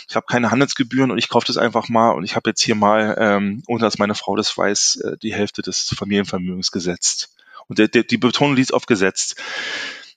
ich 0.07 0.15
habe 0.15 0.25
keine 0.27 0.49
Handelsgebühren 0.49 1.11
und 1.11 1.17
ich 1.17 1.27
kaufe 1.27 1.47
das 1.47 1.57
einfach 1.57 1.89
mal 1.89 2.11
und 2.11 2.23
ich 2.23 2.37
habe 2.37 2.49
jetzt 2.49 2.61
hier 2.61 2.75
mal, 2.75 3.17
ähm, 3.19 3.63
ohne 3.67 3.81
dass 3.81 3.97
meine 3.97 4.15
Frau 4.15 4.37
das 4.37 4.57
weiß, 4.57 4.95
äh, 4.95 5.17
die 5.17 5.33
Hälfte 5.33 5.61
des 5.61 5.93
Familienvermögens 5.97 6.71
gesetzt. 6.71 7.35
Und 7.67 7.79
der, 7.79 7.89
der, 7.89 8.03
die 8.03 8.17
Betonung 8.17 8.55
liegt 8.55 8.73
auf 8.73 8.85
gesetzt. 8.85 9.41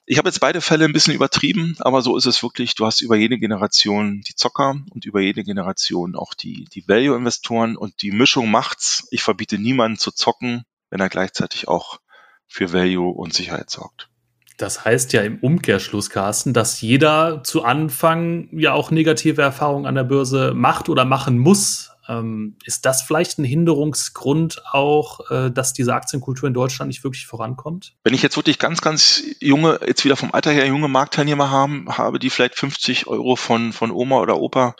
Ich 0.07 0.19
habe 0.19 0.29
jetzt 0.29 0.39
beide 0.39 0.61
Fälle 0.61 0.85
ein 0.85 0.93
bisschen 0.93 1.15
übertrieben, 1.15 1.75
aber 1.79 2.03
so 2.03 2.15
ist 2.15 2.27
es 2.27 2.43
wirklich. 2.43 2.75
Du 2.75 2.85
hast 2.85 3.01
über 3.01 3.15
jede 3.15 3.39
Generation 3.39 4.21
die 4.21 4.35
Zocker 4.35 4.75
und 4.91 5.05
über 5.05 5.19
jede 5.19 5.43
Generation 5.43 6.15
auch 6.15 6.35
die, 6.35 6.65
die 6.65 6.87
Value-Investoren 6.87 7.75
und 7.75 8.03
die 8.03 8.11
Mischung 8.11 8.51
macht's. 8.51 9.07
Ich 9.09 9.23
verbiete 9.23 9.57
niemanden 9.57 9.97
zu 9.97 10.11
zocken, 10.11 10.63
wenn 10.91 10.99
er 10.99 11.09
gleichzeitig 11.09 11.67
auch 11.67 11.99
für 12.47 12.71
Value 12.71 13.09
und 13.09 13.33
Sicherheit 13.33 13.71
sorgt. 13.71 14.09
Das 14.57 14.85
heißt 14.85 15.11
ja 15.13 15.21
im 15.21 15.39
Umkehrschluss, 15.39 16.11
Carsten, 16.11 16.53
dass 16.53 16.81
jeder 16.81 17.43
zu 17.43 17.63
Anfang 17.63 18.47
ja 18.51 18.73
auch 18.73 18.91
negative 18.91 19.41
Erfahrungen 19.41 19.87
an 19.87 19.95
der 19.95 20.03
Börse 20.03 20.53
macht 20.53 20.87
oder 20.87 21.03
machen 21.03 21.39
muss. 21.39 21.91
Ähm, 22.07 22.55
ist 22.65 22.85
das 22.85 23.01
vielleicht 23.01 23.39
ein 23.39 23.43
Hinderungsgrund 23.43 24.61
auch, 24.71 25.31
äh, 25.31 25.51
dass 25.51 25.73
diese 25.73 25.93
Aktienkultur 25.93 26.47
in 26.47 26.53
Deutschland 26.53 26.87
nicht 26.87 27.03
wirklich 27.03 27.25
vorankommt? 27.25 27.93
Wenn 28.03 28.13
ich 28.13 28.21
jetzt 28.21 28.37
wirklich 28.37 28.59
ganz, 28.59 28.81
ganz 28.81 29.23
junge, 29.39 29.79
jetzt 29.85 30.05
wieder 30.05 30.15
vom 30.15 30.33
Alter 30.33 30.51
her 30.51 30.67
junge 30.67 30.87
Marktteilnehmer 30.87 31.49
haben, 31.49 31.87
habe, 31.89 32.19
die 32.19 32.29
vielleicht 32.29 32.55
50 32.55 33.07
Euro 33.07 33.35
von, 33.35 33.73
von 33.73 33.91
Oma 33.91 34.19
oder 34.19 34.39
Opa 34.39 34.75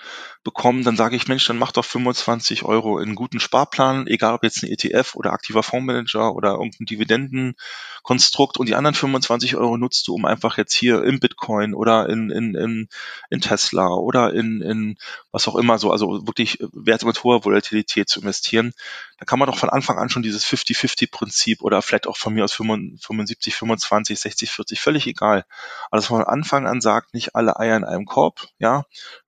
bekommen, 0.45 0.83
dann 0.83 0.95
sage 0.95 1.15
ich, 1.15 1.27
Mensch, 1.27 1.45
dann 1.47 1.57
mach 1.57 1.71
doch 1.73 1.83
25 1.83 2.63
Euro 2.63 2.99
in 2.99 3.07
einen 3.07 3.15
guten 3.15 3.39
Sparplan, 3.39 4.07
egal 4.07 4.35
ob 4.35 4.43
jetzt 4.43 4.63
ein 4.63 4.69
ETF 4.69 5.15
oder 5.15 5.33
aktiver 5.33 5.63
Fondsmanager 5.63 6.33
oder 6.33 6.51
irgendein 6.51 6.85
Dividendenkonstrukt 6.85 8.57
und 8.57 8.69
die 8.69 8.75
anderen 8.75 8.93
25 8.93 9.57
Euro 9.57 9.75
nutzt 9.75 10.07
du, 10.07 10.13
um 10.13 10.23
einfach 10.23 10.57
jetzt 10.57 10.75
hier 10.75 11.03
in 11.03 11.19
Bitcoin 11.19 11.73
oder 11.73 12.07
in, 12.07 12.29
in, 12.29 12.53
in, 12.53 12.87
in 13.31 13.41
Tesla 13.41 13.87
oder 13.87 14.33
in, 14.33 14.61
in 14.61 14.97
was 15.31 15.47
auch 15.47 15.55
immer 15.55 15.79
so, 15.79 15.91
also 15.91 16.25
wirklich 16.27 16.59
Werte 16.71 17.07
mit 17.07 17.23
hoher 17.23 17.43
Volatilität 17.43 18.07
zu 18.07 18.21
investieren. 18.21 18.73
Da 19.18 19.26
kann 19.26 19.39
man 19.39 19.47
doch 19.47 19.57
von 19.57 19.70
Anfang 19.70 19.97
an 19.97 20.09
schon 20.09 20.24
dieses 20.24 20.45
50-50-Prinzip 20.45 21.61
oder 21.61 21.82
vielleicht 21.82 22.07
auch 22.07 22.18
von 22.18 22.34
mir 22.34 22.43
aus 22.43 22.53
75, 22.53 23.55
25, 23.55 24.20
60, 24.20 24.51
40, 24.51 24.82
völlig 24.82 25.07
egal. 25.07 25.45
Also 25.89 26.07
von 26.07 26.24
Anfang 26.24 26.68
an 26.68 26.82
sagt, 26.82 27.13
nicht 27.13 27.36
alle 27.36 27.57
Eier 27.57 27.78
in 27.78 27.86
einem 27.86 28.05
Korb, 28.05 28.47
ja, 28.59 28.84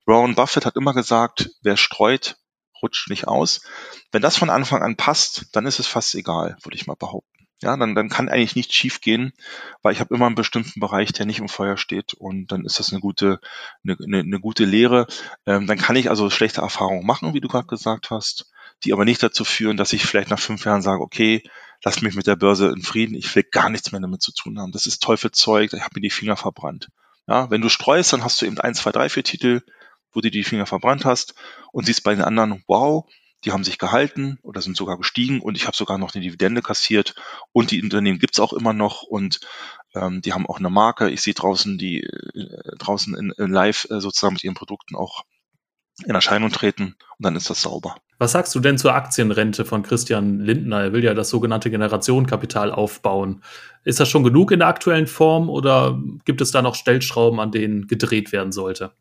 Warren 0.06 0.36
Buffett 0.36 0.66
hat 0.66 0.76
immer 0.76 0.94
gesagt, 0.94 1.52
wer 1.62 1.78
streut, 1.78 2.38
rutscht 2.82 3.10
nicht 3.10 3.28
aus. 3.28 3.62
Wenn 4.12 4.22
das 4.22 4.38
von 4.38 4.50
Anfang 4.50 4.82
an 4.82 4.98
passt, 4.98 5.48
dann 5.54 5.66
ist 5.66 5.80
es 5.80 5.88
fast 5.88 6.16
egal, 6.16 6.58
würde 6.64 6.76
ich 6.76 6.88
mal 6.88 6.96
behaupten. 6.96 7.38
Ja, 7.62 7.76
dann, 7.76 7.96
dann 7.96 8.10
kann 8.10 8.30
eigentlich 8.30 8.56
nichts 8.56 8.76
schief 8.76 9.02
gehen, 9.02 9.34
weil 9.82 9.92
ich 9.92 10.00
habe 10.00 10.14
immer 10.14 10.28
einen 10.28 10.36
bestimmten 10.36 10.80
Bereich, 10.80 11.12
der 11.12 11.26
nicht 11.26 11.40
im 11.40 11.50
Feuer 11.50 11.76
steht 11.76 12.14
und 12.14 12.52
dann 12.52 12.66
ist 12.66 12.78
das 12.78 12.92
eine 12.92 13.02
gute, 13.02 13.40
eine, 13.84 13.98
eine, 14.04 14.20
eine 14.20 14.40
gute 14.40 14.64
Lehre. 14.64 15.08
Ähm, 15.48 15.66
dann 15.66 15.80
kann 15.80 15.96
ich 15.96 16.12
also 16.12 16.30
schlechte 16.30 16.62
Erfahrungen 16.62 17.06
machen, 17.06 17.34
wie 17.34 17.42
du 17.42 17.48
gerade 17.48 17.66
gesagt 17.66 18.12
hast, 18.12 18.52
die 18.84 18.93
aber 18.93 19.05
nicht 19.05 19.23
dazu 19.23 19.43
führen, 19.43 19.78
dass 19.78 19.93
ich 19.93 20.05
vielleicht 20.05 20.30
nach 20.30 20.39
fünf 20.39 20.65
Jahren 20.65 20.82
sage, 20.82 21.01
okay, 21.01 21.43
lass 21.84 22.01
mich 22.01 22.15
mit 22.15 22.28
der 22.28 22.36
Börse 22.36 22.69
in 22.69 22.82
Frieden, 22.82 23.15
ich 23.15 23.34
will 23.36 23.43
gar 23.43 23.69
nichts 23.69 23.91
mehr 23.91 24.01
damit 24.01 24.21
zu 24.21 24.32
tun 24.32 24.59
haben. 24.59 24.71
Das 24.71 24.86
ist 24.86 25.01
Teufelzeug, 25.01 25.73
ich 25.73 25.82
habe 25.82 25.95
mir 25.95 26.01
die 26.01 26.09
Finger 26.09 26.38
verbrannt. 26.38 26.89
Ja, 27.28 27.49
wenn 27.49 27.61
du 27.61 27.69
streust, 27.69 28.13
dann 28.13 28.23
hast 28.23 28.41
du 28.41 28.45
eben 28.45 28.59
eins, 28.59 28.80
zwei, 28.80 28.91
drei, 28.91 29.09
vier 29.09 29.23
Titel, 29.23 29.61
wo 30.13 30.21
du 30.21 30.32
die 30.32 30.43
Finger 30.43 30.65
verbrannt 30.65 31.05
hast 31.05 31.36
und 31.71 31.86
siehst 31.86 32.03
bei 32.03 32.15
den 32.15 32.23
anderen, 32.23 32.63
wow, 32.67 33.05
die 33.45 33.51
haben 33.51 33.63
sich 33.63 33.78
gehalten 33.78 34.39
oder 34.41 34.61
sind 34.61 34.75
sogar 34.75 34.97
gestiegen 34.97 35.41
und 35.41 35.55
ich 35.55 35.67
habe 35.67 35.78
sogar 35.78 35.97
noch 35.97 36.13
eine 36.13 36.23
Dividende 36.23 36.61
kassiert 36.61 37.15
und 37.51 37.71
die 37.71 37.84
Unternehmen 37.84 38.19
gibt's 38.19 38.39
auch 38.39 38.53
immer 38.53 38.73
noch 38.73 39.03
und 39.03 39.39
ähm, 39.93 40.21
die 40.21 40.34
haben 40.34 40.47
auch 40.47 40.57
eine 40.57 40.69
Marke. 40.69 41.09
Ich 41.09 41.21
sehe 41.21 41.36
draußen 41.36 41.78
die 41.78 42.01
äh, 42.01 42.78
draußen 42.78 43.15
in, 43.15 43.32
in 43.38 43.51
live 43.51 43.86
äh, 43.91 43.99
sozusagen 43.99 44.34
mit 44.34 44.43
ihren 44.43 44.55
Produkten 44.55 44.95
auch 44.95 45.23
in 46.05 46.15
Erscheinung 46.15 46.51
treten 46.51 46.95
und 47.17 47.25
dann 47.25 47.36
ist 47.36 47.49
das 47.49 47.61
sauber. 47.61 47.97
Was 48.20 48.32
sagst 48.32 48.55
du 48.55 48.59
denn 48.59 48.80
zur 48.80 48.95
Aktienrente 48.95 49.63
von 49.63 49.84
Christian 49.84 50.39
Lindner? 50.39 50.82
Er 50.82 50.93
will 50.93 51.03
ja 51.03 51.13
das 51.13 51.30
sogenannte 51.30 51.70
Generationenkapital 51.70 52.72
aufbauen. 52.72 53.43
Ist 53.84 53.99
das 53.99 54.09
schon 54.09 54.24
genug 54.24 54.51
in 54.51 54.59
der 54.59 54.68
aktuellen 54.68 55.07
Form 55.07 55.49
oder 55.49 55.99
gibt 56.26 56.41
es 56.41 56.51
da 56.51 56.63
noch 56.63 56.74
Stellschrauben, 56.76 57.39
an 57.39 57.51
denen 57.51 57.88
gedreht 57.88 58.32
werden 58.32 58.51
sollte? 58.51 58.91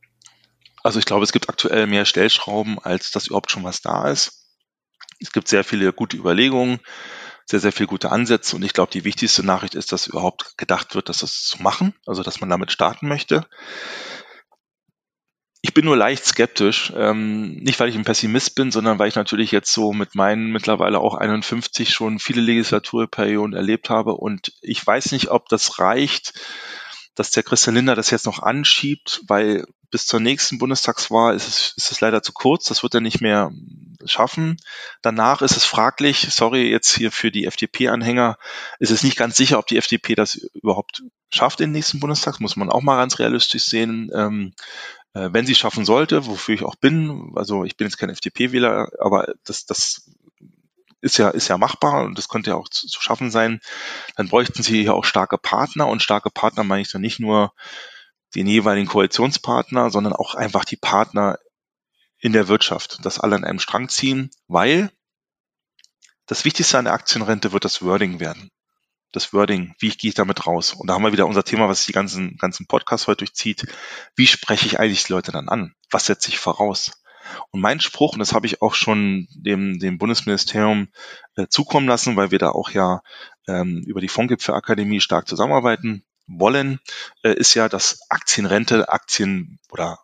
Also 0.82 0.98
ich 0.98 1.06
glaube, 1.06 1.24
es 1.24 1.32
gibt 1.32 1.48
aktuell 1.48 1.86
mehr 1.86 2.04
Stellschrauben, 2.04 2.78
als 2.78 3.10
dass 3.10 3.26
überhaupt 3.26 3.50
schon 3.50 3.64
was 3.64 3.80
da 3.80 4.08
ist. 4.08 4.44
Es 5.18 5.32
gibt 5.32 5.48
sehr 5.48 5.64
viele 5.64 5.92
gute 5.94 6.16
Überlegungen, 6.16 6.78
sehr, 7.46 7.60
sehr 7.60 7.72
viele 7.72 7.86
gute 7.86 8.12
Ansätze 8.12 8.54
und 8.54 8.62
ich 8.62 8.74
glaube, 8.74 8.92
die 8.92 9.04
wichtigste 9.04 9.44
Nachricht 9.44 9.74
ist, 9.74 9.92
dass 9.92 10.06
überhaupt 10.06 10.58
gedacht 10.58 10.94
wird, 10.94 11.08
dass 11.08 11.18
das 11.18 11.42
zu 11.42 11.62
machen, 11.62 11.94
also 12.06 12.22
dass 12.22 12.40
man 12.40 12.50
damit 12.50 12.70
starten 12.70 13.08
möchte. 13.08 13.46
Ich 15.66 15.74
bin 15.74 15.84
nur 15.84 15.96
leicht 15.96 16.24
skeptisch, 16.24 16.92
ähm, 16.94 17.56
nicht 17.56 17.80
weil 17.80 17.88
ich 17.88 17.96
ein 17.96 18.04
Pessimist 18.04 18.54
bin, 18.54 18.70
sondern 18.70 19.00
weil 19.00 19.08
ich 19.08 19.16
natürlich 19.16 19.50
jetzt 19.50 19.72
so 19.72 19.92
mit 19.92 20.14
meinen 20.14 20.52
mittlerweile 20.52 21.00
auch 21.00 21.16
51 21.16 21.92
schon 21.92 22.20
viele 22.20 22.40
Legislaturperioden 22.40 23.52
erlebt 23.52 23.90
habe. 23.90 24.12
Und 24.14 24.52
ich 24.60 24.86
weiß 24.86 25.10
nicht, 25.10 25.32
ob 25.32 25.48
das 25.48 25.80
reicht, 25.80 26.34
dass 27.16 27.32
der 27.32 27.42
Christian 27.42 27.74
Linder 27.74 27.96
das 27.96 28.10
jetzt 28.10 28.26
noch 28.26 28.38
anschiebt, 28.38 29.22
weil 29.26 29.64
bis 29.90 30.06
zur 30.06 30.20
nächsten 30.20 30.58
Bundestagswahl 30.58 31.34
ist 31.34 31.48
es, 31.48 31.74
ist 31.76 31.90
es 31.90 32.00
leider 32.00 32.22
zu 32.22 32.32
kurz, 32.32 32.66
das 32.66 32.84
wird 32.84 32.94
er 32.94 33.00
nicht 33.00 33.20
mehr 33.20 33.50
schaffen. 34.04 34.58
Danach 35.02 35.42
ist 35.42 35.56
es 35.56 35.64
fraglich, 35.64 36.28
sorry 36.30 36.70
jetzt 36.70 36.94
hier 36.94 37.10
für 37.10 37.32
die 37.32 37.46
FDP-Anhänger, 37.46 38.38
ist 38.78 38.92
es 38.92 39.02
nicht 39.02 39.16
ganz 39.16 39.36
sicher, 39.36 39.58
ob 39.58 39.66
die 39.66 39.78
FDP 39.78 40.14
das 40.14 40.36
überhaupt 40.36 41.02
schafft 41.30 41.60
in 41.60 41.70
den 41.70 41.72
nächsten 41.72 41.98
Bundestag, 41.98 42.38
muss 42.38 42.54
man 42.54 42.70
auch 42.70 42.82
mal 42.82 42.96
ganz 42.96 43.18
realistisch 43.18 43.64
sehen. 43.64 44.10
Ähm, 44.14 44.52
äh, 45.05 45.05
wenn 45.32 45.46
sie 45.46 45.54
schaffen 45.54 45.84
sollte, 45.84 46.26
wofür 46.26 46.54
ich 46.54 46.62
auch 46.62 46.76
bin, 46.76 47.32
also 47.36 47.64
ich 47.64 47.76
bin 47.76 47.86
jetzt 47.86 47.96
kein 47.96 48.10
FDP-Wähler, 48.10 48.90
aber 49.00 49.34
das, 49.44 49.66
das 49.66 50.10
ist 51.00 51.18
ja, 51.18 51.30
ist 51.30 51.48
ja 51.48 51.58
machbar 51.58 52.04
und 52.04 52.18
das 52.18 52.28
könnte 52.28 52.50
ja 52.50 52.56
auch 52.56 52.68
zu, 52.68 52.86
zu 52.86 53.00
schaffen 53.00 53.30
sein, 53.30 53.60
dann 54.16 54.28
bräuchten 54.28 54.62
sie 54.62 54.82
hier 54.82 54.94
auch 54.94 55.04
starke 55.04 55.38
Partner 55.38 55.86
und 55.86 56.02
starke 56.02 56.30
Partner 56.30 56.64
meine 56.64 56.82
ich 56.82 56.90
dann 56.90 57.00
nicht 57.00 57.20
nur 57.20 57.52
den 58.34 58.46
jeweiligen 58.46 58.88
Koalitionspartner, 58.88 59.90
sondern 59.90 60.12
auch 60.12 60.34
einfach 60.34 60.64
die 60.64 60.76
Partner 60.76 61.38
in 62.18 62.32
der 62.32 62.48
Wirtschaft, 62.48 63.04
dass 63.04 63.20
alle 63.20 63.36
an 63.36 63.44
einem 63.44 63.60
Strang 63.60 63.88
ziehen, 63.88 64.30
weil 64.48 64.90
das 66.26 66.44
Wichtigste 66.44 66.78
an 66.78 66.86
der 66.86 66.94
Aktienrente 66.94 67.52
wird 67.52 67.64
das 67.64 67.82
Wording 67.82 68.20
werden 68.20 68.50
das 69.16 69.32
Wording, 69.32 69.74
wie 69.78 69.88
gehe 69.88 70.10
ich 70.10 70.14
damit 70.14 70.46
raus? 70.46 70.74
Und 70.74 70.88
da 70.88 70.94
haben 70.94 71.02
wir 71.02 71.12
wieder 71.12 71.26
unser 71.26 71.42
Thema, 71.42 71.68
was 71.68 71.86
die 71.86 71.92
ganzen, 71.92 72.36
ganzen 72.36 72.66
Podcast 72.66 73.06
heute 73.06 73.24
durchzieht. 73.24 73.66
Wie 74.14 74.26
spreche 74.26 74.66
ich 74.66 74.78
eigentlich 74.78 75.04
die 75.04 75.12
Leute 75.12 75.32
dann 75.32 75.48
an? 75.48 75.74
Was 75.90 76.06
setze 76.06 76.28
ich 76.28 76.38
voraus? 76.38 76.92
Und 77.50 77.60
mein 77.60 77.80
Spruch, 77.80 78.12
und 78.12 78.20
das 78.20 78.34
habe 78.34 78.46
ich 78.46 78.62
auch 78.62 78.74
schon 78.74 79.26
dem, 79.34 79.78
dem 79.78 79.98
Bundesministerium 79.98 80.88
äh, 81.34 81.46
zukommen 81.48 81.88
lassen, 81.88 82.14
weil 82.16 82.30
wir 82.30 82.38
da 82.38 82.50
auch 82.50 82.70
ja 82.70 83.00
ähm, 83.48 83.82
über 83.86 84.00
die 84.00 84.08
Fondgipfelakademie 84.08 85.00
stark 85.00 85.26
zusammenarbeiten 85.26 86.04
wollen, 86.26 86.78
äh, 87.22 87.34
ist 87.34 87.54
ja, 87.54 87.68
dass 87.68 88.00
Aktienrente, 88.10 88.88
Aktien 88.88 89.58
oder 89.70 89.98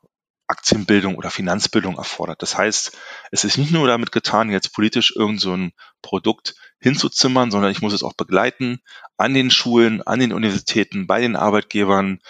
Aktienbildung 0.53 1.17
oder 1.17 1.31
Finanzbildung 1.31 1.97
erfordert. 1.97 2.43
Das 2.43 2.57
heißt, 2.57 2.97
es 3.31 3.45
ist 3.45 3.57
nicht 3.57 3.73
nur 3.73 3.87
damit 3.89 4.13
getan, 4.13 4.51
jetzt 4.51 4.73
politisch 4.75 5.15
irgend 5.17 5.41
so 5.41 5.57
ein 5.57 5.73
Produkt 6.03 6.55
hinzuzimmern, 6.79 7.51
sondern 7.51 7.71
ich 7.71 7.81
muss 7.81 7.95
es 7.95 8.03
auch 8.03 8.13
begleiten 8.13 8.81
an 9.17 9.35
den 9.35 9.51
Schulen, 9.51 10.03
an 10.03 10.21
den 10.21 10.33
Universitäten, 10.33 11.07
bei 11.07 11.21
den 11.21 11.37
Arbeitgebern, 11.37 12.21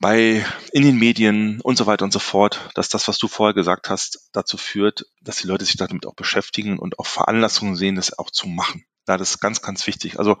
bei, 0.00 0.44
in 0.72 0.82
den 0.82 0.98
Medien 0.98 1.60
und 1.60 1.76
so 1.76 1.86
weiter 1.86 2.04
und 2.04 2.12
so 2.12 2.18
fort, 2.18 2.70
dass 2.74 2.88
das, 2.88 3.06
was 3.08 3.18
du 3.18 3.28
vorher 3.28 3.54
gesagt 3.54 3.90
hast, 3.90 4.30
dazu 4.32 4.56
führt, 4.56 5.04
dass 5.20 5.36
die 5.36 5.46
Leute 5.46 5.64
sich 5.64 5.76
damit 5.76 6.06
auch 6.06 6.14
beschäftigen 6.14 6.78
und 6.78 6.98
auch 6.98 7.06
Veranlassungen 7.06 7.76
sehen, 7.76 7.94
das 7.94 8.18
auch 8.18 8.30
zu 8.30 8.48
machen. 8.48 8.84
Ja, 9.06 9.16
das 9.16 9.30
ist 9.30 9.40
ganz, 9.40 9.60
ganz 9.60 9.86
wichtig. 9.86 10.18
Also, 10.18 10.38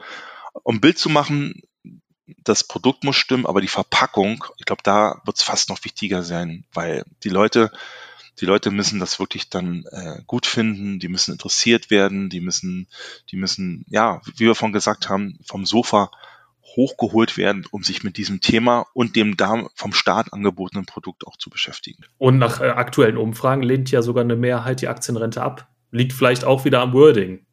um 0.64 0.80
Bild 0.80 0.98
zu 0.98 1.10
machen, 1.10 1.62
das 2.44 2.64
Produkt 2.64 3.04
muss 3.04 3.16
stimmen, 3.16 3.46
aber 3.46 3.60
die 3.60 3.68
Verpackung, 3.68 4.44
ich 4.58 4.64
glaube, 4.64 4.82
da 4.82 5.20
wird 5.24 5.36
es 5.36 5.42
fast 5.42 5.68
noch 5.68 5.84
wichtiger 5.84 6.22
sein, 6.22 6.64
weil 6.72 7.04
die 7.24 7.28
Leute, 7.28 7.70
die 8.40 8.46
Leute 8.46 8.70
müssen 8.70 9.00
das 9.00 9.18
wirklich 9.18 9.50
dann 9.50 9.84
äh, 9.90 10.22
gut 10.26 10.46
finden, 10.46 10.98
die 10.98 11.08
müssen 11.08 11.32
interessiert 11.32 11.90
werden, 11.90 12.28
die 12.28 12.40
müssen, 12.40 12.88
die 13.30 13.36
müssen, 13.36 13.84
ja, 13.88 14.20
wie 14.36 14.46
wir 14.46 14.54
vorhin 14.54 14.72
gesagt 14.72 15.08
haben, 15.08 15.38
vom 15.44 15.66
Sofa 15.66 16.10
hochgeholt 16.76 17.36
werden, 17.36 17.66
um 17.70 17.82
sich 17.82 18.02
mit 18.02 18.16
diesem 18.16 18.40
Thema 18.40 18.86
und 18.94 19.16
dem 19.16 19.36
vom 19.74 19.92
Staat 19.92 20.32
angebotenen 20.32 20.86
Produkt 20.86 21.26
auch 21.26 21.36
zu 21.36 21.50
beschäftigen. 21.50 22.04
Und 22.18 22.38
nach 22.38 22.60
äh, 22.60 22.68
aktuellen 22.68 23.16
Umfragen 23.16 23.62
lehnt 23.62 23.90
ja 23.90 24.02
sogar 24.02 24.24
eine 24.24 24.36
Mehrheit 24.36 24.80
die 24.80 24.88
Aktienrente 24.88 25.42
ab. 25.42 25.68
Liegt 25.90 26.12
vielleicht 26.12 26.44
auch 26.44 26.64
wieder 26.64 26.80
am 26.80 26.94
Wording. 26.94 27.44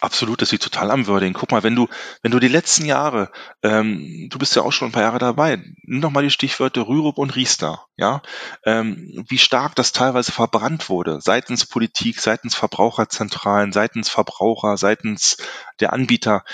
Absolut, 0.00 0.42
das 0.42 0.52
liegt 0.52 0.62
total 0.62 0.90
am 0.90 1.06
Wording. 1.06 1.32
Guck 1.32 1.52
mal, 1.52 1.62
wenn 1.62 1.74
du, 1.74 1.88
wenn 2.22 2.30
du 2.30 2.38
die 2.38 2.48
letzten 2.48 2.84
Jahre, 2.84 3.30
ähm, 3.62 4.28
du 4.30 4.38
bist 4.38 4.54
ja 4.54 4.62
auch 4.62 4.72
schon 4.72 4.88
ein 4.88 4.92
paar 4.92 5.02
Jahre 5.02 5.18
dabei, 5.18 5.62
nimm 5.84 6.02
doch 6.02 6.10
mal 6.10 6.22
die 6.22 6.30
Stichwörter 6.30 6.86
Rürup 6.86 7.16
und 7.16 7.34
Riester, 7.34 7.86
ja, 7.96 8.20
ähm, 8.64 9.24
wie 9.28 9.38
stark 9.38 9.74
das 9.74 9.92
teilweise 9.92 10.32
verbrannt 10.32 10.90
wurde, 10.90 11.20
seitens 11.22 11.64
Politik, 11.66 12.20
seitens 12.20 12.54
Verbraucherzentralen, 12.54 13.72
seitens 13.72 14.10
Verbraucher, 14.10 14.76
seitens 14.76 15.38
der 15.80 15.94
Anbieter. 15.94 16.44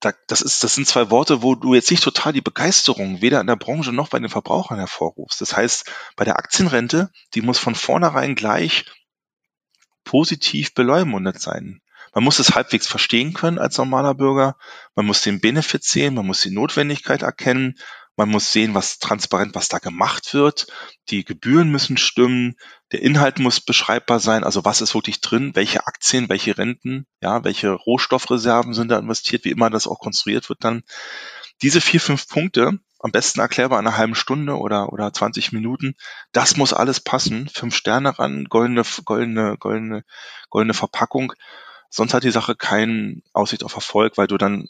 Da, 0.00 0.12
das 0.26 0.40
ist, 0.40 0.62
das 0.64 0.74
sind 0.74 0.86
zwei 0.86 1.10
Worte, 1.10 1.42
wo 1.42 1.54
du 1.54 1.74
jetzt 1.74 1.90
nicht 1.90 2.04
total 2.04 2.32
die 2.32 2.40
Begeisterung 2.40 3.20
weder 3.20 3.40
in 3.40 3.46
der 3.48 3.56
Branche 3.56 3.92
noch 3.92 4.08
bei 4.08 4.18
den 4.18 4.28
Verbrauchern 4.28 4.78
hervorrufst. 4.78 5.40
Das 5.40 5.56
heißt, 5.56 5.90
bei 6.16 6.24
der 6.24 6.38
Aktienrente, 6.38 7.10
die 7.34 7.42
muss 7.42 7.58
von 7.58 7.74
vornherein 7.74 8.34
gleich 8.34 8.86
positiv 10.04 10.74
beleumundet 10.74 11.40
sein. 11.40 11.80
Man 12.14 12.24
muss 12.24 12.38
es 12.38 12.54
halbwegs 12.54 12.86
verstehen 12.86 13.32
können 13.34 13.58
als 13.58 13.78
normaler 13.78 14.14
Bürger. 14.14 14.56
Man 14.94 15.06
muss 15.06 15.22
den 15.22 15.40
Benefit 15.40 15.84
sehen, 15.84 16.14
man 16.14 16.26
muss 16.26 16.40
die 16.40 16.50
Notwendigkeit 16.50 17.22
erkennen, 17.22 17.78
man 18.18 18.30
muss 18.30 18.50
sehen, 18.50 18.74
was 18.74 18.98
transparent, 18.98 19.54
was 19.54 19.68
da 19.68 19.78
gemacht 19.78 20.34
wird. 20.34 20.66
Die 21.08 21.24
Gebühren 21.24 21.70
müssen 21.70 21.96
stimmen, 21.96 22.56
der 22.90 23.00
Inhalt 23.00 23.38
muss 23.38 23.60
beschreibbar 23.60 24.18
sein. 24.18 24.42
Also 24.42 24.64
was 24.64 24.80
ist 24.80 24.94
wirklich 24.94 25.20
drin? 25.20 25.52
Welche 25.54 25.86
Aktien, 25.86 26.28
welche 26.28 26.58
Renten, 26.58 27.06
ja, 27.20 27.44
welche 27.44 27.70
Rohstoffreserven 27.70 28.74
sind 28.74 28.88
da 28.88 28.98
investiert? 28.98 29.44
Wie 29.44 29.52
immer 29.52 29.70
das 29.70 29.86
auch 29.86 30.00
konstruiert 30.00 30.48
wird 30.48 30.64
dann. 30.64 30.82
Diese 31.62 31.80
vier, 31.80 32.00
fünf 32.00 32.26
Punkte, 32.26 32.80
am 32.98 33.12
besten 33.12 33.38
erklärbar 33.38 33.78
in 33.78 33.86
einer 33.86 33.96
halben 33.96 34.16
Stunde 34.16 34.58
oder, 34.58 34.92
oder 34.92 35.12
20 35.12 35.52
Minuten. 35.52 35.94
Das 36.32 36.56
muss 36.56 36.72
alles 36.72 36.98
passen. 36.98 37.48
Fünf 37.48 37.76
Sterne 37.76 38.18
ran, 38.18 38.46
goldene, 38.46 38.82
goldene, 39.04 39.56
goldene, 39.58 40.04
goldene 40.50 40.74
Verpackung. 40.74 41.32
Sonst 41.90 42.14
hat 42.14 42.24
die 42.24 42.30
Sache 42.30 42.54
keine 42.54 43.22
Aussicht 43.32 43.64
auf 43.64 43.74
Erfolg, 43.74 44.18
weil 44.18 44.26
du 44.26 44.36
dann 44.36 44.68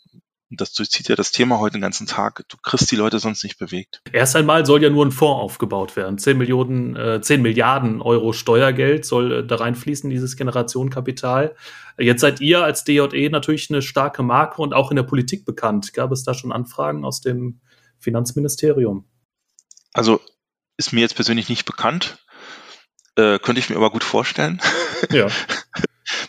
das 0.51 0.73
zieht 0.73 1.09
ja 1.09 1.17
das 1.17 1.31
Thema 1.31 1.59
heute 1.59 1.75
den 1.75 1.83
ganzen 1.83 2.07
Tag. 2.07 2.45
Du 2.49 2.57
kriegst 2.63 2.91
die 2.91 2.97
Leute 2.97 3.19
sonst 3.19 3.45
nicht 3.45 3.59
bewegt. 3.59 4.01
Erst 4.13 4.35
einmal 4.35 4.65
soll 4.65 4.83
ja 4.83 4.89
nur 4.89 5.05
ein 5.05 5.13
Fonds 5.13 5.43
aufgebaut 5.43 5.95
werden. 5.95 6.19
10 6.19 6.39
Millionen, 6.39 6.97
äh, 6.97 7.21
10 7.21 7.43
Milliarden 7.43 8.01
Euro 8.01 8.33
Steuergeld 8.33 9.05
soll 9.05 9.33
äh, 9.33 9.47
da 9.47 9.57
reinfließen, 9.57 10.09
dieses 10.09 10.37
Generationenkapital. 10.37 11.55
Jetzt 11.99 12.23
seid 12.23 12.41
ihr 12.41 12.65
als 12.65 12.85
DJE 12.85 13.29
natürlich 13.31 13.69
eine 13.71 13.83
starke 13.83 14.23
Marke 14.23 14.63
und 14.63 14.73
auch 14.73 14.91
in 14.91 14.97
der 14.97 15.03
Politik 15.03 15.45
bekannt. 15.45 15.93
Gab 15.93 16.13
es 16.13 16.25
da 16.25 16.33
schon 16.33 16.53
Anfragen 16.53 17.05
aus 17.05 17.21
dem 17.21 17.61
Finanzministerium? 17.99 19.07
Also 19.93 20.21
ist 20.79 20.93
mir 20.93 21.01
jetzt 21.01 21.17
persönlich 21.17 21.49
nicht 21.51 21.67
bekannt. 21.67 22.25
Äh, 23.19 23.39
könnte 23.41 23.59
ich 23.59 23.69
mir 23.69 23.77
aber 23.77 23.91
gut 23.91 24.05
vorstellen. 24.05 24.61
Ja. 25.13 25.29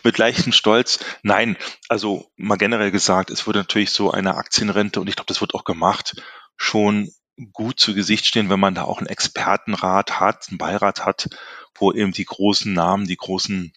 mit 0.04 0.18
leichtem 0.18 0.52
Stolz. 0.52 0.98
Nein, 1.22 1.56
also 1.88 2.30
mal 2.36 2.56
generell 2.56 2.90
gesagt, 2.90 3.30
es 3.30 3.46
würde 3.46 3.60
natürlich 3.60 3.90
so 3.90 4.10
eine 4.10 4.34
Aktienrente, 4.36 5.00
und 5.00 5.08
ich 5.08 5.16
glaube, 5.16 5.26
das 5.26 5.40
wird 5.40 5.54
auch 5.54 5.64
gemacht, 5.64 6.22
schon 6.56 7.10
gut 7.52 7.80
zu 7.80 7.94
Gesicht 7.94 8.26
stehen, 8.26 8.50
wenn 8.50 8.60
man 8.60 8.74
da 8.74 8.84
auch 8.84 8.98
einen 8.98 9.06
Expertenrat 9.06 10.20
hat, 10.20 10.48
einen 10.48 10.58
Beirat 10.58 11.04
hat, 11.06 11.30
wo 11.74 11.92
eben 11.92 12.12
die 12.12 12.26
großen 12.26 12.72
Namen, 12.72 13.06
die 13.06 13.16
großen 13.16 13.72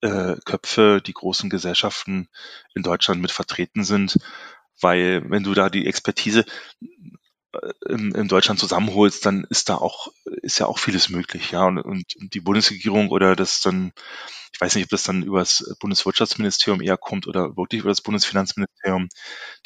äh, 0.00 0.36
Köpfe, 0.44 1.00
die 1.04 1.12
großen 1.14 1.50
Gesellschaften 1.50 2.28
in 2.74 2.82
Deutschland 2.82 3.20
mit 3.20 3.30
vertreten 3.30 3.84
sind. 3.84 4.18
Weil 4.80 5.22
wenn 5.30 5.44
du 5.44 5.54
da 5.54 5.70
die 5.70 5.86
Expertise 5.86 6.44
in, 7.88 8.12
in 8.12 8.28
Deutschland 8.28 8.60
zusammenholst, 8.60 9.24
dann 9.26 9.44
ist 9.50 9.68
da 9.68 9.76
auch, 9.76 10.08
ist 10.42 10.58
ja 10.58 10.66
auch 10.66 10.78
vieles 10.78 11.08
möglich, 11.08 11.50
ja. 11.52 11.66
Und, 11.66 11.80
und 11.80 12.34
die 12.34 12.40
Bundesregierung 12.40 13.10
oder 13.10 13.36
das 13.36 13.60
dann 13.60 13.92
ich 14.52 14.60
weiß 14.60 14.74
nicht, 14.74 14.84
ob 14.84 14.90
das 14.90 15.04
dann 15.04 15.22
über 15.22 15.38
das 15.38 15.64
Bundeswirtschaftsministerium 15.80 16.82
eher 16.82 16.98
kommt 16.98 17.26
oder 17.26 17.56
wirklich 17.56 17.80
über 17.80 17.90
das 17.90 18.02
Bundesfinanzministerium. 18.02 19.08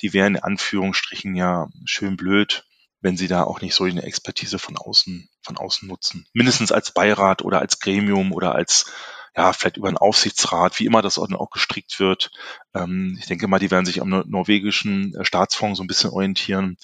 Die 0.00 0.12
wären 0.12 0.36
in 0.36 0.42
Anführungsstrichen 0.42 1.34
ja 1.34 1.68
schön 1.84 2.16
blöd, 2.16 2.64
wenn 3.00 3.16
sie 3.16 3.28
da 3.28 3.42
auch 3.44 3.60
nicht 3.60 3.74
so 3.74 3.84
eine 3.84 4.04
Expertise 4.04 4.58
von 4.58 4.76
außen, 4.76 5.28
von 5.42 5.58
außen 5.58 5.88
nutzen. 5.88 6.26
Mindestens 6.32 6.72
als 6.72 6.92
Beirat 6.92 7.42
oder 7.42 7.58
als 7.58 7.80
Gremium 7.80 8.32
oder 8.32 8.54
als 8.54 8.92
ja, 9.36 9.52
vielleicht 9.52 9.76
über 9.76 9.88
einen 9.88 9.98
Aufsichtsrat, 9.98 10.78
wie 10.80 10.86
immer 10.86 11.02
das 11.02 11.18
auch, 11.18 11.30
auch 11.32 11.50
gestrickt 11.50 12.00
wird. 12.00 12.30
Ähm, 12.74 13.18
ich 13.20 13.26
denke 13.26 13.48
mal, 13.48 13.58
die 13.58 13.70
werden 13.70 13.84
sich 13.84 14.00
am 14.00 14.08
norwegischen 14.08 15.14
Staatsfonds 15.22 15.76
so 15.76 15.84
ein 15.84 15.88
bisschen 15.88 16.10
orientieren 16.10 16.78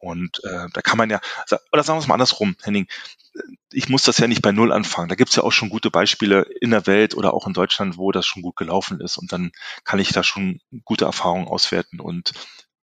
Und 0.00 0.42
äh, 0.44 0.66
da 0.72 0.80
kann 0.80 0.98
man 0.98 1.10
ja, 1.10 1.20
oder 1.72 1.82
sagen 1.82 1.98
wir 1.98 2.02
es 2.02 2.08
mal 2.08 2.14
andersrum, 2.14 2.56
Henning, 2.62 2.88
ich 3.72 3.88
muss 3.88 4.02
das 4.02 4.18
ja 4.18 4.26
nicht 4.26 4.42
bei 4.42 4.50
Null 4.50 4.72
anfangen. 4.72 5.08
Da 5.08 5.14
gibt's 5.14 5.36
ja 5.36 5.42
auch 5.42 5.52
schon 5.52 5.68
gute 5.68 5.90
Beispiele 5.90 6.46
in 6.60 6.70
der 6.70 6.86
Welt 6.86 7.14
oder 7.14 7.34
auch 7.34 7.46
in 7.46 7.52
Deutschland, 7.52 7.96
wo 7.96 8.10
das 8.10 8.26
schon 8.26 8.42
gut 8.42 8.56
gelaufen 8.56 9.00
ist. 9.00 9.18
Und 9.18 9.32
dann 9.32 9.52
kann 9.84 10.00
ich 10.00 10.12
da 10.12 10.22
schon 10.22 10.60
gute 10.84 11.04
Erfahrungen 11.04 11.46
auswerten 11.46 12.00
und 12.00 12.32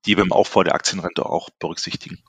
die 0.05 0.15
beim 0.15 0.31
Aufbau 0.31 0.63
der 0.63 0.75
Aktienrente 0.75 1.27
auch 1.27 1.51
berücksichtigen. 1.59 2.23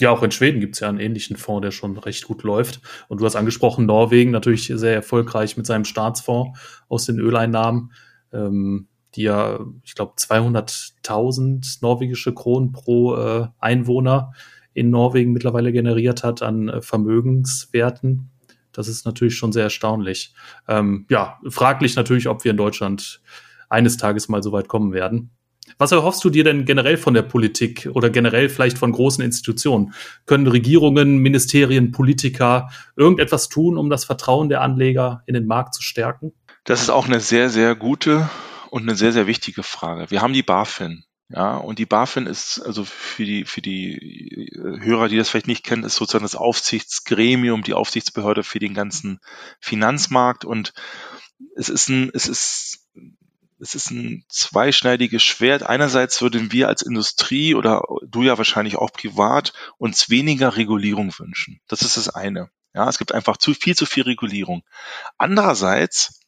Ja, 0.00 0.10
auch 0.10 0.22
in 0.22 0.30
Schweden 0.30 0.60
gibt's 0.60 0.80
ja 0.80 0.88
einen 0.88 1.00
ähnlichen 1.00 1.36
Fonds, 1.36 1.62
der 1.62 1.70
schon 1.70 1.96
recht 1.96 2.24
gut 2.26 2.42
läuft. 2.42 2.80
Und 3.08 3.20
du 3.20 3.24
hast 3.24 3.34
angesprochen, 3.34 3.86
Norwegen 3.86 4.30
natürlich 4.30 4.66
sehr 4.66 4.94
erfolgreich 4.94 5.56
mit 5.56 5.66
seinem 5.66 5.86
Staatsfonds 5.86 6.58
aus 6.88 7.06
den 7.06 7.18
Öleinnahmen, 7.18 7.92
ähm, 8.32 8.88
die 9.16 9.22
ja, 9.22 9.60
ich 9.82 9.94
glaube, 9.94 10.14
200.000 10.18 11.78
norwegische 11.80 12.34
Kronen 12.34 12.72
pro 12.72 13.16
äh, 13.16 13.48
Einwohner 13.58 14.32
in 14.74 14.90
Norwegen 14.90 15.32
mittlerweile 15.32 15.72
generiert 15.72 16.22
hat 16.22 16.42
an 16.42 16.68
äh, 16.68 16.82
Vermögenswerten. 16.82 18.30
Das 18.72 18.88
ist 18.88 19.06
natürlich 19.06 19.36
schon 19.36 19.52
sehr 19.52 19.64
erstaunlich. 19.64 20.34
Ähm, 20.68 21.06
ja, 21.08 21.40
fraglich 21.48 21.96
natürlich, 21.96 22.28
ob 22.28 22.44
wir 22.44 22.50
in 22.50 22.58
Deutschland 22.58 23.22
eines 23.70 23.96
Tages 23.96 24.28
mal 24.28 24.42
so 24.42 24.52
weit 24.52 24.68
kommen 24.68 24.92
werden. 24.92 25.30
Was 25.78 25.92
erhoffst 25.92 26.22
du 26.24 26.30
dir 26.30 26.44
denn 26.44 26.64
generell 26.64 26.96
von 26.96 27.14
der 27.14 27.22
Politik 27.22 27.88
oder 27.92 28.10
generell 28.10 28.48
vielleicht 28.48 28.78
von 28.78 28.92
großen 28.92 29.24
Institutionen? 29.24 29.94
Können 30.24 30.46
Regierungen, 30.46 31.18
Ministerien, 31.18 31.90
Politiker 31.90 32.70
irgendetwas 32.96 33.48
tun, 33.48 33.76
um 33.76 33.90
das 33.90 34.04
Vertrauen 34.04 34.48
der 34.48 34.60
Anleger 34.60 35.22
in 35.26 35.34
den 35.34 35.46
Markt 35.46 35.74
zu 35.74 35.82
stärken? 35.82 36.32
Das 36.64 36.82
ist 36.82 36.90
auch 36.90 37.06
eine 37.06 37.20
sehr, 37.20 37.50
sehr 37.50 37.74
gute 37.74 38.28
und 38.70 38.82
eine 38.82 38.96
sehr, 38.96 39.12
sehr 39.12 39.26
wichtige 39.26 39.62
Frage. 39.62 40.10
Wir 40.10 40.22
haben 40.22 40.32
die 40.32 40.42
BaFin. 40.42 41.04
Ja, 41.28 41.56
und 41.56 41.80
die 41.80 41.86
BaFin 41.86 42.26
ist 42.26 42.60
also 42.60 42.84
für 42.84 43.24
die, 43.24 43.44
für 43.44 43.60
die 43.60 44.52
äh, 44.54 44.80
Hörer, 44.80 45.08
die 45.08 45.16
das 45.16 45.28
vielleicht 45.28 45.48
nicht 45.48 45.64
kennen, 45.64 45.82
ist 45.82 45.96
sozusagen 45.96 46.24
das 46.24 46.36
Aufsichtsgremium, 46.36 47.62
die 47.62 47.74
Aufsichtsbehörde 47.74 48.44
für 48.44 48.60
den 48.60 48.74
ganzen 48.74 49.18
Finanzmarkt. 49.60 50.44
Und 50.44 50.72
es 51.56 51.68
ist 51.68 51.88
ein, 51.88 52.10
es 52.14 52.28
ist, 52.28 52.86
es 53.58 53.74
ist 53.74 53.90
ein 53.90 54.24
zweischneidiges 54.28 55.22
Schwert. 55.24 55.64
Einerseits 55.64 56.22
würden 56.22 56.52
wir 56.52 56.68
als 56.68 56.82
Industrie 56.82 57.56
oder 57.56 57.82
du 58.06 58.22
ja 58.22 58.38
wahrscheinlich 58.38 58.76
auch 58.76 58.92
privat 58.92 59.52
uns 59.78 60.10
weniger 60.10 60.56
Regulierung 60.56 61.12
wünschen. 61.18 61.60
Das 61.66 61.82
ist 61.82 61.96
das 61.96 62.08
eine. 62.08 62.50
Ja, 62.72 62.88
es 62.88 62.98
gibt 62.98 63.12
einfach 63.12 63.36
zu 63.36 63.52
viel 63.52 63.74
zu 63.74 63.86
viel 63.86 64.04
Regulierung. 64.04 64.62
Andererseits 65.18 66.20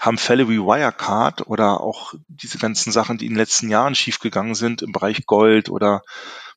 haben 0.00 0.18
Fälle 0.18 0.48
wie 0.48 0.58
Wirecard 0.58 1.46
oder 1.46 1.80
auch 1.80 2.14
diese 2.28 2.58
ganzen 2.58 2.92
Sachen, 2.92 3.18
die 3.18 3.26
in 3.26 3.32
den 3.32 3.38
letzten 3.38 3.68
Jahren 3.68 3.94
schiefgegangen 3.94 4.54
sind 4.54 4.82
im 4.82 4.92
Bereich 4.92 5.26
Gold 5.26 5.68
oder 5.68 6.02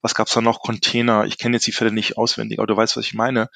was 0.02 0.16
gab's 0.16 0.34
da 0.34 0.42
noch, 0.42 0.62
Container, 0.62 1.26
ich 1.26 1.38
kenne 1.38 1.58
jetzt 1.58 1.68
die 1.68 1.72
Fälle 1.72 1.92
nicht 1.92 2.18
auswendig, 2.18 2.60
aber 2.60 2.68
du 2.68 2.78
weißt, 2.78 2.98
was 2.98 3.06
ich 3.06 3.14
meine. 3.14 3.50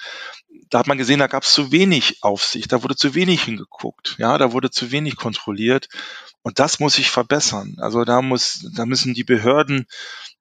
Da 0.70 0.80
hat 0.80 0.88
man 0.88 0.98
gesehen, 0.98 1.20
da 1.20 1.28
gab's 1.28 1.54
zu 1.54 1.72
wenig 1.72 2.24
Aufsicht, 2.24 2.72
da 2.72 2.84
wurde 2.84 2.96
zu 2.96 3.16
wenig 3.16 3.44
hingeguckt, 3.44 4.16
ja, 4.18 4.38
da 4.38 4.52
wurde 4.52 4.72
zu 4.72 4.92
wenig 4.92 5.16
kontrolliert 5.16 5.88
und 6.42 6.60
das 6.60 6.80
muss 6.80 6.96
sich 6.96 7.10
verbessern. 7.10 7.76
Also 7.80 8.04
da 8.06 8.22
muss, 8.22 8.68
da 8.74 8.86
müssen 8.86 9.14
die 9.14 9.24
Behörden 9.24 9.88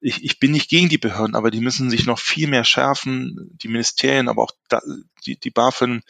ich, 0.02 0.24
ich 0.24 0.40
bin 0.40 0.50
nicht 0.50 0.68
gegen 0.68 0.88
die 0.88 0.98
Behörden, 0.98 1.36
aber 1.36 1.50
die 1.50 1.60
müssen 1.60 1.88
sich 1.88 2.06
noch 2.06 2.18
viel 2.18 2.48
mehr 2.48 2.64
schärfen, 2.64 3.50
die 3.62 3.68
Ministerien, 3.68 4.28
aber 4.28 4.42
auch 4.42 4.50
da, 4.68 4.80
die, 5.24 5.38
die 5.38 5.50
BaFin, 5.50 6.02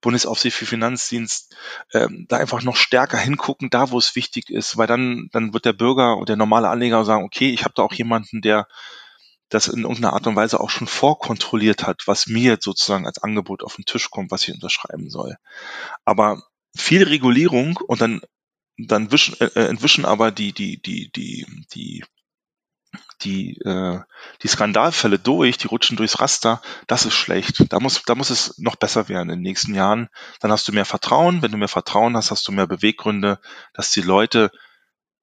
Bundesaufsicht 0.00 0.56
für 0.56 0.66
Finanzdienst, 0.66 1.54
ähm, 1.92 2.26
da 2.28 2.36
einfach 2.36 2.62
noch 2.62 2.76
stärker 2.76 3.18
hingucken, 3.18 3.68
da 3.68 3.90
wo 3.90 3.98
es 3.98 4.14
wichtig 4.14 4.50
ist, 4.50 4.76
weil 4.76 4.86
dann, 4.86 5.28
dann 5.32 5.52
wird 5.52 5.64
der 5.64 5.72
Bürger 5.72 6.16
und 6.16 6.28
der 6.28 6.36
normale 6.36 6.68
Anleger 6.68 7.04
sagen, 7.04 7.24
okay, 7.24 7.50
ich 7.50 7.64
habe 7.64 7.74
da 7.74 7.82
auch 7.82 7.92
jemanden, 7.92 8.40
der 8.40 8.68
das 9.50 9.68
in 9.68 9.82
irgendeiner 9.82 10.14
Art 10.14 10.26
und 10.26 10.36
Weise 10.36 10.60
auch 10.60 10.70
schon 10.70 10.86
vorkontrolliert 10.86 11.86
hat, 11.86 12.06
was 12.06 12.26
mir 12.26 12.58
sozusagen 12.60 13.06
als 13.06 13.22
Angebot 13.22 13.62
auf 13.62 13.76
den 13.76 13.84
Tisch 13.84 14.10
kommt, 14.10 14.30
was 14.30 14.46
ich 14.48 14.54
unterschreiben 14.54 15.10
soll. 15.10 15.36
Aber 16.04 16.42
viel 16.74 17.02
Regulierung 17.02 17.78
und 17.86 18.00
dann 18.00 18.22
dann 18.78 19.12
wischen, 19.12 19.38
äh, 19.40 19.66
entwischen 19.66 20.06
aber 20.06 20.30
die 20.30 20.52
die 20.52 20.80
die 20.80 21.10
die 21.10 21.46
die 21.74 22.02
die, 23.22 23.58
äh, 23.60 24.00
die 24.42 24.48
Skandalfälle 24.48 25.18
durch, 25.18 25.58
die 25.58 25.66
rutschen 25.66 25.96
durchs 25.96 26.20
Raster, 26.20 26.62
das 26.86 27.04
ist 27.04 27.14
schlecht. 27.14 27.70
Da 27.72 27.78
muss, 27.78 28.02
da 28.02 28.14
muss 28.14 28.30
es 28.30 28.58
noch 28.58 28.76
besser 28.76 29.08
werden 29.08 29.30
in 29.30 29.38
den 29.38 29.42
nächsten 29.42 29.74
Jahren. 29.74 30.08
Dann 30.40 30.50
hast 30.50 30.66
du 30.66 30.72
mehr 30.72 30.86
Vertrauen. 30.86 31.42
Wenn 31.42 31.52
du 31.52 31.58
mehr 31.58 31.68
Vertrauen 31.68 32.16
hast, 32.16 32.30
hast 32.30 32.48
du 32.48 32.52
mehr 32.52 32.66
Beweggründe, 32.66 33.38
dass 33.74 33.90
die 33.90 34.00
Leute 34.00 34.50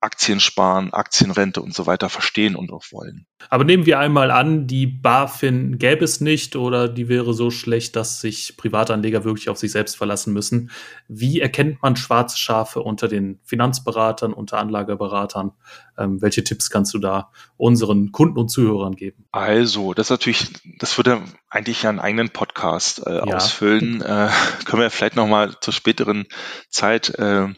Aktien 0.07 0.39
sparen, 0.39 0.93
Aktienrente 0.93 1.61
und 1.61 1.75
so 1.75 1.85
weiter 1.85 2.07
verstehen 2.07 2.55
und 2.55 2.71
auch 2.71 2.85
wollen. 2.91 3.25
Aber 3.49 3.65
nehmen 3.65 3.85
wir 3.85 3.99
einmal 3.99 4.31
an, 4.31 4.65
die 4.65 4.87
BaFin 4.87 5.77
gäbe 5.79 6.05
es 6.05 6.21
nicht 6.21 6.55
oder 6.55 6.87
die 6.87 7.09
wäre 7.09 7.33
so 7.33 7.51
schlecht, 7.51 7.97
dass 7.97 8.21
sich 8.21 8.55
Privatanleger 8.55 9.25
wirklich 9.25 9.49
auf 9.49 9.57
sich 9.57 9.73
selbst 9.73 9.97
verlassen 9.97 10.31
müssen. 10.31 10.71
Wie 11.09 11.41
erkennt 11.41 11.81
man 11.81 11.97
schwarze 11.97 12.37
Schafe 12.37 12.81
unter 12.81 13.09
den 13.09 13.39
Finanzberatern, 13.43 14.31
unter 14.31 14.59
Anlageberatern? 14.59 15.51
Ähm, 15.97 16.21
welche 16.21 16.45
Tipps 16.45 16.69
kannst 16.69 16.93
du 16.93 16.99
da 16.99 17.31
unseren 17.57 18.13
Kunden 18.13 18.39
und 18.39 18.47
Zuhörern 18.47 18.95
geben? 18.95 19.25
Also, 19.33 19.93
das 19.93 20.07
ist 20.07 20.11
natürlich, 20.11 20.47
das 20.79 20.95
würde 20.97 21.21
eigentlich 21.49 21.83
ja 21.83 21.89
einen 21.89 21.99
eigenen 21.99 22.29
Podcast 22.29 23.05
äh, 23.05 23.15
ja. 23.15 23.23
ausfüllen. 23.23 24.01
Äh, 24.01 24.29
können 24.63 24.81
wir 24.81 24.89
vielleicht 24.89 25.17
nochmal 25.17 25.53
zur 25.59 25.73
späteren 25.73 26.27
Zeit 26.69 27.09
äh, 27.19 27.49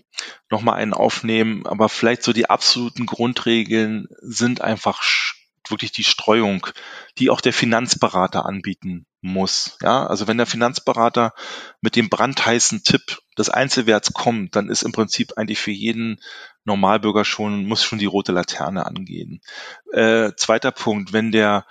nochmal 0.50 0.76
einen 0.76 0.94
aufnehmen. 0.94 1.66
Aber 1.66 1.90
vielleicht 1.90 2.24
so 2.24 2.34
die 2.34 2.50
absoluten 2.50 3.06
Grundregeln 3.06 4.08
sind 4.22 4.62
einfach 4.62 5.02
wirklich 5.70 5.92
die 5.92 6.04
Streuung, 6.04 6.68
die 7.18 7.30
auch 7.30 7.42
der 7.42 7.54
Finanzberater 7.54 8.46
anbieten 8.46 9.06
muss. 9.22 9.78
Ja, 9.82 10.08
also 10.08 10.28
wenn 10.28 10.38
der 10.38 10.46
Finanzberater 10.46 11.34
mit 11.82 11.96
dem 11.96 12.10
brandheißen 12.10 12.84
Tipp 12.84 13.20
des 13.38 13.50
Einzelwerts 13.50 14.14
kommt, 14.14 14.56
dann 14.56 14.70
ist 14.70 14.84
im 14.84 14.92
Prinzip 14.92 15.34
eigentlich 15.38 15.60
für 15.60 15.72
jeden 15.72 16.20
Normalbürger 16.64 17.26
schon, 17.26 17.66
muss 17.66 17.84
schon 17.84 18.00
die 18.00 18.06
rote 18.06 18.32
Laterne 18.32 18.86
angehen. 18.86 19.42
Äh, 19.92 20.32
zweiter 20.36 20.72
Punkt, 20.72 21.14
wenn 21.14 21.32
der 21.32 21.66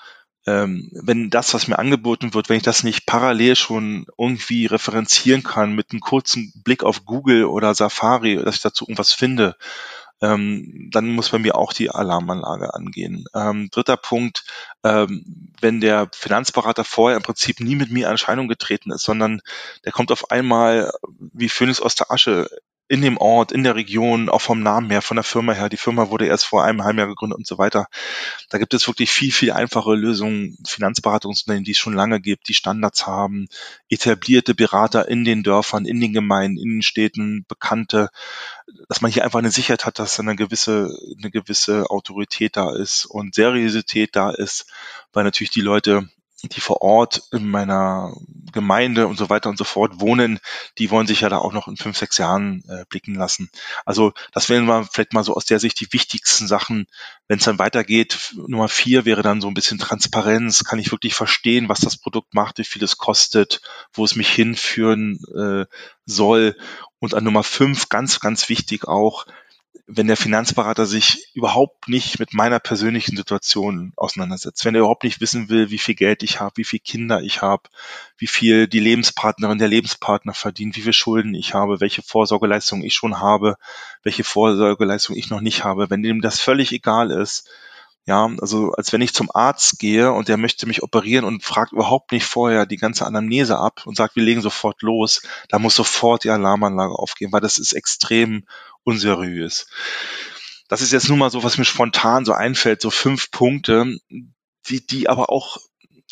ähm, 0.49 0.89
wenn 0.93 1.29
das, 1.29 1.53
was 1.53 1.69
mir 1.69 1.79
angeboten 1.79 2.33
wird, 2.33 2.49
wenn 2.49 2.57
ich 2.57 2.63
das 2.63 2.83
nicht 2.83 3.05
parallel 3.05 3.55
schon 3.55 4.07
irgendwie 4.17 4.65
referenzieren 4.65 5.43
kann 5.43 5.75
mit 5.75 5.91
einem 5.91 6.01
kurzen 6.01 6.55
Blick 6.65 6.85
auf 6.85 7.05
Google 7.05 7.45
oder 7.45 7.75
Safari, 7.75 8.37
dass 8.37 8.57
ich 8.57 8.63
dazu 8.63 8.85
irgendwas 8.87 9.13
finde, 9.13 9.57
ähm, 10.23 10.89
dann 10.91 11.11
muss 11.11 11.29
bei 11.29 11.39
mir 11.39 11.55
auch 11.55 11.75
die 11.75 11.91
Alarmanlage 11.91 12.73
angehen. 12.73 13.27
Ähm, 13.35 13.69
dritter 13.71 13.99
Punkt, 13.99 14.45
ähm, 14.85 15.53
wenn 15.61 15.81
der 15.81 16.09
Finanzberater 16.15 16.85
vorher 16.85 17.19
im 17.19 17.23
Prinzip 17.23 17.61
nie 17.61 17.77
mit 17.77 17.91
mir 17.91 18.07
in 18.07 18.13
Erscheinung 18.13 18.49
getreten 18.49 18.91
ist, 18.91 19.03
sondern 19.03 19.43
der 19.85 19.93
kommt 19.93 20.11
auf 20.11 20.31
einmal 20.31 20.91
wie 21.19 21.51
Phönix 21.51 21.79
aus 21.81 21.95
der 21.95 22.11
Asche 22.11 22.49
in 22.89 23.03
dem 23.03 23.19
Ort, 23.19 23.53
in 23.53 23.65
der 23.65 23.75
Region, 23.75 24.31
auch 24.31 24.41
vom 24.41 24.63
Namen 24.63 24.91
her, 24.91 25.03
von 25.03 25.17
der 25.17 25.25
Firma 25.25 25.53
her. 25.53 25.69
Die 25.69 25.77
Firma 25.77 26.09
wurde 26.09 26.27
erst 26.27 26.47
vor 26.47 26.65
einem 26.65 26.83
halben 26.83 26.99
Jahr 26.99 27.09
gegründet 27.09 27.37
und 27.37 27.47
so 27.47 27.59
weiter. 27.59 27.87
Da 28.49 28.57
gibt 28.57 28.73
es 28.73 28.87
wirklich 28.89 29.11
viel, 29.11 29.31
viel 29.31 29.53
einfache 29.53 29.95
Lösungen, 29.95 30.57
Finanzberatungsunternehmen, 30.67 31.65
die 31.65 31.73
es 31.73 31.79
schon 31.79 31.93
lange 31.93 32.21
gibt, 32.21 32.49
die 32.49 32.55
Standards 32.55 33.07
haben, 33.07 33.49
etablierte 33.91 34.55
Berater 34.55 35.07
in 35.07 35.25
den 35.25 35.43
Dörfern, 35.43 35.85
in 35.85 36.01
den 36.01 36.15
Gemeinden, 36.15 36.59
in 36.59 36.77
den 36.77 36.83
Städten, 36.83 37.45
bekannte, 37.47 38.09
dass 38.89 39.03
man 39.03 39.11
hier 39.11 39.25
einfach 39.25 39.39
eine 39.39 39.51
Sicherheit 39.51 39.85
hat, 39.85 39.99
dass 39.99 40.19
eine 40.19 40.35
gewisse, 40.35 40.91
eine 41.19 41.31
gewisse 41.31 41.91
Autorität 41.91 42.57
da 42.57 42.75
ist 42.75 43.05
und 43.05 43.35
Seriosität 43.35 44.17
da 44.17 44.31
ist, 44.31 44.67
weil 45.13 45.25
natürlich 45.25 45.51
die 45.51 45.61
Leute 45.61 46.09
die 46.43 46.61
vor 46.61 46.83
Ort 46.83 47.23
in 47.33 47.49
meiner 47.49 48.15
Gemeinde 48.53 49.07
und 49.09 49.19
so 49.19 49.29
weiter 49.29 49.49
und 49.49 49.59
so 49.59 49.65
fort 49.65 50.01
wohnen, 50.01 50.39
die 50.79 50.91
wollen 50.91 51.07
sich 51.07 51.21
ja 51.21 51.29
da 51.29 51.39
auch 51.39 51.53
noch 51.53 51.67
in 51.69 51.77
fünf, 51.77 51.99
sechs 51.99 52.19
Jahren 52.19 52.63
äh, 52.69 52.85
blicken 52.89 53.15
lassen. 53.15 53.51
Also 53.85 54.13
das 54.33 54.49
wären 54.49 54.67
wir 54.67 54.85
vielleicht 54.85 55.13
mal 55.13 55.25
so 55.25 55.35
aus 55.35 55.45
der 55.45 55.59
Sicht 55.59 55.81
die 55.81 55.93
wichtigsten 55.93 56.47
Sachen. 56.47 56.87
Wenn 57.27 57.39
es 57.39 57.45
dann 57.45 57.59
weitergeht, 57.59 58.35
Nummer 58.47 58.69
vier 58.69 59.05
wäre 59.05 59.23
dann 59.23 59.41
so 59.41 59.49
ein 59.49 59.55
bisschen 59.55 59.79
Transparenz. 59.79 60.65
Kann 60.65 60.79
ich 60.79 60.93
wirklich 60.93 61.15
verstehen, 61.15 61.69
was 61.69 61.81
das 61.81 61.97
Produkt 61.97 62.35
macht, 62.35 62.59
wie 62.59 62.65
viel 62.65 62.85
es 62.85 62.99
kostet, 62.99 63.61
wo 63.93 64.05
es 64.05 64.15
mich 64.15 64.31
hinführen 64.31 65.19
äh, 65.37 65.67
soll. 66.07 66.57
Und 67.01 67.15
an 67.15 67.25
Nummer 67.25 67.43
fünf, 67.43 67.89
ganz, 67.89 68.21
ganz 68.21 68.49
wichtig 68.49 68.87
auch, 68.87 69.27
wenn 69.91 70.07
der 70.07 70.19
Finanzberater 70.19 70.85
sich 70.85 71.31
überhaupt 71.33 71.89
nicht 71.89 72.19
mit 72.19 72.35
meiner 72.35 72.61
persönlichen 72.61 73.17
Situation 73.17 73.95
auseinandersetzt, 73.97 74.67
wenn 74.67 74.75
er 74.75 74.81
überhaupt 74.81 75.03
nicht 75.03 75.23
wissen 75.23 75.49
will, 75.49 75.71
wie 75.71 75.79
viel 75.79 75.95
Geld 75.95 76.23
ich 76.23 76.41
habe, 76.41 76.59
wie 76.59 76.65
viele 76.65 76.81
Kinder 76.81 77.23
ich 77.23 77.41
habe, 77.41 77.63
wie 78.19 78.27
viel 78.27 78.69
die 78.69 78.81
Lebenspartnerin, 78.81 79.57
der 79.57 79.69
Lebenspartner 79.69 80.35
verdient, 80.35 80.77
wie 80.77 80.83
viel 80.83 80.93
Schulden 80.93 81.35
ich 81.35 81.55
habe, 81.55 81.81
welche 81.81 82.03
Vorsorgeleistungen 82.03 82.85
ich 82.85 82.95
schon 82.95 83.21
habe, 83.21 83.57
welche 84.03 84.25
Vorsorgeleistungen 84.25 85.19
ich 85.19 85.31
noch 85.31 85.41
nicht 85.41 85.65
habe, 85.65 85.89
wenn 85.89 86.03
dem 86.03 86.21
das 86.21 86.39
völlig 86.39 86.71
egal 86.73 87.11
ist, 87.11 87.49
ja, 88.09 88.27
also 88.41 88.73
als 88.73 88.91
wenn 88.95 89.03
ich 89.03 89.13
zum 89.13 89.31
Arzt 89.35 89.79
gehe 89.79 90.11
und 90.11 90.29
der 90.29 90.39
möchte 90.39 90.65
mich 90.65 90.83
operieren 90.83 91.27
und 91.27 91.45
fragt 91.45 91.73
überhaupt 91.73 92.11
nicht 92.11 92.25
vorher 92.25 92.65
die 92.65 92.79
ganze 92.79 93.05
Anamnese 93.05 93.59
ab 93.59 93.83
und 93.85 93.99
sagt, 93.99 94.17
wir 94.17 94.23
legen 94.23 94.41
sofort 94.41 94.81
los, 94.81 95.21
da 95.51 95.59
muss 95.59 95.75
sofort 95.75 96.25
die 96.25 96.31
Alarmanlage 96.31 96.95
aufgehen, 96.95 97.33
weil 97.33 97.43
das 97.43 97.59
ist 97.59 97.75
extrem 97.75 98.47
unseriös. 98.83 99.67
Das 100.71 100.81
ist 100.81 100.91
jetzt 100.91 101.11
nur 101.11 101.19
mal 101.19 101.31
so, 101.31 101.43
was 101.43 101.59
mir 101.59 101.67
spontan 101.67 102.25
so 102.25 102.33
einfällt, 102.33 102.81
so 102.81 102.89
fünf 102.89 103.31
Punkte, 103.31 103.99
die, 104.71 104.87
die 104.87 105.11
aber 105.11 105.29
auch 105.29 105.59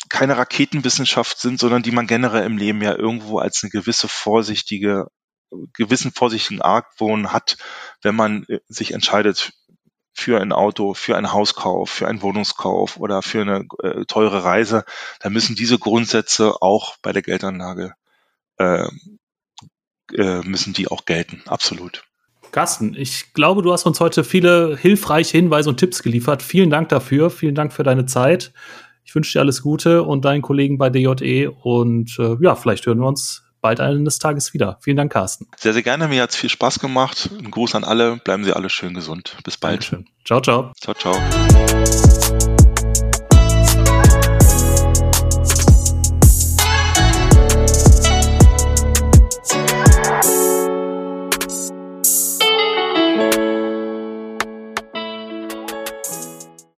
keine 0.07 0.37
Raketenwissenschaft 0.37 1.39
sind, 1.39 1.59
sondern 1.59 1.81
die 1.81 1.91
man 1.91 2.05
generell 2.05 2.45
im 2.45 2.59
Leben 2.59 2.83
ja 2.83 2.95
irgendwo 2.95 3.39
als 3.39 3.63
eine 3.63 3.71
gewisse 3.71 4.07
vorsichtige, 4.07 5.07
gewissen 5.73 6.11
vorsichtigen 6.11 6.61
Argwohn 6.61 7.33
hat, 7.33 7.57
wenn 8.03 8.15
man 8.15 8.43
äh, 8.49 8.59
sich 8.67 8.93
entscheidet 8.93 9.53
für 10.17 10.41
ein 10.41 10.51
Auto, 10.51 10.93
für 10.93 11.15
einen 11.15 11.31
Hauskauf, 11.31 11.89
für 11.89 12.07
einen 12.07 12.21
Wohnungskauf 12.21 12.97
oder 12.97 13.21
für 13.21 13.41
eine 13.41 13.65
äh, 13.83 14.05
teure 14.05 14.43
Reise, 14.43 14.83
dann 15.19 15.31
müssen 15.31 15.55
diese 15.55 15.77
Grundsätze 15.77 16.61
auch 16.61 16.97
bei 17.01 17.13
der 17.13 17.21
Geldanlage 17.21 17.93
äh, 18.57 18.87
äh, 20.13 20.41
müssen 20.41 20.73
die 20.73 20.87
auch 20.87 21.05
gelten, 21.05 21.41
absolut. 21.45 22.03
Carsten, 22.51 22.95
ich 22.95 23.33
glaube, 23.33 23.61
du 23.61 23.71
hast 23.73 23.85
uns 23.85 23.99
heute 23.99 24.23
viele 24.23 24.77
hilfreiche 24.77 25.37
Hinweise 25.37 25.69
und 25.69 25.77
Tipps 25.77 26.01
geliefert. 26.01 26.41
Vielen 26.41 26.69
Dank 26.69 26.89
dafür. 26.89 27.29
Vielen 27.29 27.55
Dank 27.55 27.73
für 27.73 27.83
deine 27.83 28.05
Zeit. 28.05 28.53
Ich 29.03 29.13
wünsche 29.13 29.33
dir 29.33 29.41
alles 29.41 29.61
Gute 29.61 30.03
und 30.03 30.25
deinen 30.25 30.41
Kollegen 30.41 30.77
bei 30.77 30.89
DJE 30.89 31.49
und 31.49 32.17
äh, 32.19 32.37
ja, 32.41 32.55
vielleicht 32.55 32.85
hören 32.85 32.99
wir 32.99 33.07
uns 33.07 33.43
bald 33.61 33.79
eines 33.79 34.19
Tages 34.19 34.53
wieder. 34.53 34.77
Vielen 34.81 34.97
Dank, 34.97 35.11
Carsten. 35.11 35.47
Sehr, 35.57 35.73
sehr 35.73 35.83
gerne. 35.83 36.07
Mir 36.07 36.23
hat 36.23 36.31
es 36.31 36.35
viel 36.35 36.49
Spaß 36.49 36.79
gemacht. 36.79 37.29
Ein 37.37 37.51
Gruß 37.51 37.75
an 37.75 37.83
alle. 37.83 38.17
Bleiben 38.17 38.43
Sie 38.43 38.53
alle 38.53 38.69
schön 38.69 38.93
gesund. 38.93 39.37
Bis 39.43 39.57
bald. 39.57 39.91
Dankeschön. 39.91 40.05
Ciao, 40.25 40.41
ciao. 40.41 40.71
Ciao, 40.79 40.95
ciao. 40.95 42.66